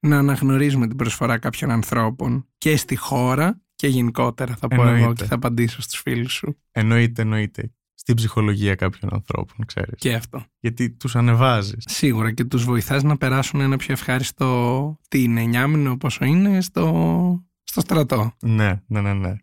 Να 0.00 0.18
αναγνωρίζουμε 0.18 0.86
την 0.86 0.96
προσφορά 0.96 1.38
κάποιων 1.38 1.70
ανθρώπων 1.70 2.46
και 2.58 2.76
στη 2.76 2.96
χώρα 2.96 3.60
και 3.76 3.86
γενικότερα, 3.88 4.56
θα 4.56 4.68
πω 4.68 4.74
Εννοείται. 4.82 5.02
εγώ 5.02 5.12
και 5.12 5.24
θα 5.24 5.34
απαντήσω 5.34 5.82
στους 5.82 6.00
φίλους 6.00 6.32
σου. 6.32 6.58
εννοείται, 6.70 7.22
εννοείται. 7.22 7.70
Στην 7.94 8.14
ψυχολογία 8.14 8.74
κάποιων 8.74 9.14
ανθρώπων, 9.14 9.66
ξέρεις. 9.66 9.98
Και 9.98 10.14
αυτό. 10.14 10.44
Γιατί 10.60 10.90
τους 10.90 11.16
ανεβάζεις. 11.16 11.84
Σίγουρα 11.88 12.32
και 12.32 12.44
τους 12.44 12.64
βοηθάς 12.64 13.02
να 13.02 13.16
περάσουν 13.16 13.60
ένα 13.60 13.76
πιο 13.76 13.92
ευχάριστο 13.92 14.98
τι 15.08 15.22
είναι, 15.22 15.40
εννιάμινο 15.42 15.96
πόσο 15.96 16.24
είναι 16.24 16.60
στο, 16.60 17.44
στο 17.80 17.94
στρατό. 17.94 18.32
Ναι, 18.42 18.82
ναι, 18.86 19.00
ναι, 19.00 19.12
ναι. 19.12 19.34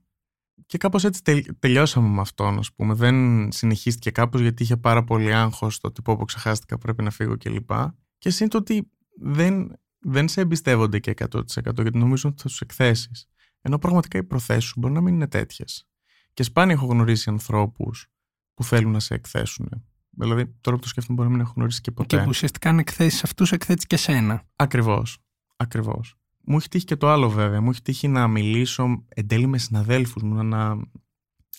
Και 0.66 0.78
κάπως 0.78 1.04
έτσι 1.04 1.24
τελ- 1.24 1.60
τελειώσαμε 1.60 2.08
με 2.08 2.22
αυτό, 2.22 2.44
ας 2.46 2.74
πούμε. 2.74 2.94
Δεν 2.94 3.52
συνεχίστηκε 3.52 4.12
κάπως 4.12 4.42
γιατί 4.42 4.64
είχε 4.64 4.78
πάρα 4.78 5.04
πολύ 5.04 5.34
άγχος 5.34 5.80
το 5.80 5.92
τυπό 5.92 6.16
που 6.18 6.26
ξεχάστηκα, 6.26 6.78
πρέπει 6.78 7.04
να 7.04 7.10
φύγω 7.10 7.38
κλπ. 7.38 7.70
Και 8.18 8.30
συν 8.30 8.50
το 8.50 8.58
ότι 8.58 8.92
δεν, 9.22 9.80
δεν 10.00 10.28
σε 10.28 10.42
εμπιστεύονται 10.42 11.00
και 11.00 11.14
100% 11.32 11.82
γιατί 11.82 11.98
νομίζουν 11.98 12.32
ότι 12.32 12.42
θα 12.42 12.50
του 12.50 12.56
εκθέσεις. 12.60 13.28
Ενώ 13.62 13.78
πραγματικά 13.80 14.18
οι 14.18 14.24
προθέσεις 14.24 14.64
σου 14.64 14.80
μπορεί 14.80 14.94
να 14.94 15.02
μην 15.02 15.14
είναι 15.14 15.28
τέτοιες. 15.28 15.88
Και 16.34 16.44
σπάνια 16.44 16.74
έχω 16.74 16.86
γνωρίσει 16.86 17.30
ανθρώπους 17.30 18.08
που 18.54 18.64
θέλουν 18.64 18.92
να 18.92 19.00
σε 19.00 19.14
εκθέσουν. 19.14 19.70
Δηλαδή, 20.10 20.48
τώρα 20.62 20.78
που 20.78 20.84
το 20.84 20.88
σκέφτομαι, 20.90 21.18
μπορεί 21.18 21.30
να 21.30 21.36
μην 21.36 21.46
έχω 21.46 21.54
γνωρίσει 21.56 21.82
και 21.82 21.92
ποτέ. 21.92 22.18
Και 22.18 22.24
που 22.24 22.30
ουσιαστικά 22.30 22.70
αν 22.70 22.80
εκθέσεις 22.80 23.24
αυτούς, 23.24 23.52
εκθέτεις 23.52 23.86
και 23.88 23.98
σένα. 23.98 24.44
Ακριβώς. 24.56 25.18
Ακριβώς. 25.58 26.16
Μου 26.46 26.58
έχει 26.58 26.68
τύχει 26.68 26.86
και 26.86 26.96
το 26.96 27.10
άλλο 27.10 27.30
βέβαια. 27.30 27.62
Μου 27.62 27.70
έχει 27.70 27.82
τύχει 27.82 28.08
να 28.08 28.28
μιλήσω 28.28 29.06
εν 29.08 29.28
τέλει 29.28 29.48
με 29.48 29.58
συναδέλφους 29.58 30.24
μου, 30.24 30.44
να. 30.44 30.78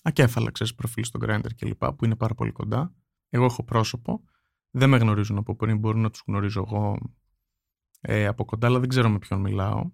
ακέφαλα, 0.03 0.51
ξέρεις, 0.51 0.75
προφίλ 0.75 1.05
στο 1.05 1.19
Grindr 1.23 1.55
κλπ. 1.57 1.85
που 1.85 2.05
είναι 2.05 2.17
πάρα 2.17 2.35
πολύ 2.35 2.53
κοντά. 2.53 2.95
Εγώ 3.29 3.45
έχω 3.45 3.65
πρόσωπο. 3.65 4.25
Δεν 4.71 4.89
με 4.89 4.97
γνωρίζουν 4.97 5.39
από 5.39 5.57
πριν. 5.57 5.79
Μπορούν 5.79 6.01
να 6.01 6.11
τους 6.11 6.23
γνωρίζω 6.27 6.65
εγώ 6.67 6.99
ε, 8.01 8.27
από 8.27 8.45
κοντά, 8.45 8.67
αλλά 8.67 8.81
δεν 8.81 8.89
ξέρω 8.89 9.09
με 9.09 9.19
ποιον 9.19 9.41
μιλάω. 9.41 9.91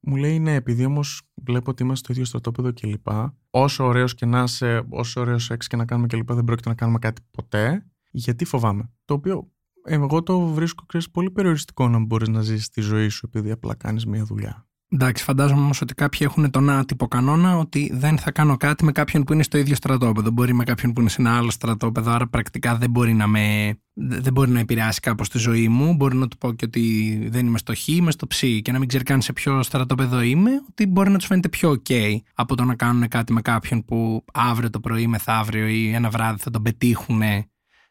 Μου 0.00 0.16
λέει 0.16 0.38
ναι, 0.38 0.54
επειδή 0.54 0.84
όμως 0.84 1.22
βλέπω 1.34 1.70
ότι 1.70 1.82
είμαστε 1.82 2.04
στο 2.04 2.12
ίδιο 2.12 2.24
στρατόπεδο 2.24 2.72
κλπ. 2.72 3.06
Όσο 3.50 3.84
ωραίος 3.84 4.14
και 4.14 4.26
να 4.26 4.42
είσαι, 4.42 4.86
όσο 4.88 5.20
ωραίος 5.20 5.44
σεξ 5.44 5.66
και 5.66 5.76
να 5.76 5.84
κάνουμε 5.84 6.06
κλπ. 6.06 6.32
Δεν 6.32 6.44
πρόκειται 6.44 6.68
να 6.68 6.74
κάνουμε 6.74 6.98
κάτι 6.98 7.22
ποτέ. 7.30 7.86
Γιατί 8.10 8.44
φοβάμαι. 8.44 8.90
Το 9.04 9.14
οποίο 9.14 9.38
ε, 9.38 9.51
εγώ 9.84 10.22
το 10.22 10.40
βρίσκω 10.40 10.84
ξέρεις, 10.86 11.10
πολύ 11.10 11.30
περιοριστικό 11.30 11.88
να 11.88 11.98
μπορείς 11.98 12.28
να 12.28 12.40
ζήσεις 12.40 12.68
τη 12.68 12.80
ζωή 12.80 13.08
σου 13.08 13.26
επειδή 13.26 13.50
απλά 13.50 13.74
κάνεις 13.74 14.06
μία 14.06 14.24
δουλειά. 14.24 14.66
Εντάξει, 14.94 15.24
φαντάζομαι 15.24 15.60
όμως 15.60 15.80
ότι 15.80 15.94
κάποιοι 15.94 16.20
έχουν 16.22 16.50
τον 16.50 16.70
άτυπο 16.70 17.08
κανόνα 17.08 17.58
ότι 17.58 17.90
δεν 17.94 18.18
θα 18.18 18.30
κάνω 18.30 18.56
κάτι 18.56 18.84
με 18.84 18.92
κάποιον 18.92 19.24
που 19.24 19.32
είναι 19.32 19.42
στο 19.42 19.58
ίδιο 19.58 19.74
στρατόπεδο. 19.74 20.30
Μπορεί 20.30 20.54
με 20.54 20.64
κάποιον 20.64 20.92
που 20.92 21.00
είναι 21.00 21.10
σε 21.10 21.20
ένα 21.20 21.36
άλλο 21.36 21.50
στρατόπεδο, 21.50 22.10
άρα 22.10 22.28
πρακτικά 22.28 22.76
δεν 22.76 22.90
μπορεί 22.90 23.14
να, 23.14 23.26
με, 23.26 23.74
δεν 23.94 24.32
μπορεί 24.32 24.50
να 24.50 24.60
επηρεάσει 24.60 25.00
κάπως 25.00 25.28
τη 25.28 25.38
ζωή 25.38 25.68
μου. 25.68 25.94
Μπορεί 25.94 26.16
να 26.16 26.28
του 26.28 26.38
πω 26.38 26.52
και 26.52 26.64
ότι 26.64 27.18
δεν 27.30 27.46
είμαι 27.46 27.58
στο 27.58 27.74
χ, 27.74 27.88
είμαι 27.88 28.10
στο 28.10 28.26
ψ 28.26 28.42
και 28.62 28.72
να 28.72 28.78
μην 28.78 28.88
ξέρει 28.88 29.04
καν 29.04 29.20
σε 29.20 29.32
ποιο 29.32 29.62
στρατόπεδο 29.62 30.20
είμαι, 30.20 30.50
ότι 30.70 30.86
μπορεί 30.86 31.10
να 31.10 31.18
τους 31.18 31.26
φαίνεται 31.26 31.48
πιο 31.48 31.70
ok 31.70 32.16
από 32.34 32.56
το 32.56 32.64
να 32.64 32.74
κάνουν 32.74 33.08
κάτι 33.08 33.32
με 33.32 33.40
κάποιον 33.40 33.84
που 33.84 34.24
αύριο 34.32 34.70
το 34.70 34.80
πρωί, 34.80 35.06
μεθαύριο 35.06 35.66
ή 35.66 35.92
ένα 35.92 36.10
βράδυ 36.10 36.38
θα 36.38 36.50
τον 36.50 36.62
πετύχουν 36.62 37.22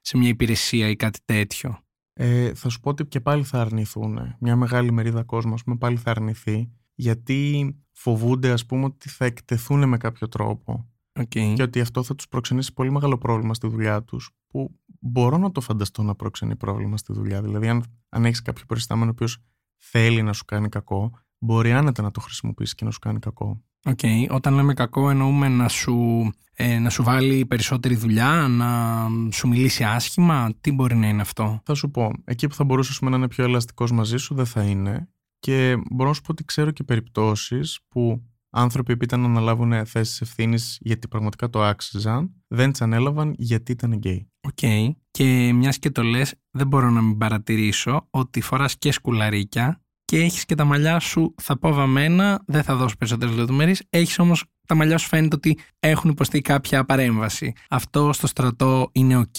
σε 0.02 0.18
μια 0.18 0.30
υπηρεσία 0.30 0.90
ή 0.90 0.96
κάτι 0.96 1.20
τέτοιο; 1.26 1.80
Ε, 2.14 2.54
θα 2.54 2.70
σου 2.70 2.80
πω 2.80 2.90
ότι 2.90 3.06
και 3.06 3.22
πάλι 3.22 3.44
θα 3.44 3.62
αρνηθούν. 3.62 4.36
Μια 4.40 4.56
μεγάλη 4.56 4.92
μερίδα 4.92 5.24
κόσμου, 5.24 5.54
ας 5.54 5.64
πούμε, 5.64 5.78
πάλι 5.78 5.98
θα 5.98 6.12
αρνηθεί 6.12 6.72
γιατί 6.94 7.76
φοβούνται, 7.92 8.52
ας 8.52 8.66
πούμε, 8.66 8.86
ότι 8.86 9.10
θα 9.10 9.26
εκτεθούν 9.26 9.88
με 9.88 9.98
κάποιο 9.98 10.28
τρόπο 10.28 10.92
Okay. 11.20 11.54
και 11.56 11.62
ότι 11.62 11.82
αυτό 11.82 12.04
θα 12.04 12.16
τους 12.16 12.28
προξενήσει 12.28 12.74
πολύ 12.74 12.92
μεγάλο 12.92 13.18
πρόβλημα 13.18 13.54
στη 13.54 13.68
δουλειά 13.68 14.04
τους 14.04 14.32
που 14.48 14.80
μπορώ 15.00 15.38
να 15.38 15.52
το 15.52 15.62
φανταστώ 15.62 16.04
να 16.04 16.16
προξενεί 16.16 16.56
πρόβλημα 16.56 16.98
στη 16.98 17.14
δουλειά. 17.14 17.42
Δηλαδή, 17.42 17.68
αν, 17.68 17.84
αν 18.10 18.26
έχεις 18.26 18.42
κάποιο 18.42 18.66
προϊστάμενο 18.66 19.10
ο 19.10 19.14
οποίος 19.14 19.38
θέλει 19.78 20.22
να 20.22 20.34
σου 20.34 20.46
κάνει 20.46 20.70
κακό, 20.70 21.12
μπορεί 21.38 21.72
άνετα 21.72 22.02
να 22.02 22.12
το 22.12 22.20
χρησιμοποιήσει 22.20 22.76
και 22.76 22.86
να 22.86 22.92
σου 22.92 23.00
κάνει 23.00 23.20
κακό. 23.20 23.64
Οκ. 23.86 24.00
Όταν 24.30 24.54
λέμε 24.54 24.74
κακό 24.74 25.10
εννοούμε 25.10 25.48
να 25.48 25.68
σου, 25.68 26.30
ε, 26.54 26.80
να 26.80 26.90
σου 26.90 27.04
βάλει 27.04 27.46
περισσότερη 27.46 27.96
δουλειά, 27.96 28.48
να 28.48 29.08
σου 29.32 29.48
μιλήσει 29.48 29.84
άσχημα. 29.84 30.50
Τι 30.62 30.72
μπορεί 30.72 30.96
να 30.96 31.08
είναι 31.08 31.22
αυτό; 31.22 31.62
Θα 31.66 31.74
σου 31.74 31.92
πω, 31.92 32.12
εκεί 32.24 32.48
που 32.48 32.56
θα 32.56 32.64
μπορούσες 32.64 32.92
ας 32.92 33.00
πούμε, 33.00 33.12
να 33.12 33.18
είναι 33.18 33.28
πιο 33.28 33.44
ελαστικός 33.44 33.92
μαζί 33.92 34.18
σου 34.18 34.36
δεν 34.36 34.46
θα 34.46 34.64
είναι 34.64 35.10
και 35.40 35.78
μπορώ 35.92 36.10
να 36.10 36.16
σου 36.16 36.22
πω 36.22 36.32
ότι 36.32 36.46
ξέρω 36.46 36.72
και 36.72 36.84
περιπτώσεις 36.84 37.80
που 37.88 38.24
άνθρωποι 38.50 38.98
που 38.98 39.04
ήταν 39.04 39.20
να 39.20 39.28
αναλάβουν 39.28 39.86
θέσεις 39.86 40.22
ευθύνης 40.22 40.78
γιατί 40.82 41.08
πραγματικά 41.08 41.50
το 41.50 41.64
άξιζαν, 41.64 42.34
δεν 42.48 42.72
τις 42.72 42.82
ανέλαβαν 42.82 43.34
γιατί 43.38 43.72
ήταν 43.72 43.94
γκέι. 43.94 44.32
Οκ. 44.42 44.94
Και 45.12 45.54
μιας 45.54 45.80
και 45.80 45.90
το 45.90 46.04
λες, 46.04 46.36
δεν 46.52 46.68
μπορώ 46.68 46.90
να 46.90 47.02
μην 47.02 47.18
παρατηρήσω 47.18 48.08
ότι 48.10 48.42
φοράς 48.42 48.78
και 48.78 48.92
σκουλαρίκια 48.92 49.82
και 50.12 50.20
έχεις 50.20 50.46
και 50.46 50.56
τα 50.56 50.64
μαλλιά 50.64 51.00
σου, 51.00 51.36
θα 51.42 51.58
πω 51.58 51.74
βαμμένα, 51.74 52.44
δεν 52.48 52.64
θα 52.64 52.76
δώσω 52.76 52.96
περισσότερες 52.98 53.36
λεπτομέρειες, 53.36 53.84
έχεις 53.90 54.20
όμως 54.20 54.46
τα 54.68 54.76
μαλλιά 54.76 54.98
σου 54.98 55.08
φαίνεται 55.08 55.36
ότι 55.36 55.58
έχουν 55.80 56.10
υποστεί 56.10 56.42
κάποια 56.42 56.86
παρέμβαση. 56.86 57.54
Αυτό 57.70 58.14
στο 58.14 58.28
στρατό 58.28 58.90
είναι 58.92 59.18
οκ. 59.18 59.36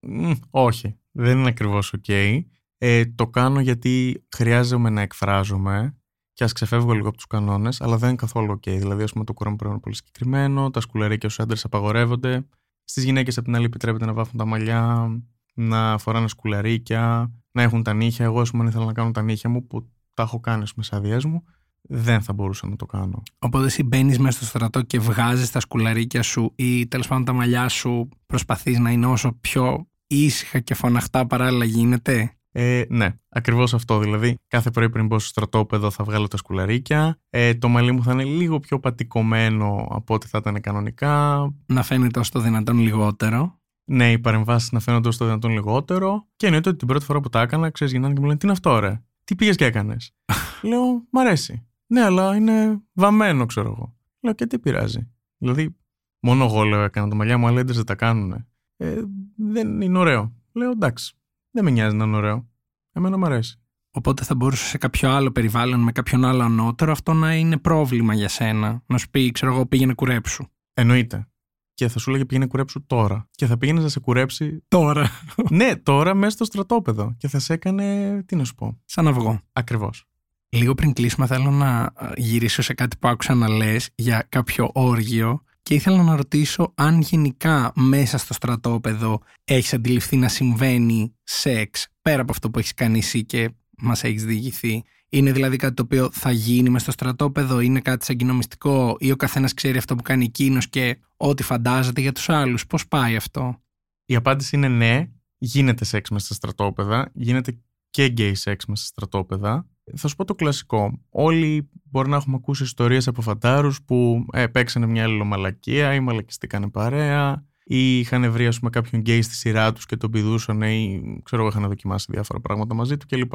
Μμ, 0.00 0.32
όχι, 0.50 0.98
δεν 1.10 1.38
είναι 1.38 1.48
ακριβώς 1.48 1.94
ok. 1.96 2.40
Ε, 2.78 3.04
το 3.06 3.26
κάνω 3.26 3.60
γιατί 3.60 4.24
χρειάζομαι 4.36 4.90
να 4.90 5.00
εκφράζομαι 5.00 5.96
και 6.32 6.44
ας 6.44 6.52
ξεφεύγω 6.52 6.92
λίγο 6.92 7.08
από 7.08 7.16
τους 7.16 7.26
κανόνες, 7.26 7.80
αλλά 7.80 7.96
δεν 7.96 8.08
είναι 8.08 8.18
καθόλου 8.18 8.52
ok. 8.52 8.78
Δηλαδή, 8.78 9.02
ας 9.02 9.12
πούμε, 9.12 9.24
το 9.24 9.32
κουρέμα 9.32 9.56
πρέπει 9.56 9.68
να 9.68 9.74
είναι 9.74 9.84
πολύ 9.84 9.96
συγκεκριμένο, 9.96 10.70
τα 10.70 10.80
σκουλαρίκια 10.80 11.28
στους 11.28 11.42
άντρες 11.42 11.64
απαγορεύονται. 11.64 12.46
Στις 12.84 13.04
γυναίκες, 13.04 13.38
απ' 13.38 13.44
την 13.44 13.56
άλλη, 13.56 13.64
επιτρέπεται 13.64 14.04
να 14.04 14.12
βάφουν 14.12 14.38
τα 14.38 14.44
μαλλιά, 14.44 15.08
να 15.54 15.98
φοράνε 15.98 16.28
σκουλαρίκια, 16.28 17.32
να 17.52 17.62
έχουν 17.62 17.82
τα 17.82 17.92
νύχια. 17.92 18.24
Εγώ, 18.24 18.40
ας 18.40 18.50
πούμε, 18.50 18.62
αν 18.62 18.68
ήθελα 18.68 18.84
να 18.84 18.92
κάνω 18.92 19.10
τα 19.10 19.22
νύχια 19.22 19.50
μου, 19.50 19.66
που 19.66 19.88
τα 20.14 20.22
έχω 20.22 20.40
κάνει 20.40 20.66
στις 20.66 20.74
άδειές 20.78 21.18
μου, 21.24 21.44
δεν 21.88 22.22
θα 22.22 22.32
μπορούσα 22.32 22.68
να 22.68 22.76
το 22.76 22.86
κάνω. 22.86 23.22
Οπότε 23.38 23.66
εσύ 23.66 23.82
μπαίνεις 23.82 24.18
μέσα 24.18 24.36
στο 24.36 24.46
στρατό 24.46 24.82
και 24.82 24.98
βγάζεις 24.98 25.50
τα 25.50 25.60
σκουλαρίκια 25.60 26.22
σου 26.22 26.52
ή 26.56 26.86
τέλος 26.86 27.08
πάντων 27.08 27.24
τα 27.24 27.32
μαλλιά 27.32 27.68
σου 27.68 28.08
προσπαθείς 28.26 28.78
να 28.78 28.90
είναι 28.90 29.06
όσο 29.06 29.32
πιο 29.40 29.86
ήσυχα 30.06 30.60
και 30.60 30.74
φωναχτά 30.74 31.26
παράλληλα 31.26 31.64
γίνεται; 31.64 32.32
Ε, 32.52 32.82
ναι, 32.88 33.14
ακριβώς 33.28 33.74
αυτό. 33.74 33.98
Δηλαδή, 33.98 34.38
κάθε 34.48 34.70
πρωί 34.70 34.90
πριν 34.90 35.06
μπω 35.06 35.18
στο 35.18 35.28
στρατόπεδο 35.28 35.90
θα 35.90 36.04
βγάλω 36.04 36.28
τα 36.28 36.36
σκουλαρίκια. 36.36 37.18
Ε, 37.30 37.54
το 37.54 37.68
μαλλί 37.68 37.92
μου 37.92 38.02
θα 38.02 38.12
είναι 38.12 38.24
λίγο 38.24 38.60
πιο 38.60 38.80
πατικωμένο 38.80 39.86
από 39.90 40.14
ό,τι 40.14 40.26
θα 40.26 40.38
ήταν 40.38 40.60
κανονικά. 40.60 41.46
Να 41.66 41.82
φαίνεται 41.82 42.18
όσο 42.18 42.30
το 42.30 42.40
δυνατόν 42.40 42.78
λιγότερο. 42.78 43.58
Ναι, 43.84 44.12
οι 44.12 44.18
παρεμβάσεις 44.18 44.72
να 44.72 44.80
φαίνονται 44.80 45.08
όσο 45.08 45.18
το 45.18 45.24
δυνατόν 45.24 45.50
λιγότερο. 45.50 46.28
Και 46.36 46.46
εννοείται 46.46 46.68
ότι 46.68 46.78
την 46.78 46.86
πρώτη 46.86 47.04
φορά 47.04 47.20
που 47.20 47.28
τα 47.28 47.40
έκανα, 47.40 47.70
ξέρεις, 47.70 47.92
γυρνάνε 47.92 48.14
και 48.14 48.20
μου 48.20 48.26
λένε 48.26 48.38
Τι 48.38 48.46
είναι 48.46 48.54
αυτό, 48.54 48.78
ρε; 48.78 49.02
Τι 49.24 49.34
πήγες 49.34 49.56
και 49.56 49.64
έκανες; 49.64 50.14
Λέω, 50.62 51.06
Μ' 51.10 51.18
αρέσει. 51.18 51.66
Ναι, 51.86 52.02
αλλά 52.02 52.36
είναι 52.36 52.82
βαμμένο, 52.92 53.46
ξέρω 53.46 53.68
εγώ. 53.68 53.96
Λέω, 54.20 54.32
Και 54.34 54.46
τι 54.46 54.58
πειράζει. 54.58 55.10
Δηλαδή, 55.38 55.76
μόνο 56.20 56.44
εγώ 56.44 56.62
λέω 56.62 56.82
έκανα 56.82 57.08
τα 57.08 57.14
μαλλιά 57.14 57.38
μου, 57.38 57.46
άλλοι 57.46 57.58
άντρες 57.58 57.76
δεν 57.76 57.86
τα 57.86 57.94
κάνουν. 57.94 58.46
Ε, 58.76 59.02
δεν 59.36 59.80
είναι 59.80 59.98
ωραίο. 59.98 60.32
Λέω, 60.52 60.70
εντάξει. 60.70 61.14
Δεν 61.50 61.64
με 61.64 61.70
νοιάζει 61.70 61.96
να 61.96 62.04
είναι 62.04 62.16
ωραίο. 62.16 62.48
Εμένα 62.92 63.18
μου 63.18 63.24
αρέσει. 63.24 63.58
Οπότε 63.90 64.24
θα 64.24 64.34
μπορούσε 64.34 64.64
σε 64.64 64.78
κάποιο 64.78 65.10
άλλο 65.10 65.30
περιβάλλον 65.30 65.80
με 65.80 65.92
κάποιον 65.92 66.24
άλλο 66.24 66.42
ανώτερο 66.42 66.92
αυτό 66.92 67.12
να 67.12 67.34
είναι 67.34 67.56
πρόβλημα 67.56 68.14
για 68.14 68.28
σένα. 68.28 68.82
Να 68.86 68.98
σου 68.98 69.10
πει, 69.10 69.30
ξέρω 69.30 69.52
εγώ, 69.52 69.66
πήγαινε 69.66 69.94
κουρέψου. 69.94 70.46
Εννοείται. 70.74 71.28
Και 71.74 71.88
θα 71.88 71.98
σου 71.98 72.10
λέγε 72.10 72.24
πήγαινε 72.24 72.46
κουρέψου 72.46 72.86
τώρα. 72.86 73.28
Και 73.30 73.46
θα 73.46 73.58
πήγαινε 73.58 73.80
να 73.80 73.88
σε 73.88 74.00
κουρέψει. 74.00 74.64
Τώρα. 74.68 75.10
ναι, 75.50 75.76
τώρα 75.76 76.14
μέσα 76.14 76.30
στο 76.30 76.44
στρατόπεδο. 76.44 77.14
Και 77.18 77.28
θα 77.28 77.38
σε 77.38 77.52
έκανε. 77.52 78.22
Τι 78.26 78.36
να 78.36 78.44
σου 78.44 78.54
πω. 78.54 78.80
Σαν 78.84 79.08
αυγό. 79.08 79.40
Ακριβώς. 79.52 80.04
Λίγο 80.48 80.74
πριν 80.74 80.92
κλείσουμε, 80.92 81.26
θέλω 81.26 81.50
να 81.50 81.92
γυρίσω 82.16 82.62
σε 82.62 82.74
κάτι 82.74 82.96
που 82.96 83.08
άκουσα 83.08 83.34
να 83.34 83.48
λες 83.48 83.90
για 83.94 84.26
κάποιο 84.28 84.70
όργιο 84.72 85.42
Και 85.62 85.74
ήθελα 85.74 86.02
να 86.02 86.16
ρωτήσω 86.16 86.72
αν 86.74 87.00
γενικά 87.00 87.72
μέσα 87.74 88.18
στο 88.18 88.34
στρατόπεδο 88.34 89.20
έχεις 89.44 89.74
αντιληφθεί 89.74 90.16
να 90.16 90.28
συμβαίνει 90.28 91.14
σεξ 91.22 91.88
πέρα 92.02 92.22
από 92.22 92.32
αυτό 92.32 92.50
που 92.50 92.58
έχεις 92.58 92.74
κάνει 92.74 92.98
εσύ 92.98 93.24
και 93.24 93.50
μας 93.76 94.04
έχεις 94.04 94.24
διηγηθεί. 94.24 94.84
Είναι 95.14 95.32
δηλαδή 95.32 95.56
κάτι 95.56 95.74
το 95.74 95.82
οποίο 95.82 96.08
θα 96.12 96.30
γίνει 96.30 96.70
μες 96.70 96.82
στο 96.82 96.90
στρατόπεδο, 96.90 97.60
είναι 97.60 97.80
κάτι 97.80 98.04
σαν 98.04 98.16
κοινό 98.16 98.49
μυστικό 98.49 98.96
ή 98.98 99.10
ο 99.10 99.16
καθένας 99.16 99.54
ξέρει 99.54 99.78
αυτό 99.78 99.94
που 99.94 100.02
κάνει 100.02 100.24
εκείνος 100.24 100.68
και 100.68 100.98
ό,τι 101.16 101.42
φαντάζεται 101.42 102.00
για 102.00 102.12
τους 102.12 102.28
άλλους. 102.28 102.66
Πώς 102.66 102.88
πάει 102.88 103.16
αυτό; 103.16 103.62
Η 104.04 104.14
απάντηση 104.14 104.56
είναι 104.56 104.68
ναι, 104.68 105.08
γίνεται 105.38 105.84
σεξ 105.84 106.10
μέσα 106.10 106.24
στα 106.24 106.34
στρατόπεδα, 106.34 107.10
γίνεται 107.14 107.58
και 107.90 108.06
γκέι 108.06 108.34
σεξ 108.34 108.66
μέσα 108.66 108.84
στα 108.84 108.92
στρατόπεδα. 108.92 109.66
Θα 109.96 110.08
σου 110.08 110.16
πω 110.16 110.24
το 110.24 110.34
κλασικό. 110.34 111.00
Όλοι 111.08 111.70
μπορεί 111.84 112.08
να 112.08 112.16
έχουμε 112.16 112.36
ακούσει 112.36 112.62
ιστορίες 112.62 113.06
από 113.06 113.22
φαντάρους 113.22 113.82
που 113.82 114.26
ε, 114.32 114.46
παίξανε 114.46 114.86
μια 114.86 115.02
αλληλομαλακία 115.02 115.94
ή 115.94 116.00
μαλακιστήκανε 116.00 116.68
παρέα 116.68 117.44
ή 117.64 117.98
είχαν 117.98 118.32
βρει 118.32 118.46
ας 118.46 118.58
πούμε, 118.58 118.70
κάποιον 118.70 119.00
γκέι 119.00 119.22
στη 119.22 119.34
σειρά 119.34 119.72
τους 119.72 119.86
και 119.86 119.96
τον 119.96 120.10
πηδούσαν 120.10 120.62
ή 120.62 121.02
ξέρω 121.22 121.42
εγώ 121.42 121.50
είχαν 121.50 121.68
δοκιμάσει 121.68 122.06
διάφορα 122.10 122.40
πράγματα 122.40 122.74
μαζί 122.74 122.96
του 122.96 123.06
κλπ. 123.06 123.34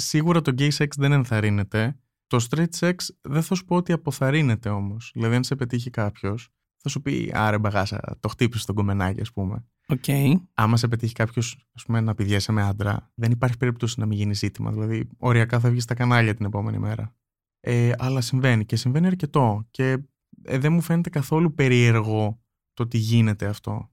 Σίγουρα 0.00 0.40
το 0.40 0.50
γκέι 0.50 0.70
σεξ 0.70 0.96
δεν 0.96 1.12
ενθαρρύνεται. 1.12 1.98
Το 2.26 2.46
straight 2.50 2.78
sex 2.78 2.94
δεν 3.20 3.42
θα 3.42 3.54
σου 3.54 3.64
πω 3.64 3.76
ότι 3.76 3.92
αποθαρρύνεται 3.92 4.68
όμως. 4.68 5.10
Δηλαδή 5.14 5.34
αν 5.34 5.44
σε 5.44 5.56
πετύχει 5.56 5.90
κάποιος, 5.90 6.48
θα 6.76 6.88
σου 6.88 7.00
πει 7.00 7.30
άρε 7.34 7.58
μπαγάσα, 7.58 8.16
το 8.20 8.28
χτύπησε 8.28 8.66
τον 8.66 8.74
κομμενάκι 8.74 9.20
ας 9.20 9.32
πούμε. 9.32 9.64
Okay. 9.86 10.32
Άμα 10.54 10.76
σε 10.76 10.88
πετύχει 10.88 11.12
κάποιος 11.12 11.68
να 11.86 12.14
πηδιέσαι 12.14 12.52
με 12.52 12.62
άντρα, 12.62 13.12
δεν 13.14 13.30
υπάρχει 13.30 13.56
περίπτωση 13.56 14.00
να 14.00 14.06
μην 14.06 14.18
γίνει 14.18 14.34
ζήτημα. 14.34 14.70
Δηλαδή, 14.70 15.08
οριακά 15.18 15.60
θα 15.60 15.70
βγεις 15.70 15.82
στα 15.82 15.94
κανάλια 15.94 16.34
την 16.34 16.46
επόμενη 16.46 16.78
μέρα. 16.78 17.14
Ε, 17.60 17.92
αλλά 17.98 18.20
συμβαίνει 18.20 18.64
και 18.64 18.76
συμβαίνει 18.76 19.06
αρκετό. 19.06 19.66
Και 19.70 19.98
ε, 20.42 20.58
δεν 20.58 20.72
μου 20.72 20.80
φαίνεται 20.80 21.10
καθόλου 21.10 21.54
περίεργο 21.54 22.42
το 22.72 22.82
ότι 22.82 22.98
γίνεται 22.98 23.46
αυτό. 23.46 23.90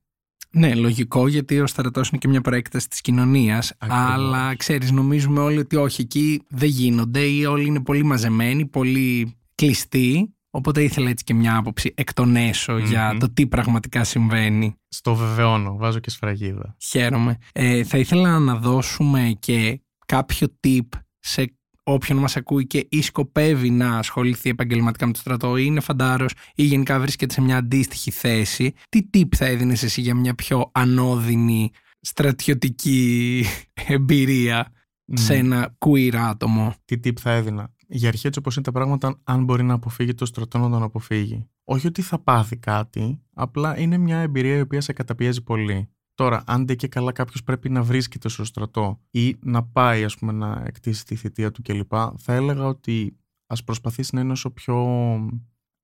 Ναι, 0.52 0.76
λογικό 0.76 1.28
γιατί 1.28 1.60
ο 1.60 1.68
στρατός 1.68 2.10
είναι 2.10 2.18
και 2.18 2.28
μια 2.28 2.42
προέκταση 2.42 2.90
της 2.90 3.02
κοινωνίας. 3.02 3.74
Αλλά 3.78 4.56
ξέρεις, 4.56 4.92
νομίζουμε 4.92 5.40
όλοι 5.40 5.58
ότι 5.58 5.76
όχι, 5.76 6.02
εκεί 6.02 6.42
δεν 6.50 6.70
γίνονται 6.70 7.22
ή 7.22 7.46
όλοι 7.46 7.66
είναι 7.66 7.82
πολύ 7.82 8.04
μαζεμένοι, 8.04 8.66
πολύ 8.66 9.36
κλειστοί 9.56 10.38
Οπότε 10.58 10.84
ήθελα 10.84 11.10
έτσι 11.10 11.24
και 11.24 11.34
μια 11.34 11.58
άποψη 11.58 11.94
εκ 11.96 12.14
των 12.14 12.36
εσω 12.36 12.78
για 12.78 13.18
το 13.20 13.30
τι 13.34 13.48
πραγματικά 13.48 14.04
συμβαίνει. 14.04 14.76
Στο 14.88 15.16
βεβαιώνω, 15.16 15.76
βάζω 15.78 16.00
και 16.00 16.10
σφραγίδα. 16.10 16.76
Χαίρομαι. 16.80 17.38
Ε, 17.54 17.84
θα 17.84 17.98
ήθελα 17.98 18.40
να 18.40 18.56
δώσουμε 18.56 19.36
και 19.40 19.82
κάποιο 20.06 20.48
tip 20.68 20.88
σε 21.20 21.58
όποιον 21.90 22.18
μας 22.18 22.36
ακούει 22.36 22.68
και 22.68 22.88
ή 22.90 23.02
σκοπεύει 23.02 23.70
να 23.70 23.98
ασχοληθεί 23.98 24.50
επαγγελματικά 24.50 25.06
με 25.06 25.14
το 25.14 25.20
στρατό 25.20 25.58
ή 25.58 25.64
είναι 25.66 25.80
φαντάρος 25.80 26.34
ή 26.56 26.64
γενικά 26.64 27.00
βρίσκεται 27.00 27.34
σε 27.34 27.42
μια 27.42 27.58
αντίστοιχη 27.58 28.12
θέση. 28.12 28.74
Τι 28.90 29.10
tip 29.14 29.36
θα 29.36 29.46
έδινες 29.46 29.84
εσύ 29.84 30.02
για 30.02 30.16
μια 30.16 30.36
πιο 30.36 30.70
ανώδυνη 30.74 31.72
στρατιωτική 32.02 33.44
εμπειρία 33.88 34.72
σε 35.14 35.34
ένα 35.34 35.78
queer 35.86 36.16
άτομο; 36.16 36.74
Τι 36.86 37.00
tip 37.04 37.20
θα 37.20 37.32
έδινα; 37.32 37.74
Για 37.88 38.08
αρχή 38.08 38.28
έτσι 38.28 38.40
όπως 38.40 38.56
είναι 38.56 38.66
τα 38.66 38.72
πράγματα, 38.72 39.20
αν 39.24 39.44
μπορεί 39.44 39.64
να 39.64 39.74
αποφύγει 39.74 40.14
το 40.14 40.26
στρατό 40.26 40.58
να 40.58 40.70
τον 40.70 40.84
αποφύγει. 40.84 41.48
Όχι 41.64 41.88
ότι 41.88 42.02
θα 42.02 42.20
πάθει 42.20 42.58
κάτι, 42.58 43.22
απλά 43.34 43.80
είναι 43.80 43.98
μια 43.98 44.18
εμπειρία 44.18 44.58
η 44.58 44.62
οποία 44.62 44.82
σε 44.82 44.94
καταπιέζει 44.94 45.44
πολύ. 45.44 45.90
Τώρα, 46.18 46.44
αν 46.46 46.68
δεν 46.68 46.78
και 46.78 46.88
καλά 46.88 47.12
κάποιος 47.12 47.44
πρέπει 47.44 47.70
να 47.70 47.84
βρίσκεται 47.84 48.30
στο 48.30 48.46
στρατό 48.46 49.02
ή 49.12 49.36
να 49.40 49.64
πάει 49.64 50.04
ας 50.04 50.18
πούμε, 50.18 50.32
να 50.32 50.64
εκτίσει 50.66 51.06
τη 51.06 51.16
θητεία 51.16 51.52
του 51.52 51.62
κλπ., 51.62 51.94
θα 52.18 52.34
έλεγα 52.34 52.66
ότι 52.66 53.18
ας 53.48 53.64
προσπαθήσει 53.64 54.16
να 54.16 54.22
είναι 54.22 54.32
όσο 54.32 54.52
πιο 54.52 54.78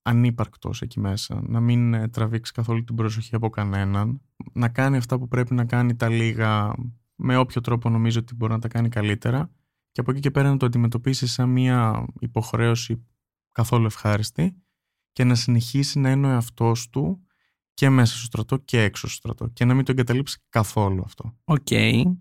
ανύπαρκτος 0.02 0.82
εκεί 0.82 1.00
μέσα, 1.00 1.42
να 1.48 1.60
μην 1.60 1.94
ε, 1.94 2.08
τραβήξει 2.08 2.52
καθόλου 2.52 2.84
την 2.84 2.96
προσοχή 2.96 3.36
από 3.36 3.50
κανέναν, 3.50 4.22
να 4.54 4.70
κάνει 4.70 4.98
αυτά 4.98 5.20
που 5.20 5.28
πρέπει 5.28 5.54
να 5.54 5.66
κάνει 5.66 5.96
τα 5.96 6.10
λίγα 6.10 6.76
με 7.16 7.38
όποιο 7.38 7.62
τρόπο 7.62 7.90
νομίζω 7.90 8.20
ότι 8.20 8.36
μπορεί 8.36 8.52
να 8.52 8.60
τα 8.60 8.68
κάνει 8.68 8.90
καλύτερα 8.90 9.52
και 9.92 10.00
από 10.00 10.12
εκεί 10.12 10.20
και 10.20 10.32
πέρα 10.32 10.50
να 10.50 10.58
το 10.58 10.66
αντιμετωπίσει 10.66 11.28
σαν 11.28 11.50
μια 11.50 12.06
υποχρέωση 12.20 13.06
καθόλου 13.52 13.86
ευχάριστη 13.86 14.64
και 15.12 15.24
να 15.24 15.36
συνεχίσει 15.36 16.00
να 16.00 16.12
είναι 16.12 16.28
ο 16.28 16.30
εαυτός 16.30 16.90
του 16.90 17.28
και 17.74 17.90
μέσα 17.90 18.16
στο 18.16 18.26
στρατό 18.26 18.58
και 18.58 18.82
έξω 18.82 19.08
στο 19.08 19.16
στρατό 19.16 19.48
και 19.48 19.66
να 19.66 19.74
μην 19.74 19.86
το 19.86 19.92
εγκαταλείψει 19.92 20.40
καθόλου 20.50 21.02
αυτό. 21.06 21.38
Οκ, 21.44 21.68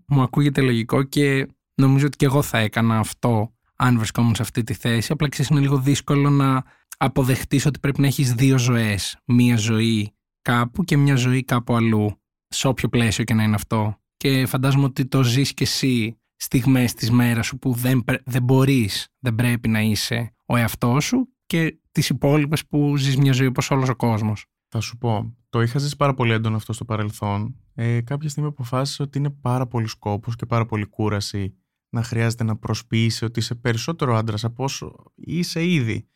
μου 0.07 0.21
ακούγεται 0.21 0.61
λογικό 0.61 1.03
και 1.03 1.47
νομίζω 1.75 2.05
ότι 2.05 2.17
και 2.17 2.25
εγώ 2.25 2.41
θα 2.41 2.57
έκανα 2.57 2.97
αυτό 2.97 3.53
αν 3.75 3.97
βρισκόμουν 3.97 4.35
σε 4.35 4.41
αυτή 4.41 4.63
τη 4.63 4.73
θέση. 4.73 5.11
Απλά 5.11 5.29
ξέρεις 5.29 5.51
είναι 5.51 5.59
λίγο 5.59 5.77
δύσκολο 5.77 6.29
να 6.29 6.63
αποδεχτείς 6.97 7.65
ότι 7.65 7.79
πρέπει 7.79 8.01
να 8.01 8.07
έχεις 8.07 8.33
δύο 8.33 8.57
ζωές. 8.57 9.17
Μία 9.25 9.57
ζωή 9.57 10.13
κάπου 10.41 10.83
και 10.83 10.97
μια 10.97 11.15
ζωή 11.15 11.43
κάπου 11.43 11.75
αλλού. 11.75 12.17
Σε 12.47 12.67
όποιο 12.67 12.89
πλαίσιο 12.89 13.23
και 13.23 13.33
να 13.33 13.43
είναι 13.43 13.55
αυτό. 13.55 13.97
Και 14.17 14.45
φαντάζομαι 14.45 14.83
ότι 14.83 15.05
το 15.05 15.23
ζεις 15.23 15.53
και 15.53 15.63
εσύ 15.63 16.17
στιγμές 16.35 16.93
της 16.93 17.11
μέρας 17.11 17.45
σου 17.45 17.57
που 17.57 17.73
δεν, 17.73 18.03
δεν 18.25 18.43
μπορείς, 18.43 19.07
δεν 19.19 19.35
πρέπει 19.35 19.67
να 19.67 19.81
είσαι 19.81 20.33
ο 20.45 20.55
εαυτός 20.55 21.05
σου 21.05 21.27
και 21.45 21.79
τις 21.91 22.09
υπόλοιπες 22.09 22.65
που 22.65 22.97
ζεις 22.97 23.17
μια 23.17 23.31
ζωή 23.31 23.47
όπως 23.47 23.71
όλος 23.71 23.89
ο 23.89 23.95
κόσμος. 23.95 24.45
Θα 24.75 24.81
σου 24.81 24.97
πω, 24.97 25.35
το 25.49 25.61
είχα 25.61 25.79
ζήσει 25.79 25.95
πάρα 25.95 26.13
πολύ 26.13 26.31
έντονο 26.31 26.55
αυτό 26.55 26.73
στο 26.73 26.85
παρελθόν. 26.85 27.55
Ε, 27.73 28.01
κάποια 28.01 28.29
στιγμή 28.29 28.49
αποφάσισα 28.49 29.03
ότι 29.03 29.17
είναι 29.17 29.29
πάρα 29.29 29.67
πολύ 29.67 29.87
σκόπος 29.87 30.35
και 30.35 30.45
πάρα 30.45 30.65
πολύ 30.65 30.85
κούραση 30.85 31.55
να 31.89 32.03
χρειάζεται 32.03 32.43
να 32.43 32.55
προσποιήσει 32.55 33.25
ότι 33.25 33.39
είσαι 33.39 33.55
περισσότερο 33.55 34.15
άντρας 34.15 34.43
από 34.43 34.63
όσο 34.63 34.95
είσαι 35.15 35.65
ήδη. 35.65 36.07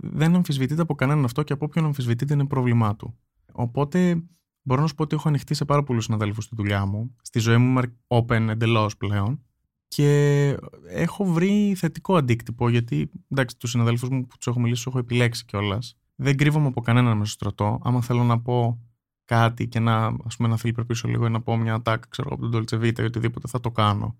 Δεν 0.00 0.34
αμφισβητείται 0.34 0.82
από 0.82 0.94
κανέναν 0.94 1.24
αυτό 1.24 1.42
και 1.42 1.52
από 1.52 1.64
όποιον 1.64 1.84
αμφισβητείται 1.84 2.34
είναι 2.34 2.46
πρόβλημά 2.46 2.96
του. 2.96 3.18
Οπότε 3.52 4.22
μπορώ 4.62 4.80
να 4.80 4.86
σου 4.86 4.94
πω 4.94 5.02
ότι 5.02 5.14
έχω 5.14 5.28
ανοιχτεί 5.28 5.54
σε 5.54 5.64
πάρα 5.64 5.82
πολλούς 5.82 6.04
συναδέλφους 6.04 6.44
στη 6.44 6.54
δουλειά 6.54 6.86
μου. 6.86 7.16
Στη 7.22 7.38
ζωή 7.38 7.56
μου 7.56 7.68
είμαι 7.68 7.96
open 8.06 8.48
εντελώς 8.48 8.96
πλέον 8.96 9.44
και 9.88 10.48
έχω 10.88 11.24
βρει 11.24 11.74
θετικό 11.76 12.16
αντίκτυπο 12.16 12.68
γιατί 12.68 13.10
εντάξει, 13.28 13.56
τους 13.56 13.70
συναδέλφους 13.70 14.08
μου 14.08 14.26
που 14.26 14.36
τους 14.36 14.46
έχω 14.46 14.60
μιλήσει, 14.60 14.84
τους 14.84 14.92
έχω 14.92 14.98
επιλέξει 14.98 15.44
κιόλας. 15.44 15.96
Δεν 16.16 16.36
κρύβομαι 16.36 16.66
από 16.66 16.80
κανέναν 16.80 17.16
μέσα 17.16 17.30
στο 17.30 17.38
στρατό. 17.38 17.80
Άμα 17.84 18.02
θέλω 18.02 18.22
να 18.22 18.40
πω 18.40 18.80
κάτι 19.24 19.68
και 19.68 19.80
να, 19.80 20.06
ας 20.06 20.36
πούμε, 20.36 20.48
να 20.48 20.84
πίσω 20.84 21.08
λίγο 21.08 21.26
ή 21.26 21.30
να 21.30 21.40
πω 21.40 21.56
μια 21.56 21.74
ατάκα, 21.74 22.06
ξέρω 22.08 22.30
από 22.32 22.48
τον 22.48 22.64
Dolce 22.64 22.80
Vita 22.80 22.98
ή 22.98 23.02
οτιδήποτε, 23.02 23.48
θα 23.48 23.60
το 23.60 23.70
κάνω. 23.70 24.18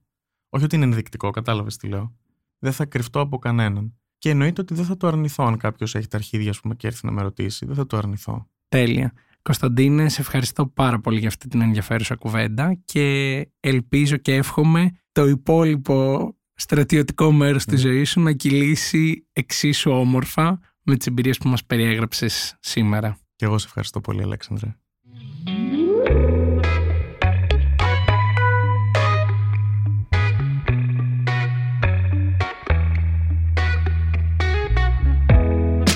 Όχι 0.48 0.64
ότι 0.64 0.76
είναι 0.76 0.84
ενδεικτικό, 0.84 1.30
κατάλαβες 1.30 1.76
τι 1.76 1.88
λέω. 1.88 2.16
Δεν 2.58 2.72
θα 2.72 2.84
κρυφτώ 2.84 3.20
από 3.20 3.38
κανέναν. 3.38 3.94
Και 4.18 4.30
εννοείται 4.30 4.60
ότι 4.60 4.74
δεν 4.74 4.84
θα 4.84 4.96
το 4.96 5.06
αρνηθώ 5.06 5.44
αν 5.44 5.56
κάποιος 5.56 5.94
έχει 5.94 6.06
τα 6.08 6.16
αρχίδια 6.16 6.54
πούμε, 6.62 6.74
και 6.74 6.86
έρθει 6.86 7.06
να 7.06 7.12
με 7.12 7.22
ρωτήσει. 7.22 7.66
Δεν 7.66 7.74
θα 7.74 7.86
το 7.86 7.96
αρνηθώ. 7.96 8.46
Τέλεια. 8.68 9.12
Κωνσταντίνε, 9.42 10.08
σε 10.08 10.20
ευχαριστώ 10.20 10.66
πάρα 10.66 11.00
πολύ 11.00 11.18
για 11.18 11.28
αυτή 11.28 11.48
την 11.48 11.60
ενδιαφέρουσα 11.60 12.14
κουβέντα 12.14 12.78
και 12.84 13.48
ελπίζω 13.60 14.16
και 14.16 14.34
εύχομαι 14.34 14.90
το 15.12 15.26
υπόλοιπο 15.26 16.30
στρατιωτικό 16.54 17.32
μέρος 17.32 17.64
της 17.64 17.84
ναι. 17.84 17.90
ζωής 17.90 18.10
σου 18.10 18.20
να 18.20 18.32
κυλήσει 18.32 19.26
εξίσου 19.32 19.90
όμορφα 19.90 20.58
με 20.86 20.96
τις 20.96 21.06
εμπειρίες 21.06 21.38
που 21.38 21.48
μας 21.48 21.64
περιέγραψες 21.64 22.56
σήμερα. 22.60 23.18
Και 23.36 23.44
εγώ 23.44 23.58
σε 23.58 23.66
ευχαριστώ 23.66 24.00
πολύ 24.00 24.22
Αλέξανδρε. 24.22 24.76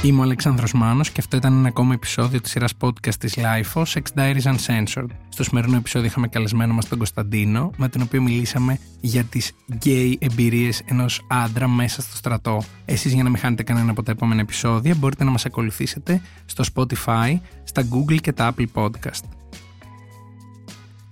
Είμαι 0.03 0.21
ο 0.21 0.23
Αλεξάνδρος 0.23 0.73
Μάνος 0.73 1.11
και 1.11 1.21
αυτό 1.21 1.37
ήταν 1.37 1.59
ένα 1.59 1.69
ακόμα 1.69 1.95
επεισόδιο 1.95 2.41
της 2.41 2.51
σειράς 2.51 2.73
podcast 2.81 3.15
της 3.15 3.37
LIFO, 3.37 3.83
Sex 3.83 4.03
Diaries 4.15 4.43
Uncensored. 4.43 5.07
Στο 5.29 5.43
σημερινό 5.45 5.77
επεισόδιο 5.77 6.09
είχαμε 6.09 6.29
καλεσμένο 6.29 6.75
μας 6.75 6.89
τον 6.89 6.99
Κωνσταντίνο, 6.99 7.71
με 7.77 7.89
τον 7.89 8.03
οποίο 8.03 8.23
μιλήσαμε 8.23 8.79
για 9.01 9.25
τις 9.25 9.53
gay 9.85 10.15
εμπειρίες 10.19 10.83
ενός 10.85 11.27
άντρα 11.29 11.69
μέσα 11.69 12.03
στο 12.03 12.17
στρατό. 12.17 12.63
Εσείς 12.85 13.13
για 13.13 13.23
να 13.23 13.29
μην 13.29 13.39
χάνετε 13.39 13.63
κανένα 13.63 13.91
από 13.91 14.03
τα 14.03 14.11
επόμενα 14.11 14.41
επεισόδια 14.41 14.95
μπορείτε 14.95 15.25
να 15.25 15.31
μας 15.31 15.45
ακολουθήσετε 15.45 16.21
στο 16.45 16.65
Spotify, 16.75 17.39
στα 17.65 17.83
Google 17.83 18.21
και 18.21 18.33
τα 18.33 18.55
Apple 18.55 18.67
Podcast. 18.75 19.25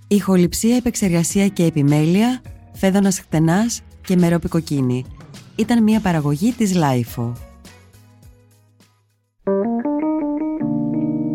Ηχοληψία, 0.07 0.75
επεξεργασία 0.75 1.47
και 1.47 1.63
επιμέλεια, 1.63 2.41
Φαίδωνας 2.73 3.19
Χτενάς 3.19 3.81
και 4.01 4.15
Μερόπη 4.17 4.55
Κοκκίνη. 4.55 5.05
Ήταν 5.55 5.83
μια 5.83 5.99
παραγωγή 5.99 6.51
της 6.51 6.73
LIFO. 6.75 7.48